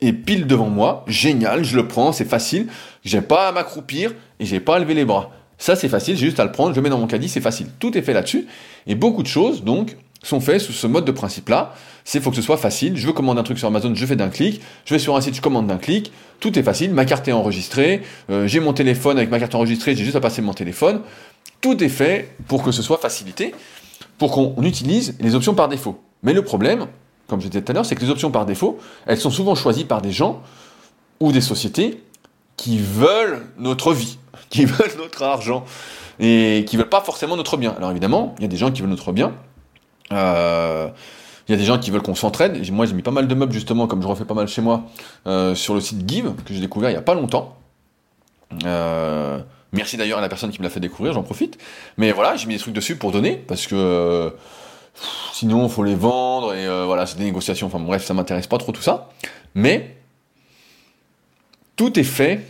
est 0.00 0.12
pile 0.12 0.46
devant 0.46 0.68
moi, 0.68 1.04
génial, 1.06 1.64
je 1.64 1.76
le 1.76 1.86
prends, 1.86 2.12
c'est 2.12 2.24
facile, 2.24 2.68
j'ai 3.04 3.20
pas 3.20 3.48
à 3.48 3.52
m'accroupir 3.52 4.12
et 4.38 4.46
j'ai 4.46 4.60
pas 4.60 4.76
à 4.76 4.78
lever 4.78 4.94
les 4.94 5.04
bras. 5.04 5.30
Ça, 5.60 5.76
c'est 5.76 5.90
facile, 5.90 6.16
j'ai 6.16 6.24
juste 6.26 6.40
à 6.40 6.44
le 6.44 6.52
prendre, 6.52 6.70
je 6.70 6.76
le 6.76 6.82
mets 6.82 6.88
dans 6.88 6.98
mon 6.98 7.06
caddie, 7.06 7.28
c'est 7.28 7.42
facile. 7.42 7.66
Tout 7.78 7.96
est 7.96 8.02
fait 8.02 8.14
là-dessus. 8.14 8.46
Et 8.86 8.94
beaucoup 8.94 9.22
de 9.22 9.28
choses, 9.28 9.62
donc, 9.62 9.94
sont 10.22 10.40
faites 10.40 10.60
sous 10.60 10.72
ce 10.72 10.86
mode 10.86 11.04
de 11.04 11.12
principe-là. 11.12 11.74
C'est 12.02 12.18
faut 12.20 12.30
que 12.30 12.36
ce 12.36 12.42
soit 12.42 12.56
facile. 12.56 12.96
Je 12.96 13.06
veux 13.06 13.12
commander 13.12 13.40
un 13.40 13.42
truc 13.42 13.58
sur 13.58 13.68
Amazon, 13.68 13.94
je 13.94 14.06
fais 14.06 14.16
d'un 14.16 14.30
clic. 14.30 14.62
Je 14.86 14.94
vais 14.94 14.98
sur 14.98 15.14
un 15.16 15.20
site, 15.20 15.34
je 15.34 15.42
commande 15.42 15.66
d'un 15.66 15.76
clic. 15.76 16.12
Tout 16.40 16.58
est 16.58 16.62
facile. 16.62 16.94
Ma 16.94 17.04
carte 17.04 17.28
est 17.28 17.32
enregistrée. 17.32 18.00
Euh, 18.30 18.46
j'ai 18.46 18.58
mon 18.58 18.72
téléphone 18.72 19.18
avec 19.18 19.30
ma 19.30 19.38
carte 19.38 19.54
enregistrée. 19.54 19.94
J'ai 19.94 20.04
juste 20.04 20.16
à 20.16 20.20
passer 20.20 20.40
mon 20.40 20.54
téléphone. 20.54 21.02
Tout 21.60 21.84
est 21.84 21.90
fait 21.90 22.34
pour 22.48 22.62
que 22.62 22.72
ce 22.72 22.82
soit 22.82 22.96
facilité, 22.96 23.54
pour 24.16 24.32
qu'on 24.32 24.62
utilise 24.62 25.14
les 25.20 25.34
options 25.34 25.54
par 25.54 25.68
défaut. 25.68 26.00
Mais 26.22 26.32
le 26.32 26.42
problème, 26.42 26.86
comme 27.26 27.42
je 27.42 27.48
disais 27.48 27.62
tout 27.62 27.72
à 27.72 27.74
l'heure, 27.74 27.86
c'est 27.86 27.96
que 27.96 28.02
les 28.02 28.10
options 28.10 28.30
par 28.30 28.46
défaut, 28.46 28.78
elles 29.06 29.18
sont 29.18 29.30
souvent 29.30 29.54
choisies 29.54 29.84
par 29.84 30.00
des 30.00 30.10
gens 30.10 30.42
ou 31.20 31.32
des 31.32 31.42
sociétés 31.42 32.02
qui 32.60 32.78
veulent 32.78 33.46
notre 33.56 33.94
vie 33.94 34.18
qui 34.50 34.66
veulent 34.66 34.98
notre 34.98 35.22
argent 35.22 35.64
et 36.18 36.66
qui 36.68 36.76
veulent 36.76 36.90
pas 36.90 37.00
forcément 37.00 37.36
notre 37.36 37.56
bien. 37.56 37.74
Alors 37.76 37.90
évidemment, 37.90 38.34
il 38.38 38.42
y 38.42 38.44
a 38.44 38.48
des 38.48 38.58
gens 38.58 38.70
qui 38.70 38.82
veulent 38.82 38.90
notre 38.90 39.12
bien. 39.12 39.32
Euh, 40.12 40.88
Il 41.48 41.52
y 41.52 41.54
a 41.54 41.56
des 41.56 41.64
gens 41.64 41.78
qui 41.78 41.90
veulent 41.90 42.02
qu'on 42.02 42.14
s'entraide. 42.14 42.70
Moi, 42.70 42.84
j'ai 42.84 42.92
mis 42.92 43.02
pas 43.02 43.10
mal 43.10 43.26
de 43.26 43.34
meubles, 43.34 43.52
justement, 43.52 43.86
comme 43.86 44.02
je 44.02 44.06
refais 44.06 44.26
pas 44.26 44.34
mal 44.34 44.46
chez 44.46 44.60
moi, 44.60 44.82
euh, 45.26 45.54
sur 45.54 45.74
le 45.74 45.80
site 45.80 46.08
Give, 46.08 46.34
que 46.44 46.52
j'ai 46.52 46.60
découvert 46.60 46.90
il 46.90 46.92
y 46.92 46.96
a 46.96 47.02
pas 47.02 47.14
longtemps. 47.14 47.56
Euh, 48.66 49.40
merci 49.72 49.96
d'ailleurs 49.96 50.18
à 50.18 50.20
la 50.20 50.28
personne 50.28 50.50
qui 50.50 50.58
me 50.58 50.64
l'a 50.64 50.70
fait 50.70 50.80
découvrir, 50.80 51.14
j'en 51.14 51.22
profite. 51.22 51.56
Mais 51.96 52.12
voilà, 52.12 52.36
j'ai 52.36 52.46
mis 52.46 52.54
des 52.54 52.60
trucs 52.60 52.74
dessus 52.74 52.96
pour 52.96 53.10
donner, 53.10 53.36
parce 53.36 53.66
que 53.66 53.74
euh, 53.74 54.30
sinon, 55.32 55.66
il 55.66 55.70
faut 55.70 55.82
les 55.82 55.94
vendre, 55.94 56.52
et 56.54 56.66
voilà, 56.84 57.06
c'est 57.06 57.16
des 57.16 57.24
négociations. 57.24 57.68
Enfin 57.68 57.80
bref, 57.80 58.04
ça 58.04 58.12
m'intéresse 58.14 58.46
pas 58.46 58.58
trop 58.58 58.72
tout 58.72 58.82
ça. 58.82 59.08
Mais 59.54 59.99
tout 61.80 61.98
est 61.98 62.04
fait 62.04 62.40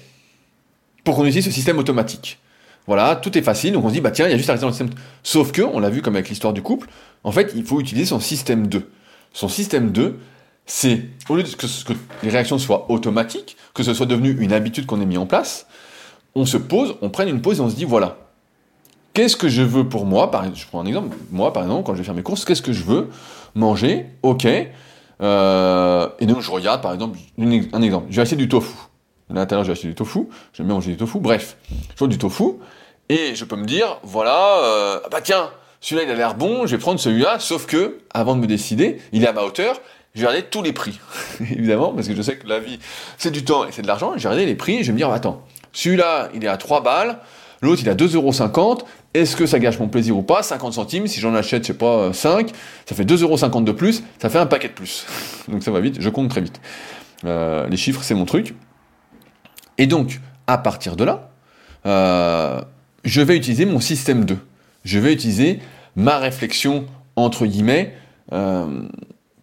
pour 1.04 1.14
qu'on 1.14 1.24
utilise 1.24 1.44
ce 1.44 1.52
système 1.52 1.78
automatique. 1.78 2.40
Voilà, 2.88 3.14
tout 3.14 3.38
est 3.38 3.42
facile, 3.42 3.74
donc 3.74 3.84
on 3.84 3.88
se 3.88 3.94
dit, 3.94 4.00
bah 4.00 4.10
tiens, 4.10 4.26
il 4.26 4.32
y 4.32 4.34
a 4.34 4.36
juste 4.36 4.50
à 4.50 4.54
rester 4.54 4.66
le 4.66 4.72
système. 4.72 4.90
Sauf 5.22 5.52
que, 5.52 5.62
on 5.62 5.78
l'a 5.78 5.88
vu 5.88 6.02
comme 6.02 6.16
avec 6.16 6.28
l'histoire 6.28 6.52
du 6.52 6.62
couple, 6.62 6.88
en 7.22 7.30
fait, 7.30 7.52
il 7.54 7.62
faut 7.62 7.78
utiliser 7.78 8.06
son 8.06 8.18
système 8.18 8.66
2. 8.66 8.90
Son 9.32 9.46
système 9.46 9.92
2, 9.92 10.18
c'est, 10.66 11.02
au 11.28 11.36
lieu 11.36 11.44
de 11.44 11.48
que, 11.48 11.66
que, 11.84 11.92
les 12.24 12.28
réactions 12.28 12.58
soient 12.58 12.90
automatiques, 12.90 13.56
que 13.72 13.84
ce 13.84 13.94
soit 13.94 14.06
devenu 14.06 14.36
une 14.40 14.52
habitude 14.52 14.86
qu'on 14.86 15.00
ait 15.00 15.06
mis 15.06 15.16
en 15.16 15.26
place, 15.26 15.68
on 16.34 16.44
se 16.44 16.56
pose, 16.56 16.96
on 17.00 17.08
prenne 17.08 17.28
une 17.28 17.40
pause 17.40 17.58
et 17.58 17.60
on 17.60 17.70
se 17.70 17.76
dit, 17.76 17.84
voilà, 17.84 18.18
qu'est-ce 19.14 19.36
que 19.36 19.48
je 19.48 19.62
veux 19.62 19.88
pour 19.88 20.06
moi 20.06 20.32
par, 20.32 20.52
Je 20.52 20.66
prends 20.66 20.80
un 20.80 20.86
exemple, 20.86 21.16
moi 21.30 21.52
par 21.52 21.62
exemple, 21.62 21.84
quand 21.86 21.92
je 21.92 21.98
vais 21.98 22.04
faire 22.04 22.14
mes 22.14 22.24
courses, 22.24 22.44
qu'est-ce 22.44 22.62
que 22.62 22.72
je 22.72 22.82
veux 22.82 23.10
manger? 23.54 24.06
Ok. 24.24 24.48
Euh, 25.22 26.08
et 26.18 26.26
donc 26.26 26.40
je 26.40 26.50
regarde 26.50 26.82
par 26.82 26.92
exemple, 26.92 27.16
un 27.38 27.82
exemple, 27.82 28.06
je 28.10 28.16
vais 28.16 28.22
acheter 28.22 28.34
du 28.34 28.48
tofu. 28.48 28.89
À 29.30 29.34
l'intérieur, 29.34 29.64
j'ai 29.64 29.72
acheté 29.72 29.88
du 29.88 29.94
tofu, 29.94 30.20
j'aime 30.52 30.66
bien 30.66 30.74
manger 30.74 30.90
du 30.90 30.96
tofu, 30.96 31.20
bref, 31.20 31.56
je 31.70 32.04
veux 32.04 32.08
du 32.08 32.18
tofu, 32.18 32.54
et 33.08 33.34
je 33.34 33.44
peux 33.44 33.56
me 33.56 33.64
dire, 33.64 33.98
voilà, 34.02 34.58
euh, 34.58 35.00
bah 35.10 35.20
tiens, 35.22 35.50
celui-là 35.80 36.06
il 36.06 36.10
a 36.10 36.14
l'air 36.14 36.34
bon, 36.34 36.66
je 36.66 36.74
vais 36.74 36.80
prendre 36.80 36.98
celui-là, 36.98 37.38
sauf 37.38 37.66
que, 37.66 37.98
avant 38.12 38.34
de 38.34 38.40
me 38.40 38.46
décider, 38.46 39.00
il 39.12 39.22
est 39.22 39.28
à 39.28 39.32
ma 39.32 39.42
hauteur, 39.42 39.80
je 40.14 40.22
vais 40.22 40.26
regarder 40.26 40.48
tous 40.48 40.62
les 40.62 40.72
prix, 40.72 40.98
évidemment, 41.40 41.92
parce 41.92 42.08
que 42.08 42.14
je 42.14 42.22
sais 42.22 42.36
que 42.36 42.48
la 42.48 42.58
vie, 42.58 42.80
c'est 43.18 43.30
du 43.30 43.44
temps 43.44 43.66
et 43.66 43.72
c'est 43.72 43.82
de 43.82 43.86
l'argent, 43.86 44.14
je 44.16 44.22
vais 44.22 44.28
regarder 44.28 44.46
les 44.46 44.56
prix, 44.56 44.76
et 44.76 44.82
je 44.82 44.88
vais 44.88 44.92
me 44.92 44.98
dire, 44.98 45.10
attends, 45.10 45.44
celui-là, 45.72 46.30
il 46.34 46.44
est 46.44 46.48
à 46.48 46.56
3 46.56 46.82
balles, 46.82 47.18
l'autre, 47.62 47.82
il 47.82 47.88
est 47.88 47.92
à 47.92 47.94
2,50€, 47.94 48.80
est-ce 49.14 49.36
que 49.36 49.46
ça 49.46 49.60
gâche 49.60 49.78
mon 49.78 49.88
plaisir 49.88 50.16
ou 50.16 50.22
pas? 50.22 50.42
50 50.42 50.74
centimes, 50.74 51.06
si 51.06 51.20
j'en 51.20 51.34
achète, 51.34 51.62
je 51.62 51.68
sais 51.68 51.78
pas, 51.78 52.12
5, 52.12 52.50
ça 52.86 52.94
fait 52.96 53.04
2,50€ 53.04 53.62
de 53.62 53.72
plus, 53.72 54.02
ça 54.20 54.28
fait 54.28 54.38
un 54.38 54.46
paquet 54.46 54.68
de 54.68 54.72
plus. 54.72 55.06
Donc 55.48 55.62
ça 55.62 55.70
va 55.70 55.80
vite, 55.80 56.00
je 56.00 56.08
compte 56.08 56.30
très 56.30 56.40
vite. 56.40 56.60
Euh, 57.24 57.68
les 57.68 57.76
chiffres, 57.76 58.02
c'est 58.02 58.14
mon 58.14 58.24
truc. 58.24 58.54
Et 59.80 59.86
donc, 59.86 60.20
à 60.46 60.58
partir 60.58 60.94
de 60.94 61.04
là, 61.04 61.30
euh, 61.86 62.60
je 63.02 63.22
vais 63.22 63.34
utiliser 63.34 63.64
mon 63.64 63.80
système 63.80 64.26
2. 64.26 64.36
Je 64.84 64.98
vais 64.98 65.10
utiliser 65.10 65.58
ma 65.96 66.18
réflexion, 66.18 66.84
entre 67.16 67.46
guillemets, 67.46 67.94
euh, 68.34 68.82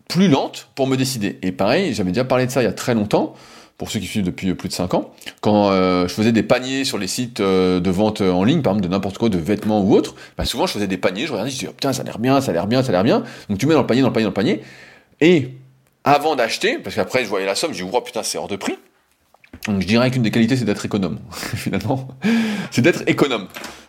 plus 0.07 0.27
lente 0.27 0.69
pour 0.75 0.85
me 0.85 0.95
décider. 0.95 1.39
Et 1.41 1.51
pareil, 1.51 1.95
j'avais 1.95 2.11
déjà 2.11 2.23
parlé 2.23 2.45
de 2.45 2.51
ça 2.51 2.61
il 2.61 2.65
y 2.65 2.69
a 2.69 2.73
très 2.73 2.93
longtemps, 2.93 3.33
pour 3.79 3.89
ceux 3.89 3.99
qui 3.99 4.05
suivent 4.05 4.25
depuis 4.25 4.53
plus 4.53 4.69
de 4.69 4.73
5 4.73 4.93
ans, 4.93 5.11
quand 5.41 5.71
euh, 5.71 6.07
je 6.07 6.13
faisais 6.13 6.31
des 6.31 6.43
paniers 6.43 6.85
sur 6.85 6.99
les 6.99 7.07
sites 7.07 7.41
de 7.41 7.89
vente 7.89 8.21
en 8.21 8.43
ligne, 8.43 8.61
par 8.61 8.73
exemple 8.73 8.87
de 8.87 8.93
n'importe 8.93 9.17
quoi, 9.17 9.29
de 9.29 9.39
vêtements 9.39 9.81
ou 9.81 9.95
autre, 9.95 10.13
bah 10.37 10.45
souvent 10.45 10.67
je 10.67 10.73
faisais 10.73 10.87
des 10.87 10.97
paniers, 10.97 11.25
je 11.25 11.31
regardais, 11.31 11.49
je 11.49 11.55
disais, 11.55 11.67
oh, 11.69 11.73
putain, 11.73 11.93
ça 11.93 12.03
a 12.03 12.05
l'air 12.05 12.19
bien, 12.19 12.41
ça 12.41 12.51
a 12.51 12.53
l'air 12.53 12.67
bien, 12.67 12.83
ça 12.83 12.89
a 12.89 12.91
l'air 12.91 13.03
bien. 13.03 13.23
Donc 13.49 13.57
tu 13.57 13.65
mets 13.65 13.73
dans 13.73 13.81
le 13.81 13.87
panier, 13.87 14.01
dans 14.01 14.09
le 14.09 14.13
panier, 14.13 14.25
dans 14.25 14.29
le 14.29 14.33
panier, 14.35 14.61
et 15.19 15.55
avant 16.03 16.35
d'acheter, 16.35 16.77
parce 16.77 16.95
qu'après 16.95 17.23
je 17.23 17.29
voyais 17.29 17.47
la 17.47 17.55
somme, 17.55 17.73
je 17.73 17.83
dis, 17.83 17.89
oh 17.91 18.01
putain, 18.01 18.21
c'est 18.21 18.37
hors 18.37 18.47
de 18.47 18.55
prix. 18.55 18.77
Donc 19.65 19.81
je 19.81 19.87
dirais 19.87 20.11
qu'une 20.11 20.23
des 20.23 20.31
qualités, 20.31 20.55
c'est 20.55 20.65
d'être 20.65 20.85
économe, 20.85 21.19
finalement. 21.31 22.07
C'est 22.71 22.81
d'être 22.81 23.03
économe. 23.07 23.47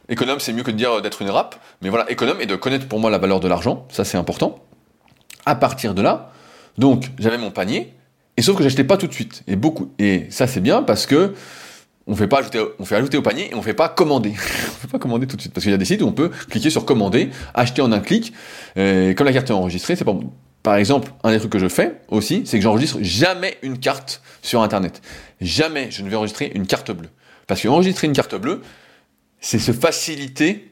Économe, 0.08 0.40
c'est 0.40 0.52
mieux 0.52 0.62
que 0.62 0.70
de 0.70 0.76
dire 0.76 1.02
d'être 1.02 1.22
une 1.22 1.30
rap, 1.30 1.56
mais 1.82 1.90
voilà, 1.90 2.10
économe 2.10 2.40
et 2.40 2.46
de 2.46 2.56
connaître 2.56 2.88
pour 2.88 2.98
moi 2.98 3.10
la 3.10 3.18
valeur 3.18 3.40
de 3.40 3.48
l'argent, 3.48 3.86
ça 3.90 4.04
c'est 4.04 4.16
important. 4.16 4.58
À 5.44 5.54
partir 5.54 5.94
de 5.94 6.02
là, 6.02 6.32
donc 6.78 7.10
j'avais 7.18 7.38
mon 7.38 7.50
panier, 7.50 7.92
et 8.36 8.42
sauf 8.42 8.56
que 8.56 8.62
j'achetais 8.62 8.84
pas 8.84 8.96
tout 8.96 9.06
de 9.06 9.12
suite, 9.12 9.42
et 9.46 9.56
beaucoup. 9.56 9.92
Et 9.98 10.26
ça 10.30 10.46
c'est 10.46 10.60
bien 10.60 10.82
parce 10.82 11.06
que 11.06 11.34
on 12.08 12.16
fait 12.16 12.26
pas 12.26 12.38
ajouter, 12.38 12.64
on 12.78 12.84
fait 12.86 12.96
ajouter 12.96 13.18
au 13.18 13.22
panier 13.22 13.50
et 13.50 13.54
on 13.54 13.60
fait 13.60 13.74
pas 13.74 13.90
commander. 13.90 14.30
on 14.36 14.80
fait 14.80 14.88
pas 14.88 14.98
commander 14.98 15.26
tout 15.26 15.36
de 15.36 15.42
suite 15.42 15.52
parce 15.52 15.62
qu'il 15.62 15.70
y 15.70 15.74
a 15.74 15.78
des 15.78 15.84
sites 15.84 16.00
où 16.00 16.06
on 16.06 16.12
peut 16.12 16.30
cliquer 16.48 16.70
sur 16.70 16.86
commander, 16.86 17.28
acheter 17.52 17.82
en 17.82 17.92
un 17.92 18.00
clic. 18.00 18.32
Et 18.76 19.14
comme 19.14 19.26
la 19.26 19.32
carte 19.34 19.50
est 19.50 19.52
enregistrée, 19.52 19.94
c'est 19.94 20.06
pas 20.06 20.14
bon. 20.14 20.32
Par 20.68 20.76
exemple, 20.76 21.12
un 21.24 21.30
des 21.30 21.38
trucs 21.38 21.52
que 21.52 21.58
je 21.58 21.66
fais 21.66 22.02
aussi, 22.10 22.42
c'est 22.44 22.58
que 22.58 22.62
j'enregistre 22.62 22.98
jamais 23.00 23.56
une 23.62 23.78
carte 23.78 24.20
sur 24.42 24.60
Internet. 24.60 25.00
Jamais 25.40 25.90
je 25.90 26.02
ne 26.02 26.10
vais 26.10 26.16
enregistrer 26.16 26.52
une 26.54 26.66
carte 26.66 26.90
bleue. 26.90 27.08
Parce 27.46 27.62
que 27.62 27.68
enregistrer 27.68 28.06
une 28.06 28.12
carte 28.12 28.34
bleue, 28.34 28.60
c'est 29.40 29.58
se 29.58 29.72
faciliter 29.72 30.70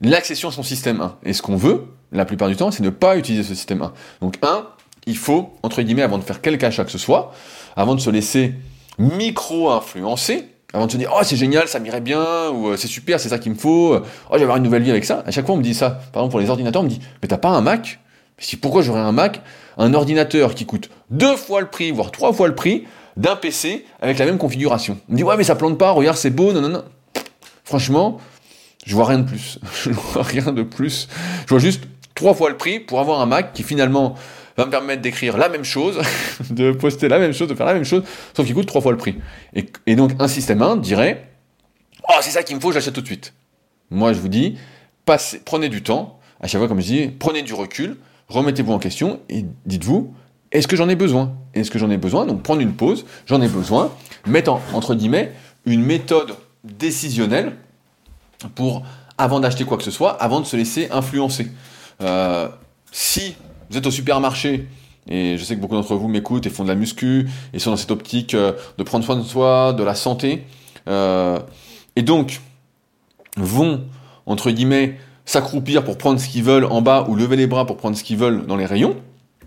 l'accession 0.00 0.48
à 0.48 0.50
son 0.50 0.64
système 0.64 1.00
1. 1.00 1.18
Et 1.22 1.34
ce 1.34 1.40
qu'on 1.40 1.54
veut, 1.54 1.84
la 2.10 2.24
plupart 2.24 2.48
du 2.48 2.56
temps, 2.56 2.72
c'est 2.72 2.82
ne 2.82 2.90
pas 2.90 3.16
utiliser 3.16 3.44
ce 3.44 3.54
système 3.54 3.82
1. 3.82 3.92
Donc 4.22 4.38
1, 4.42 4.66
il 5.06 5.16
faut, 5.16 5.54
entre 5.62 5.82
guillemets, 5.82 6.02
avant 6.02 6.18
de 6.18 6.24
faire 6.24 6.40
quelque 6.40 6.64
achat 6.64 6.84
que 6.84 6.90
ce 6.90 6.98
soit, 6.98 7.32
avant 7.76 7.94
de 7.94 8.00
se 8.00 8.10
laisser 8.10 8.56
micro-influencer, 8.98 10.48
avant 10.72 10.86
de 10.86 10.90
se 10.90 10.96
dire 10.96 11.12
oh 11.14 11.20
c'est 11.22 11.36
génial, 11.36 11.68
ça 11.68 11.78
m'irait 11.78 12.00
bien, 12.00 12.50
ou 12.50 12.70
euh, 12.70 12.76
c'est 12.76 12.88
super, 12.88 13.20
c'est 13.20 13.28
ça 13.28 13.38
qu'il 13.38 13.52
me 13.52 13.56
faut, 13.56 13.94
oh 13.94 14.02
je 14.32 14.38
vais 14.38 14.42
avoir 14.42 14.56
une 14.56 14.64
nouvelle 14.64 14.82
vie 14.82 14.90
avec 14.90 15.04
ça. 15.04 15.22
À 15.24 15.30
chaque 15.30 15.46
fois 15.46 15.54
on 15.54 15.58
me 15.58 15.62
dit 15.62 15.74
ça. 15.74 15.90
Par 15.90 16.22
exemple 16.22 16.32
pour 16.32 16.40
les 16.40 16.50
ordinateurs, 16.50 16.82
on 16.82 16.86
me 16.86 16.90
dit 16.90 17.00
mais 17.22 17.28
t'as 17.28 17.38
pas 17.38 17.50
un 17.50 17.60
Mac? 17.60 18.00
Si 18.38 18.56
pourquoi 18.56 18.82
j'aurais 18.82 19.00
un 19.00 19.12
Mac, 19.12 19.42
un 19.78 19.94
ordinateur 19.94 20.54
qui 20.54 20.66
coûte 20.66 20.90
deux 21.10 21.36
fois 21.36 21.60
le 21.60 21.68
prix, 21.68 21.90
voire 21.90 22.10
trois 22.10 22.32
fois 22.32 22.48
le 22.48 22.54
prix 22.54 22.84
d'un 23.16 23.36
PC 23.36 23.84
avec 24.00 24.18
la 24.18 24.26
même 24.26 24.38
configuration? 24.38 24.98
On 25.08 25.12
me 25.12 25.16
dit 25.16 25.22
ouais 25.22 25.36
mais 25.36 25.44
ça 25.44 25.54
plante 25.54 25.78
pas, 25.78 25.90
regarde 25.90 26.16
c'est 26.16 26.30
beau, 26.30 26.52
non 26.52 26.60
non 26.60 26.68
non. 26.68 26.84
Franchement, 27.64 28.18
je 28.84 28.94
vois 28.94 29.06
rien 29.06 29.18
de 29.18 29.28
plus. 29.28 29.58
je 29.84 29.90
vois 29.90 30.22
rien 30.22 30.52
de 30.52 30.62
plus. 30.62 31.08
Je 31.46 31.50
vois 31.50 31.58
juste 31.58 31.84
trois 32.14 32.34
fois 32.34 32.50
le 32.50 32.56
prix 32.56 32.80
pour 32.80 33.00
avoir 33.00 33.20
un 33.20 33.26
Mac 33.26 33.52
qui 33.52 33.62
finalement 33.62 34.16
va 34.56 34.66
me 34.66 34.70
permettre 34.70 35.02
d'écrire 35.02 35.36
la 35.36 35.48
même 35.48 35.64
chose, 35.64 36.00
de 36.50 36.72
poster 36.72 37.08
la 37.08 37.18
même 37.18 37.32
chose, 37.32 37.48
de 37.48 37.54
faire 37.54 37.66
la 37.66 37.74
même 37.74 37.84
chose, 37.84 38.02
sauf 38.36 38.44
qu'il 38.44 38.54
coûte 38.54 38.66
trois 38.66 38.80
fois 38.80 38.92
le 38.92 38.98
prix. 38.98 39.16
Et, 39.54 39.96
donc 39.96 40.12
un 40.18 40.28
système 40.28 40.62
1 40.62 40.76
dirait 40.76 41.28
Oh 42.08 42.18
c'est 42.20 42.30
ça 42.30 42.42
qu'il 42.42 42.56
me 42.56 42.60
faut, 42.60 42.72
j'achète 42.72 42.94
tout 42.94 43.00
de 43.00 43.06
suite. 43.06 43.32
Moi 43.90 44.12
je 44.12 44.20
vous 44.20 44.28
dis, 44.28 44.58
prenez 45.44 45.68
du 45.68 45.82
temps, 45.82 46.20
à 46.40 46.48
chaque 46.48 46.60
fois 46.60 46.68
comme 46.68 46.80
je 46.80 46.86
dis, 46.86 47.10
prenez 47.18 47.42
du 47.42 47.54
recul, 47.54 47.96
remettez-vous 48.32 48.72
en 48.72 48.78
question 48.78 49.20
et 49.28 49.44
dites-vous, 49.66 50.14
est-ce 50.50 50.66
que 50.66 50.76
j'en 50.76 50.88
ai 50.88 50.96
besoin? 50.96 51.32
Est-ce 51.54 51.70
que 51.70 51.78
j'en 51.78 51.90
ai 51.90 51.96
besoin? 51.96 52.26
Donc 52.26 52.42
prendre 52.42 52.60
une 52.60 52.74
pause, 52.74 53.04
j'en 53.26 53.40
ai 53.40 53.48
besoin, 53.48 53.90
mettre 54.26 54.58
entre 54.74 54.94
guillemets 54.94 55.32
une 55.64 55.82
méthode 55.82 56.34
décisionnelle 56.64 57.56
pour, 58.54 58.82
avant 59.18 59.40
d'acheter 59.40 59.64
quoi 59.64 59.76
que 59.76 59.84
ce 59.84 59.90
soit, 59.90 60.12
avant 60.22 60.40
de 60.40 60.46
se 60.46 60.56
laisser 60.56 60.88
influencer. 60.90 61.48
Euh, 62.00 62.48
si 62.90 63.34
vous 63.70 63.78
êtes 63.78 63.86
au 63.86 63.90
supermarché, 63.90 64.66
et 65.08 65.36
je 65.36 65.44
sais 65.44 65.56
que 65.56 65.60
beaucoup 65.60 65.74
d'entre 65.74 65.96
vous 65.96 66.08
m'écoutent 66.08 66.46
et 66.46 66.50
font 66.50 66.64
de 66.64 66.68
la 66.68 66.74
muscu, 66.74 67.28
et 67.52 67.58
sont 67.58 67.70
dans 67.70 67.76
cette 67.76 67.90
optique 67.90 68.34
euh, 68.34 68.52
de 68.78 68.82
prendre 68.82 69.04
soin 69.04 69.16
de 69.16 69.22
soi, 69.22 69.72
de 69.72 69.82
la 69.82 69.94
santé, 69.94 70.44
euh, 70.88 71.38
et 71.96 72.02
donc 72.02 72.40
vont, 73.36 73.84
entre 74.26 74.50
guillemets, 74.50 74.98
s'accroupir 75.24 75.84
pour 75.84 75.98
prendre 75.98 76.20
ce 76.20 76.28
qu'ils 76.28 76.44
veulent 76.44 76.64
en 76.64 76.82
bas 76.82 77.06
ou 77.08 77.14
lever 77.14 77.36
les 77.36 77.46
bras 77.46 77.66
pour 77.66 77.76
prendre 77.76 77.96
ce 77.96 78.04
qu'ils 78.04 78.16
veulent 78.16 78.46
dans 78.46 78.56
les 78.56 78.66
rayons. 78.66 78.96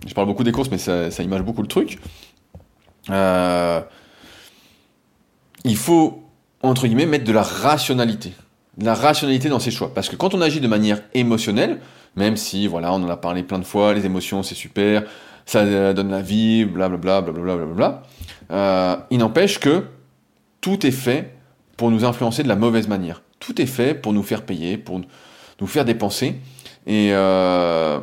Je 0.05 0.13
parle 0.13 0.27
beaucoup 0.27 0.43
des 0.43 0.51
courses, 0.51 0.69
mais 0.71 0.77
ça, 0.77 1.23
image 1.23 1.41
beaucoup 1.41 1.61
le 1.61 1.67
truc. 1.67 1.99
Euh, 3.09 3.81
il 5.63 5.77
faut, 5.77 6.23
entre 6.61 6.88
guillemets, 6.88 7.05
mettre 7.05 7.25
de 7.25 7.31
la 7.31 7.41
rationalité. 7.41 8.33
De 8.77 8.85
la 8.85 8.93
rationalité 8.93 9.49
dans 9.49 9.59
ses 9.59 9.71
choix. 9.71 9.93
Parce 9.93 10.09
que 10.09 10.15
quand 10.15 10.33
on 10.33 10.41
agit 10.41 10.59
de 10.59 10.67
manière 10.67 11.01
émotionnelle, 11.13 11.79
même 12.15 12.38
si, 12.38 12.67
voilà, 12.67 12.93
on 12.93 13.03
en 13.03 13.09
a 13.09 13.17
parlé 13.17 13.43
plein 13.43 13.59
de 13.59 13.63
fois, 13.63 13.93
les 13.93 14.05
émotions 14.05 14.43
c'est 14.43 14.55
super, 14.55 15.03
ça 15.45 15.93
donne 15.93 16.09
la 16.09 16.21
vie, 16.21 16.65
blablabla, 16.65 17.21
blablabla, 17.21 17.55
blablabla, 17.55 18.03
euh, 18.51 18.95
il 19.11 19.19
n'empêche 19.19 19.59
que 19.59 19.85
tout 20.61 20.85
est 20.85 20.91
fait 20.91 21.35
pour 21.77 21.91
nous 21.91 22.05
influencer 22.05 22.43
de 22.43 22.47
la 22.47 22.55
mauvaise 22.55 22.88
manière. 22.88 23.21
Tout 23.39 23.61
est 23.61 23.65
fait 23.65 23.93
pour 23.93 24.13
nous 24.13 24.23
faire 24.23 24.43
payer, 24.43 24.77
pour 24.77 25.01
nous 25.60 25.68
faire 25.68 25.86
dépenser. 25.86 26.36
Et, 26.88 27.10
euh, 27.12 28.00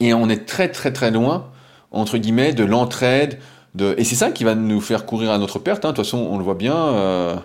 et 0.00 0.14
on 0.14 0.28
est 0.28 0.46
très 0.46 0.70
très 0.70 0.92
très 0.92 1.10
loin, 1.10 1.50
entre 1.90 2.18
guillemets, 2.18 2.52
de 2.52 2.64
l'entraide. 2.64 3.38
De... 3.74 3.94
Et 3.98 4.04
c'est 4.04 4.16
ça 4.16 4.30
qui 4.30 4.44
va 4.44 4.54
nous 4.54 4.80
faire 4.80 5.06
courir 5.06 5.30
à 5.30 5.38
notre 5.38 5.58
perte. 5.58 5.84
Hein. 5.84 5.90
De 5.90 5.96
toute 5.96 6.04
façon, 6.04 6.18
on 6.18 6.38
le 6.38 6.44
voit 6.44 6.54
bien. 6.54 6.76
Euh... 6.76 7.36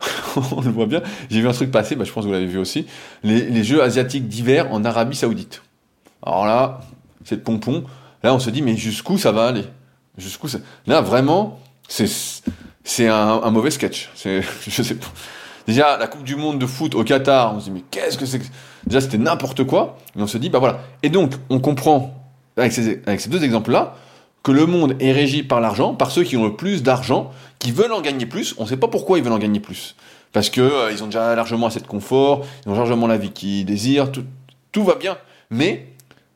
on 0.52 0.60
le 0.60 0.70
voit 0.70 0.86
bien. 0.86 1.02
J'ai 1.30 1.40
vu 1.40 1.48
un 1.48 1.52
truc 1.52 1.70
passer, 1.70 1.96
bah, 1.96 2.04
je 2.04 2.12
pense 2.12 2.24
que 2.24 2.28
vous 2.28 2.34
l'avez 2.34 2.46
vu 2.46 2.58
aussi. 2.58 2.86
Les, 3.22 3.42
les 3.42 3.64
Jeux 3.64 3.82
asiatiques 3.82 4.28
d'hiver 4.28 4.72
en 4.72 4.84
Arabie 4.84 5.16
Saoudite. 5.16 5.62
Alors 6.22 6.46
là, 6.46 6.80
c'est 7.24 7.36
de 7.36 7.40
pompon. 7.42 7.84
Là, 8.22 8.34
on 8.34 8.38
se 8.38 8.50
dit, 8.50 8.62
mais 8.62 8.76
jusqu'où 8.76 9.18
ça 9.18 9.32
va 9.32 9.46
aller? 9.46 9.64
Jusqu'où 10.16 10.48
ça... 10.48 10.58
Là, 10.86 11.00
vraiment, 11.00 11.60
c'est 11.88 13.08
un, 13.08 13.40
un, 13.42 13.50
mauvais 13.50 13.70
sketch. 13.70 14.10
Je 14.24 14.82
sais 14.82 14.94
pas. 14.94 15.06
Déjà, 15.66 15.96
la 15.96 16.06
Coupe 16.06 16.24
du 16.24 16.36
Monde 16.36 16.58
de 16.58 16.66
foot 16.66 16.94
au 16.94 17.04
Qatar, 17.04 17.54
on 17.54 17.60
se 17.60 17.66
dit, 17.66 17.70
mais 17.70 17.82
qu'est-ce 17.90 18.18
que 18.18 18.26
c'est 18.26 18.38
que... 18.38 18.44
Déjà, 18.86 19.00
c'était 19.00 19.18
n'importe 19.18 19.64
quoi. 19.64 19.96
Et 20.16 20.20
on 20.20 20.26
se 20.26 20.36
dit, 20.36 20.50
bah 20.50 20.58
voilà. 20.58 20.80
Et 21.02 21.08
donc, 21.08 21.32
on 21.48 21.58
comprend, 21.58 22.14
avec 22.56 22.72
ces, 22.72 23.28
deux 23.28 23.44
exemples-là, 23.44 23.94
que 24.42 24.52
le 24.52 24.66
monde 24.66 24.94
est 25.00 25.12
régi 25.12 25.42
par 25.42 25.60
l'argent, 25.60 25.94
par 25.94 26.10
ceux 26.10 26.22
qui 26.22 26.36
ont 26.36 26.44
le 26.44 26.54
plus 26.54 26.82
d'argent, 26.82 27.30
qui 27.58 27.72
veulent 27.72 27.92
en 27.92 28.02
gagner 28.02 28.26
plus. 28.26 28.54
On 28.58 28.64
ne 28.64 28.68
sait 28.68 28.76
pas 28.76 28.88
pourquoi 28.88 29.16
ils 29.16 29.24
veulent 29.24 29.32
en 29.32 29.38
gagner 29.38 29.60
plus. 29.60 29.96
Parce 30.32 30.50
que 30.50 30.60
euh, 30.60 30.92
ils 30.92 31.02
ont 31.02 31.06
déjà 31.06 31.34
largement 31.34 31.68
assez 31.68 31.80
de 31.80 31.86
confort, 31.86 32.44
ils 32.66 32.70
ont 32.70 32.74
largement 32.74 33.06
la 33.06 33.16
vie 33.16 33.30
qu'ils 33.30 33.64
désirent, 33.64 34.12
tout, 34.12 34.24
tout 34.70 34.84
va 34.84 34.96
bien. 34.96 35.16
Mais 35.48 35.86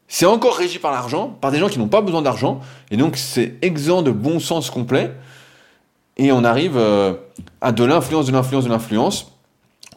c'est 0.06 0.24
encore 0.24 0.56
régi 0.56 0.78
par 0.78 0.90
l'argent, 0.90 1.28
par 1.28 1.50
des 1.50 1.58
gens 1.58 1.68
qui 1.68 1.78
n'ont 1.78 1.88
pas 1.88 2.00
besoin 2.00 2.22
d'argent, 2.22 2.60
et 2.90 2.96
donc 2.96 3.18
c'est 3.18 3.56
exempt 3.60 4.00
de 4.00 4.10
bon 4.10 4.40
sens 4.40 4.70
complet, 4.70 5.12
et 6.18 6.32
on 6.32 6.44
arrive 6.44 6.76
euh, 6.76 7.14
à 7.60 7.72
de 7.72 7.84
l'influence, 7.84 8.26
de 8.26 8.32
l'influence, 8.32 8.64
de 8.64 8.68
l'influence, 8.68 9.32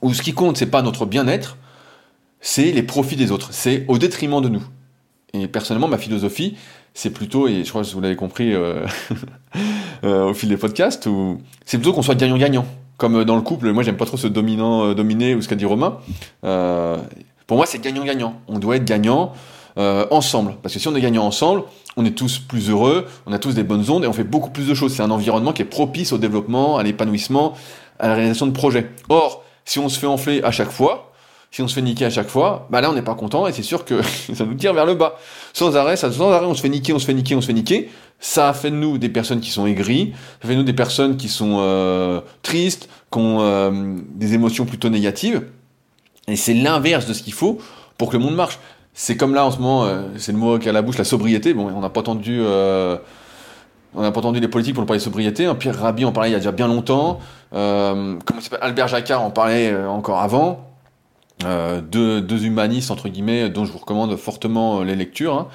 où 0.01 0.13
ce 0.13 0.21
qui 0.21 0.33
compte, 0.33 0.57
c'est 0.57 0.67
pas 0.67 0.81
notre 0.81 1.05
bien-être, 1.05 1.57
c'est 2.39 2.71
les 2.71 2.83
profits 2.83 3.15
des 3.15 3.31
autres, 3.31 3.49
c'est 3.51 3.85
au 3.87 3.97
détriment 3.97 4.41
de 4.41 4.49
nous. 4.49 4.63
Et 5.33 5.47
personnellement, 5.47 5.87
ma 5.87 5.97
philosophie, 5.97 6.57
c'est 6.93 7.11
plutôt, 7.11 7.47
et 7.47 7.63
je 7.63 7.69
crois 7.69 7.83
que 7.83 7.87
vous 7.87 8.01
l'avez 8.01 8.15
compris 8.15 8.53
euh, 8.53 8.85
euh, 10.03 10.29
au 10.29 10.33
fil 10.33 10.49
des 10.49 10.57
podcasts, 10.57 11.09
c'est 11.65 11.77
plutôt 11.77 11.93
qu'on 11.93 12.01
soit 12.01 12.15
gagnant-gagnant. 12.15 12.65
Comme 12.97 13.23
dans 13.23 13.35
le 13.35 13.41
couple, 13.41 13.71
moi 13.71 13.81
j'aime 13.81 13.97
pas 13.97 14.05
trop 14.05 14.17
ce 14.17 14.27
dominant-dominé 14.27 15.33
ou 15.33 15.41
ce 15.41 15.47
qu'a 15.47 15.55
dit 15.55 15.65
Romain. 15.65 15.97
pour 16.41 17.57
moi, 17.57 17.65
c'est 17.65 17.79
gagnant-gagnant. 17.79 18.39
On 18.47 18.59
doit 18.59 18.75
être 18.75 18.85
gagnant. 18.85 19.33
Euh, 19.77 20.05
ensemble. 20.11 20.55
Parce 20.61 20.73
que 20.73 20.79
si 20.79 20.87
on 20.89 20.95
est 20.95 21.01
gagnant 21.01 21.25
ensemble, 21.25 21.63
on 21.95 22.03
est 22.05 22.11
tous 22.11 22.39
plus 22.39 22.69
heureux, 22.69 23.05
on 23.25 23.31
a 23.31 23.39
tous 23.39 23.53
des 23.53 23.63
bonnes 23.63 23.89
ondes 23.89 24.03
et 24.03 24.07
on 24.07 24.13
fait 24.13 24.25
beaucoup 24.25 24.49
plus 24.49 24.67
de 24.67 24.73
choses. 24.73 24.93
C'est 24.93 25.03
un 25.03 25.11
environnement 25.11 25.53
qui 25.53 25.61
est 25.61 25.65
propice 25.65 26.11
au 26.11 26.17
développement, 26.17 26.77
à 26.77 26.83
l'épanouissement, 26.83 27.53
à 27.99 28.09
la 28.09 28.15
réalisation 28.15 28.47
de 28.47 28.51
projets. 28.51 28.89
Or, 29.07 29.43
si 29.63 29.79
on 29.79 29.87
se 29.87 29.97
fait 29.97 30.07
enfler 30.07 30.43
à 30.43 30.51
chaque 30.51 30.71
fois, 30.71 31.11
si 31.51 31.61
on 31.61 31.67
se 31.67 31.75
fait 31.75 31.81
niquer 31.81 32.05
à 32.05 32.09
chaque 32.09 32.27
fois, 32.27 32.67
bah 32.69 32.79
là 32.81 32.89
on 32.89 32.93
n'est 32.93 33.01
pas 33.01 33.15
content 33.15 33.45
et 33.45 33.51
c'est 33.51 33.63
sûr 33.63 33.83
que 33.85 34.01
ça 34.33 34.45
nous 34.45 34.55
tire 34.55 34.73
vers 34.73 34.85
le 34.85 34.95
bas. 34.95 35.17
Sans 35.53 35.75
arrêt, 35.77 35.95
ça, 35.95 36.11
sans 36.11 36.31
arrêt, 36.31 36.45
on 36.45 36.53
se 36.53 36.61
fait 36.61 36.69
niquer, 36.69 36.93
on 36.93 36.99
se 36.99 37.05
fait 37.05 37.13
niquer, 37.13 37.35
on 37.35 37.41
se 37.41 37.47
fait 37.47 37.53
niquer. 37.53 37.89
Ça 38.19 38.53
fait 38.53 38.71
de 38.71 38.75
nous 38.75 38.97
des 38.97 39.09
personnes 39.09 39.39
qui 39.39 39.49
sont 39.49 39.65
aigries, 39.65 40.13
ça 40.41 40.47
fait 40.47 40.53
de 40.53 40.59
nous 40.59 40.65
des 40.65 40.73
personnes 40.73 41.17
qui 41.17 41.27
sont 41.27 41.57
euh, 41.59 42.21
tristes, 42.41 42.87
qui 43.11 43.19
ont 43.19 43.41
euh, 43.41 43.71
des 44.13 44.33
émotions 44.33 44.65
plutôt 44.65 44.89
négatives. 44.89 45.43
Et 46.27 46.35
c'est 46.35 46.53
l'inverse 46.53 47.05
de 47.05 47.13
ce 47.13 47.23
qu'il 47.23 47.33
faut 47.33 47.57
pour 47.97 48.09
que 48.09 48.17
le 48.17 48.23
monde 48.23 48.35
marche. 48.35 48.59
C'est 49.03 49.17
comme 49.17 49.33
là 49.33 49.47
en 49.47 49.49
ce 49.49 49.57
moment, 49.57 49.85
euh, 49.85 50.03
c'est 50.17 50.31
le 50.31 50.37
mot 50.37 50.59
qui 50.59 50.69
a 50.69 50.71
la 50.71 50.83
bouche, 50.83 50.99
la 50.99 51.03
sobriété. 51.03 51.55
Bon, 51.55 51.71
on 51.75 51.79
n'a 51.81 51.89
pas 51.89 52.01
entendu, 52.01 52.37
euh, 52.39 52.97
on 53.95 54.03
n'a 54.03 54.11
pas 54.11 54.19
entendu 54.19 54.39
les 54.39 54.47
politiques 54.47 54.75
pour 54.75 54.85
parler 54.85 54.99
de 54.99 55.03
sobriété. 55.03 55.51
Pierre 55.55 55.79
Rabhi 55.79 56.05
en 56.05 56.11
parlait 56.11 56.29
il 56.29 56.33
y 56.33 56.35
a 56.35 56.37
déjà 56.37 56.51
bien 56.51 56.67
longtemps. 56.67 57.17
Euh, 57.51 58.19
comment 58.23 58.41
s'appelle? 58.41 58.59
Albert 58.61 58.89
Jacquard 58.89 59.23
en 59.23 59.31
parlait 59.31 59.75
encore 59.85 60.19
avant. 60.19 60.67
Deux, 61.39 62.21
deux, 62.21 62.45
humanistes 62.45 62.91
entre 62.91 63.09
guillemets, 63.09 63.49
dont 63.49 63.65
je 63.65 63.71
vous 63.71 63.79
recommande 63.79 64.15
fortement 64.17 64.83
les 64.83 64.95
lectures. 64.95 65.33
Hein. 65.33 65.47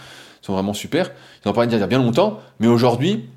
Ils 0.42 0.46
sont 0.46 0.54
vraiment 0.54 0.74
super. 0.74 1.12
Ils 1.44 1.48
en 1.48 1.52
parlaient 1.52 1.70
il 1.72 1.78
y 1.78 1.80
a 1.80 1.86
bien 1.86 2.00
longtemps. 2.00 2.40
Mais 2.58 2.66
aujourd'hui, 2.66 3.28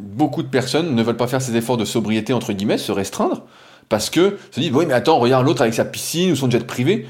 beaucoup 0.00 0.42
de 0.42 0.48
personnes 0.48 0.96
ne 0.96 1.02
veulent 1.04 1.16
pas 1.16 1.28
faire 1.28 1.40
ces 1.40 1.54
efforts 1.54 1.76
de 1.76 1.84
sobriété 1.84 2.32
entre 2.32 2.52
guillemets, 2.52 2.76
se 2.76 2.90
restreindre, 2.90 3.42
parce 3.88 4.10
que 4.10 4.36
se 4.50 4.58
disent 4.58 4.72
oui 4.74 4.84
mais 4.84 4.94
attends, 4.94 5.20
regarde 5.20 5.46
l'autre 5.46 5.62
avec 5.62 5.74
sa 5.74 5.84
piscine 5.84 6.32
ou 6.32 6.34
son 6.34 6.50
jet 6.50 6.66
privé. 6.66 7.06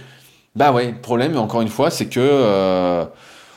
Bah 0.55 0.73
ouais, 0.73 0.93
le 0.93 1.01
problème, 1.01 1.37
encore 1.37 1.61
une 1.61 1.69
fois, 1.69 1.91
c'est 1.91 2.07
que 2.07 2.21
euh, 2.21 3.05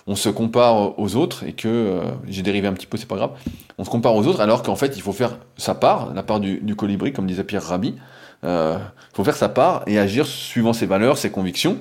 on 0.08 0.16
se 0.16 0.30
compare 0.30 1.00
aux 1.00 1.16
autres 1.16 1.44
et 1.46 1.54
que 1.54 1.68
euh, 1.68 2.02
j'ai 2.28 2.42
dérivé 2.42 2.68
un 2.68 2.74
petit 2.74 2.86
peu, 2.86 2.98
c'est 2.98 3.08
pas 3.08 3.16
grave. 3.16 3.32
On 3.78 3.86
se 3.86 3.90
compare 3.90 4.16
aux 4.16 4.28
autres 4.28 4.42
alors 4.42 4.62
qu'en 4.64 4.76
fait, 4.76 4.94
il 4.96 5.02
faut 5.02 5.14
faire 5.14 5.38
sa 5.58 5.74
part, 5.74 6.14
la 6.14 6.24
part 6.24 6.40
du, 6.40 6.76
colibri, 6.76 7.14
comme 7.14 7.28
disait 7.28 7.44
Pierre 7.44 7.64
Rabhi. 7.64 7.96
Euh, 8.44 8.78
il 9.12 9.16
faut 9.16 9.24
faire 9.24 9.36
sa 9.36 9.50
part 9.50 9.84
et 9.88 10.00
agir 10.00 10.26
suivant 10.28 10.74
ses 10.74 10.86
valeurs, 10.86 11.18
ses 11.18 11.32
convictions. 11.32 11.78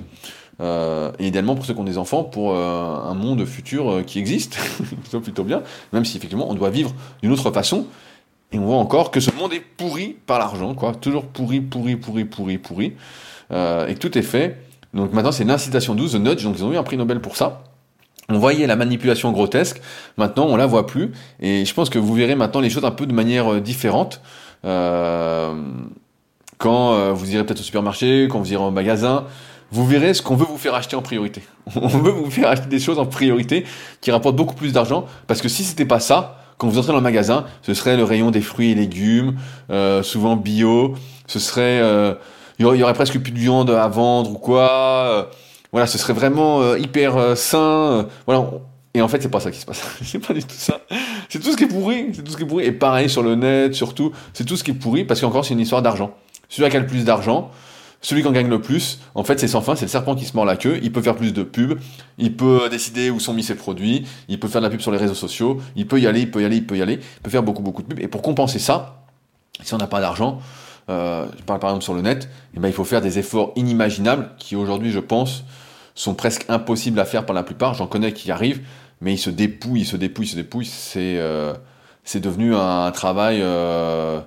et 0.59 1.27
idéalement 1.27 1.55
pour 1.55 1.65
ceux 1.65 1.73
qui 1.73 1.79
ont 1.79 1.83
des 1.83 1.97
enfants, 1.97 2.23
pour 2.23 2.55
un 2.55 3.13
monde 3.15 3.45
futur 3.45 4.03
qui 4.05 4.19
existe, 4.19 4.57
soit 5.09 5.21
plutôt 5.21 5.43
bien, 5.43 5.63
même 5.91 6.05
si 6.05 6.17
effectivement 6.17 6.49
on 6.49 6.53
doit 6.53 6.69
vivre 6.69 6.93
d'une 7.21 7.31
autre 7.31 7.51
façon. 7.51 7.87
Et 8.53 8.59
on 8.59 8.65
voit 8.65 8.77
encore 8.77 9.11
que 9.11 9.19
ce 9.19 9.31
monde 9.31 9.53
est 9.53 9.61
pourri 9.61 10.17
par 10.25 10.37
l'argent, 10.37 10.75
quoi. 10.75 10.93
Toujours 10.93 11.25
pourri, 11.25 11.61
pourri, 11.61 11.95
pourri, 11.95 12.25
pourri, 12.25 12.57
pourri. 12.57 12.93
et 13.51 13.93
que 13.93 13.99
tout 13.99 14.17
est 14.17 14.23
fait 14.23 14.57
donc 14.93 15.13
maintenant, 15.13 15.31
c'est 15.31 15.43
l'incitation 15.43 15.95
douce, 15.95 16.13
The 16.13 16.15
Nudge, 16.15 16.43
donc 16.43 16.55
ils 16.57 16.63
ont 16.63 16.71
eu 16.71 16.77
un 16.77 16.83
prix 16.83 16.97
Nobel 16.97 17.19
pour 17.19 17.37
ça. 17.37 17.63
On 18.29 18.37
voyait 18.37 18.67
la 18.67 18.75
manipulation 18.75 19.31
grotesque, 19.31 19.81
maintenant 20.17 20.45
on 20.47 20.55
la 20.55 20.65
voit 20.65 20.85
plus, 20.85 21.11
et 21.39 21.65
je 21.65 21.73
pense 21.73 21.89
que 21.89 21.99
vous 21.99 22.13
verrez 22.13 22.35
maintenant 22.35 22.61
les 22.61 22.69
choses 22.69 22.85
un 22.85 22.91
peu 22.91 23.05
de 23.05 23.13
manière 23.13 23.53
euh, 23.53 23.59
différente. 23.59 24.21
Euh, 24.63 25.53
quand 26.57 26.93
euh, 26.93 27.11
vous 27.11 27.33
irez 27.33 27.43
peut-être 27.43 27.59
au 27.59 27.63
supermarché, 27.63 28.27
quand 28.29 28.39
vous 28.39 28.53
irez 28.53 28.63
au 28.63 28.71
magasin, 28.71 29.25
vous 29.71 29.85
verrez 29.85 30.13
ce 30.13 30.21
qu'on 30.21 30.35
veut 30.35 30.45
vous 30.45 30.57
faire 30.57 30.75
acheter 30.75 30.95
en 30.95 31.01
priorité. 31.01 31.41
On 31.75 31.87
veut 31.87 32.11
vous 32.11 32.29
faire 32.29 32.49
acheter 32.49 32.67
des 32.67 32.79
choses 32.79 32.99
en 32.99 33.05
priorité 33.05 33.65
qui 34.01 34.11
rapportent 34.11 34.35
beaucoup 34.35 34.55
plus 34.55 34.73
d'argent, 34.73 35.05
parce 35.27 35.41
que 35.41 35.49
si 35.49 35.63
c'était 35.63 35.85
pas 35.85 35.99
ça, 35.99 36.37
quand 36.57 36.67
vous 36.67 36.77
entrez 36.77 36.91
dans 36.91 36.99
le 36.99 37.03
magasin, 37.03 37.45
ce 37.63 37.73
serait 37.73 37.97
le 37.97 38.03
rayon 38.03 38.29
des 38.29 38.41
fruits 38.41 38.71
et 38.71 38.75
légumes, 38.75 39.37
euh, 39.71 40.03
souvent 40.03 40.35
bio, 40.35 40.93
ce 41.25 41.39
serait 41.39 41.79
euh, 41.81 42.13
il 42.59 42.65
y 42.65 42.83
aurait 42.83 42.93
presque 42.93 43.19
plus 43.19 43.31
de 43.31 43.39
viande 43.39 43.69
à 43.69 43.87
vendre 43.87 44.31
ou 44.31 44.37
quoi. 44.37 44.69
Euh, 44.69 45.23
voilà, 45.71 45.87
ce 45.87 45.97
serait 45.97 46.13
vraiment 46.13 46.61
euh, 46.61 46.77
hyper 46.77 47.17
euh, 47.17 47.35
sain. 47.35 48.07
voilà. 48.25 48.45
Et 48.93 49.01
en 49.01 49.07
fait, 49.07 49.21
c'est 49.21 49.29
pas 49.29 49.39
ça 49.39 49.51
qui 49.51 49.59
se 49.59 49.65
passe. 49.65 49.81
c'est 50.03 50.19
pas 50.19 50.33
du 50.33 50.43
tout 50.43 50.49
ça. 50.49 50.81
C'est 51.29 51.39
tout 51.39 51.51
ce 51.51 51.57
qui 51.57 51.63
est. 51.63 52.13
C'est 52.13 52.23
tout 52.23 52.31
ce 52.31 52.37
qui 52.37 52.43
est 52.43 52.45
pourri. 52.45 52.65
Et 52.65 52.71
pareil 52.71 53.09
sur 53.09 53.23
le 53.23 53.35
net, 53.35 53.73
surtout, 53.73 54.11
c'est 54.33 54.43
tout 54.43 54.57
ce 54.57 54.63
qui 54.63 54.71
est 54.71 54.75
pourri 54.75 55.05
parce 55.05 55.21
qu'encore 55.21 55.45
c'est 55.45 55.53
une 55.53 55.59
histoire 55.61 55.81
d'argent. 55.81 56.13
Celui 56.49 56.69
qui 56.69 56.75
a 56.75 56.79
le 56.81 56.85
plus 56.85 57.05
d'argent, 57.05 57.49
celui 58.01 58.23
qui 58.23 58.27
en 58.27 58.33
gagne 58.33 58.49
le 58.49 58.59
plus, 58.59 58.99
en 59.15 59.23
fait, 59.23 59.39
c'est 59.39 59.47
sans 59.47 59.61
fin, 59.61 59.75
c'est 59.75 59.85
le 59.85 59.89
serpent 59.89 60.15
qui 60.15 60.25
se 60.25 60.35
mord 60.35 60.43
la 60.43 60.57
queue. 60.57 60.79
Il 60.83 60.91
peut 60.91 61.01
faire 61.01 61.15
plus 61.15 61.31
de 61.31 61.43
pubs, 61.43 61.79
il 62.17 62.35
peut 62.35 62.67
décider 62.69 63.09
où 63.09 63.21
sont 63.21 63.33
mis 63.33 63.43
ses 63.43 63.55
produits, 63.55 64.05
il 64.27 64.39
peut 64.39 64.49
faire 64.49 64.59
de 64.59 64.65
la 64.65 64.69
pub 64.69 64.81
sur 64.81 64.91
les 64.91 64.97
réseaux 64.97 65.13
sociaux, 65.13 65.61
il 65.77 65.87
peut 65.87 66.01
y 66.01 66.07
aller, 66.07 66.21
il 66.21 66.31
peut 66.31 66.41
y 66.41 66.45
aller, 66.45 66.57
il 66.57 66.65
peut 66.65 66.77
y 66.77 66.81
aller, 66.81 66.95
il 66.95 67.21
peut 67.21 67.29
faire 67.29 67.43
beaucoup, 67.43 67.61
beaucoup 67.61 67.83
de 67.83 67.87
pubs. 67.87 67.99
Et 67.99 68.09
pour 68.09 68.21
compenser 68.21 68.59
ça, 68.59 69.05
si 69.63 69.73
on 69.73 69.77
n'a 69.77 69.87
pas 69.87 70.01
d'argent, 70.01 70.41
euh, 70.89 71.27
je 71.37 71.43
parle 71.43 71.59
par 71.59 71.69
exemple 71.69 71.83
sur 71.83 71.93
le 71.93 72.01
net, 72.01 72.29
eh 72.55 72.59
ben, 72.59 72.67
il 72.67 72.73
faut 72.73 72.83
faire 72.83 73.01
des 73.01 73.19
efforts 73.19 73.53
inimaginables 73.55 74.31
qui 74.37 74.55
aujourd'hui, 74.55 74.91
je 74.91 74.99
pense, 74.99 75.43
sont 75.95 76.13
presque 76.15 76.45
impossibles 76.49 76.99
à 76.99 77.05
faire 77.05 77.25
par 77.25 77.35
la 77.35 77.43
plupart. 77.43 77.73
J'en 77.73 77.87
connais 77.87 78.13
qui 78.13 78.31
arrivent, 78.31 78.61
mais 79.01 79.13
ils 79.13 79.19
se 79.19 79.29
dépouillent, 79.29 79.81
ils 79.81 79.85
se 79.85 79.97
dépouillent, 79.97 80.25
ils 80.25 80.29
se 80.29 80.35
dépouillent. 80.35 80.65
C'est 80.65 81.17
euh, 81.17 81.53
devenu 82.15 82.55
un, 82.55 82.91
travail, 82.91 83.39
euh, 83.41 84.19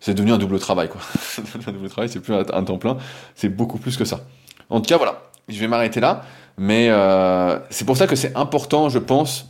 c'est 0.00 0.14
devenu 0.14 0.32
un 0.32 0.38
double 0.38 0.58
travail 0.58 0.88
quoi. 0.88 1.00
un 1.66 1.72
double 1.72 1.88
travail, 1.88 2.08
c'est 2.08 2.20
plus 2.20 2.34
un, 2.34 2.64
temps 2.64 2.78
plein, 2.78 2.96
c'est 3.34 3.48
beaucoup 3.48 3.78
plus 3.78 3.96
que 3.96 4.04
ça. 4.04 4.20
En 4.70 4.80
tout 4.80 4.88
cas, 4.88 4.96
voilà, 4.96 5.22
je 5.48 5.58
vais 5.58 5.68
m'arrêter 5.68 6.00
là, 6.00 6.22
mais 6.56 6.88
euh, 6.90 7.58
c'est 7.70 7.84
pour 7.84 7.96
ça 7.96 8.06
que 8.06 8.16
c'est 8.16 8.34
important, 8.36 8.88
je 8.88 8.98
pense, 8.98 9.48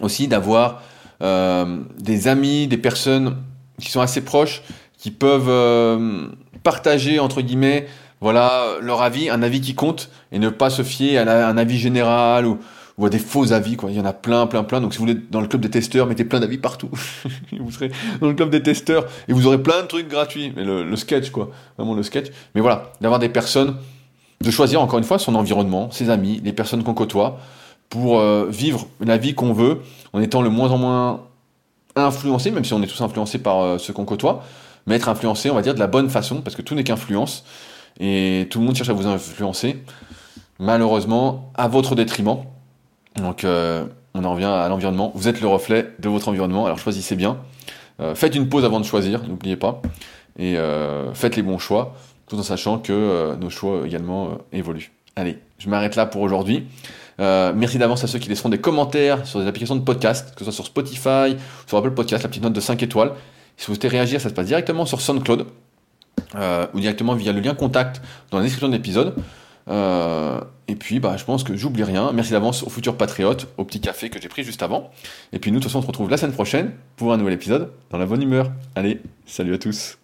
aussi 0.00 0.28
d'avoir 0.28 0.82
des 1.18 2.28
amis, 2.28 2.68
des 2.68 2.76
personnes 2.76 3.38
qui 3.80 3.90
sont 3.90 4.02
assez 4.02 4.22
proches 4.22 4.62
qui 4.98 5.10
peuvent 5.10 5.48
euh, 5.48 6.28
partager 6.62 7.18
entre 7.18 7.42
guillemets 7.42 7.86
voilà 8.20 8.76
leur 8.80 9.02
avis, 9.02 9.28
un 9.28 9.42
avis 9.42 9.60
qui 9.60 9.74
compte 9.74 10.10
et 10.32 10.38
ne 10.38 10.48
pas 10.48 10.70
se 10.70 10.82
fier 10.82 11.18
à, 11.18 11.48
un 11.48 11.58
avis 11.58 11.78
général 11.78 12.46
ou, 12.46 12.58
à 13.04 13.10
des 13.10 13.18
faux 13.18 13.52
avis 13.52 13.76
quoi. 13.76 13.90
Il 13.90 13.96
y 13.96 14.00
en 14.00 14.06
a 14.06 14.14
plein, 14.14 14.46
plein, 14.46 14.64
plein. 14.64 14.80
Donc 14.80 14.94
si 14.94 14.98
vous 14.98 15.06
voulez 15.06 15.20
dans 15.30 15.42
le 15.42 15.48
club 15.48 15.60
des 15.60 15.68
testeurs, 15.68 16.06
mettez 16.06 16.24
plein 16.24 16.40
d'avis 16.40 16.56
partout. 16.56 16.88
vous 17.60 17.70
serez 17.70 17.90
dans 18.20 18.28
le 18.28 18.34
club 18.34 18.48
des 18.48 18.62
testeurs 18.62 19.06
et 19.28 19.34
vous 19.34 19.46
aurez 19.46 19.62
plein 19.62 19.82
de 19.82 19.86
trucs 19.86 20.08
gratuits. 20.08 20.52
Mais 20.56 20.64
le, 20.64 20.96
sketch 20.96 21.30
quoi, 21.30 21.50
vraiment 21.76 21.94
le 21.94 22.02
sketch. 22.02 22.28
Mais 22.54 22.62
voilà, 22.62 22.90
d'avoir 23.02 23.20
des 23.20 23.28
personnes, 23.28 23.76
de 24.40 24.50
choisir 24.50 24.80
encore 24.80 24.98
une 24.98 25.04
fois 25.04 25.18
son 25.18 25.34
environnement, 25.34 25.90
ses 25.90 26.08
amis, 26.08 26.40
les 26.42 26.52
personnes 26.54 26.82
qu'on 26.82 26.94
côtoie 26.94 27.38
pour 27.90 28.18
euh, 28.18 28.46
vivre 28.48 28.86
la 29.00 29.18
vie 29.18 29.34
qu'on 29.34 29.52
veut 29.52 29.82
en 30.14 30.20
étant 30.20 30.40
le 30.40 30.48
moins 30.48 30.70
en 30.70 30.78
moins 30.78 31.20
influencé, 31.96 32.50
même 32.50 32.64
si 32.64 32.72
on 32.72 32.82
est 32.82 32.86
tous 32.86 33.02
influencés 33.02 33.38
par 33.38 33.60
euh, 33.60 33.78
ceux 33.78 33.92
qu'on 33.92 34.06
côtoie 34.06 34.42
mais 34.86 34.96
être 34.96 35.08
influencé, 35.08 35.50
on 35.50 35.54
va 35.54 35.62
dire, 35.62 35.74
de 35.74 35.78
la 35.78 35.86
bonne 35.86 36.08
façon, 36.08 36.40
parce 36.40 36.56
que 36.56 36.62
tout 36.62 36.74
n'est 36.74 36.84
qu'influence, 36.84 37.44
et 37.98 38.46
tout 38.50 38.60
le 38.60 38.66
monde 38.66 38.76
cherche 38.76 38.88
à 38.88 38.92
vous 38.92 39.06
influencer, 39.06 39.82
malheureusement, 40.58 41.52
à 41.54 41.68
votre 41.68 41.94
détriment. 41.94 42.38
Donc, 43.16 43.44
euh, 43.44 43.84
on 44.14 44.24
en 44.24 44.32
revient 44.32 44.44
à 44.44 44.68
l'environnement. 44.68 45.12
Vous 45.14 45.28
êtes 45.28 45.40
le 45.40 45.48
reflet 45.48 45.92
de 45.98 46.08
votre 46.08 46.28
environnement, 46.28 46.66
alors 46.66 46.78
choisissez 46.78 47.16
bien. 47.16 47.38
Euh, 48.00 48.14
faites 48.14 48.34
une 48.34 48.48
pause 48.48 48.64
avant 48.64 48.80
de 48.80 48.84
choisir, 48.84 49.26
n'oubliez 49.26 49.56
pas, 49.56 49.80
et 50.38 50.56
euh, 50.56 51.12
faites 51.14 51.36
les 51.36 51.42
bons 51.42 51.58
choix, 51.58 51.94
tout 52.28 52.38
en 52.38 52.42
sachant 52.42 52.78
que 52.78 53.34
nos 53.40 53.50
choix 53.50 53.82
également 53.86 54.38
évoluent. 54.52 54.92
Allez, 55.16 55.38
je 55.58 55.68
m'arrête 55.70 55.96
là 55.96 56.04
pour 56.04 56.20
aujourd'hui. 56.22 56.66
merci 57.18 57.78
d'avance 57.78 58.04
à 58.04 58.06
ceux 58.06 58.18
qui 58.18 58.28
laisseront 58.28 58.50
des 58.50 58.58
commentaires 58.58 59.26
sur 59.26 59.40
des 59.40 59.46
applications 59.46 59.76
de 59.76 59.80
podcast, 59.80 60.34
que 60.34 60.40
ce 60.40 60.50
soit 60.50 60.52
sur 60.52 60.66
Spotify, 60.66 61.36
sur 61.66 61.78
Apple 61.78 61.92
Podcast, 61.92 62.22
la 62.22 62.28
petite 62.28 62.42
note 62.42 62.52
de 62.52 62.60
5 62.60 62.82
étoiles. 62.82 63.12
Si 63.56 63.66
vous 63.66 63.74
souhaitez 63.74 63.88
réagir, 63.88 64.20
ça 64.20 64.28
se 64.28 64.34
passe 64.34 64.46
directement 64.46 64.86
sur 64.86 65.00
SoundCloud 65.00 65.46
euh, 66.34 66.66
ou 66.74 66.80
directement 66.80 67.14
via 67.14 67.32
le 67.32 67.40
lien 67.40 67.54
contact 67.54 68.02
dans 68.30 68.38
la 68.38 68.44
description 68.44 68.68
de 68.68 68.74
l'épisode. 68.74 69.14
Euh, 69.68 70.40
et 70.68 70.76
puis, 70.76 71.00
bah, 71.00 71.16
je 71.16 71.24
pense 71.24 71.44
que 71.44 71.56
j'oublie 71.56 71.84
rien. 71.84 72.12
Merci 72.12 72.32
d'avance 72.32 72.62
aux 72.62 72.70
futurs 72.70 72.96
patriotes, 72.96 73.48
au 73.56 73.64
petit 73.64 73.80
café 73.80 74.10
que 74.10 74.20
j'ai 74.20 74.28
pris 74.28 74.44
juste 74.44 74.62
avant. 74.62 74.90
Et 75.32 75.38
puis 75.38 75.50
nous, 75.50 75.58
de 75.58 75.62
toute 75.62 75.70
façon, 75.70 75.78
on 75.78 75.82
se 75.82 75.86
retrouve 75.86 76.10
la 76.10 76.16
semaine 76.16 76.34
prochaine 76.34 76.72
pour 76.96 77.12
un 77.12 77.16
nouvel 77.16 77.34
épisode 77.34 77.72
dans 77.90 77.98
la 77.98 78.06
bonne 78.06 78.22
humeur. 78.22 78.50
Allez, 78.74 79.00
salut 79.26 79.54
à 79.54 79.58
tous. 79.58 79.98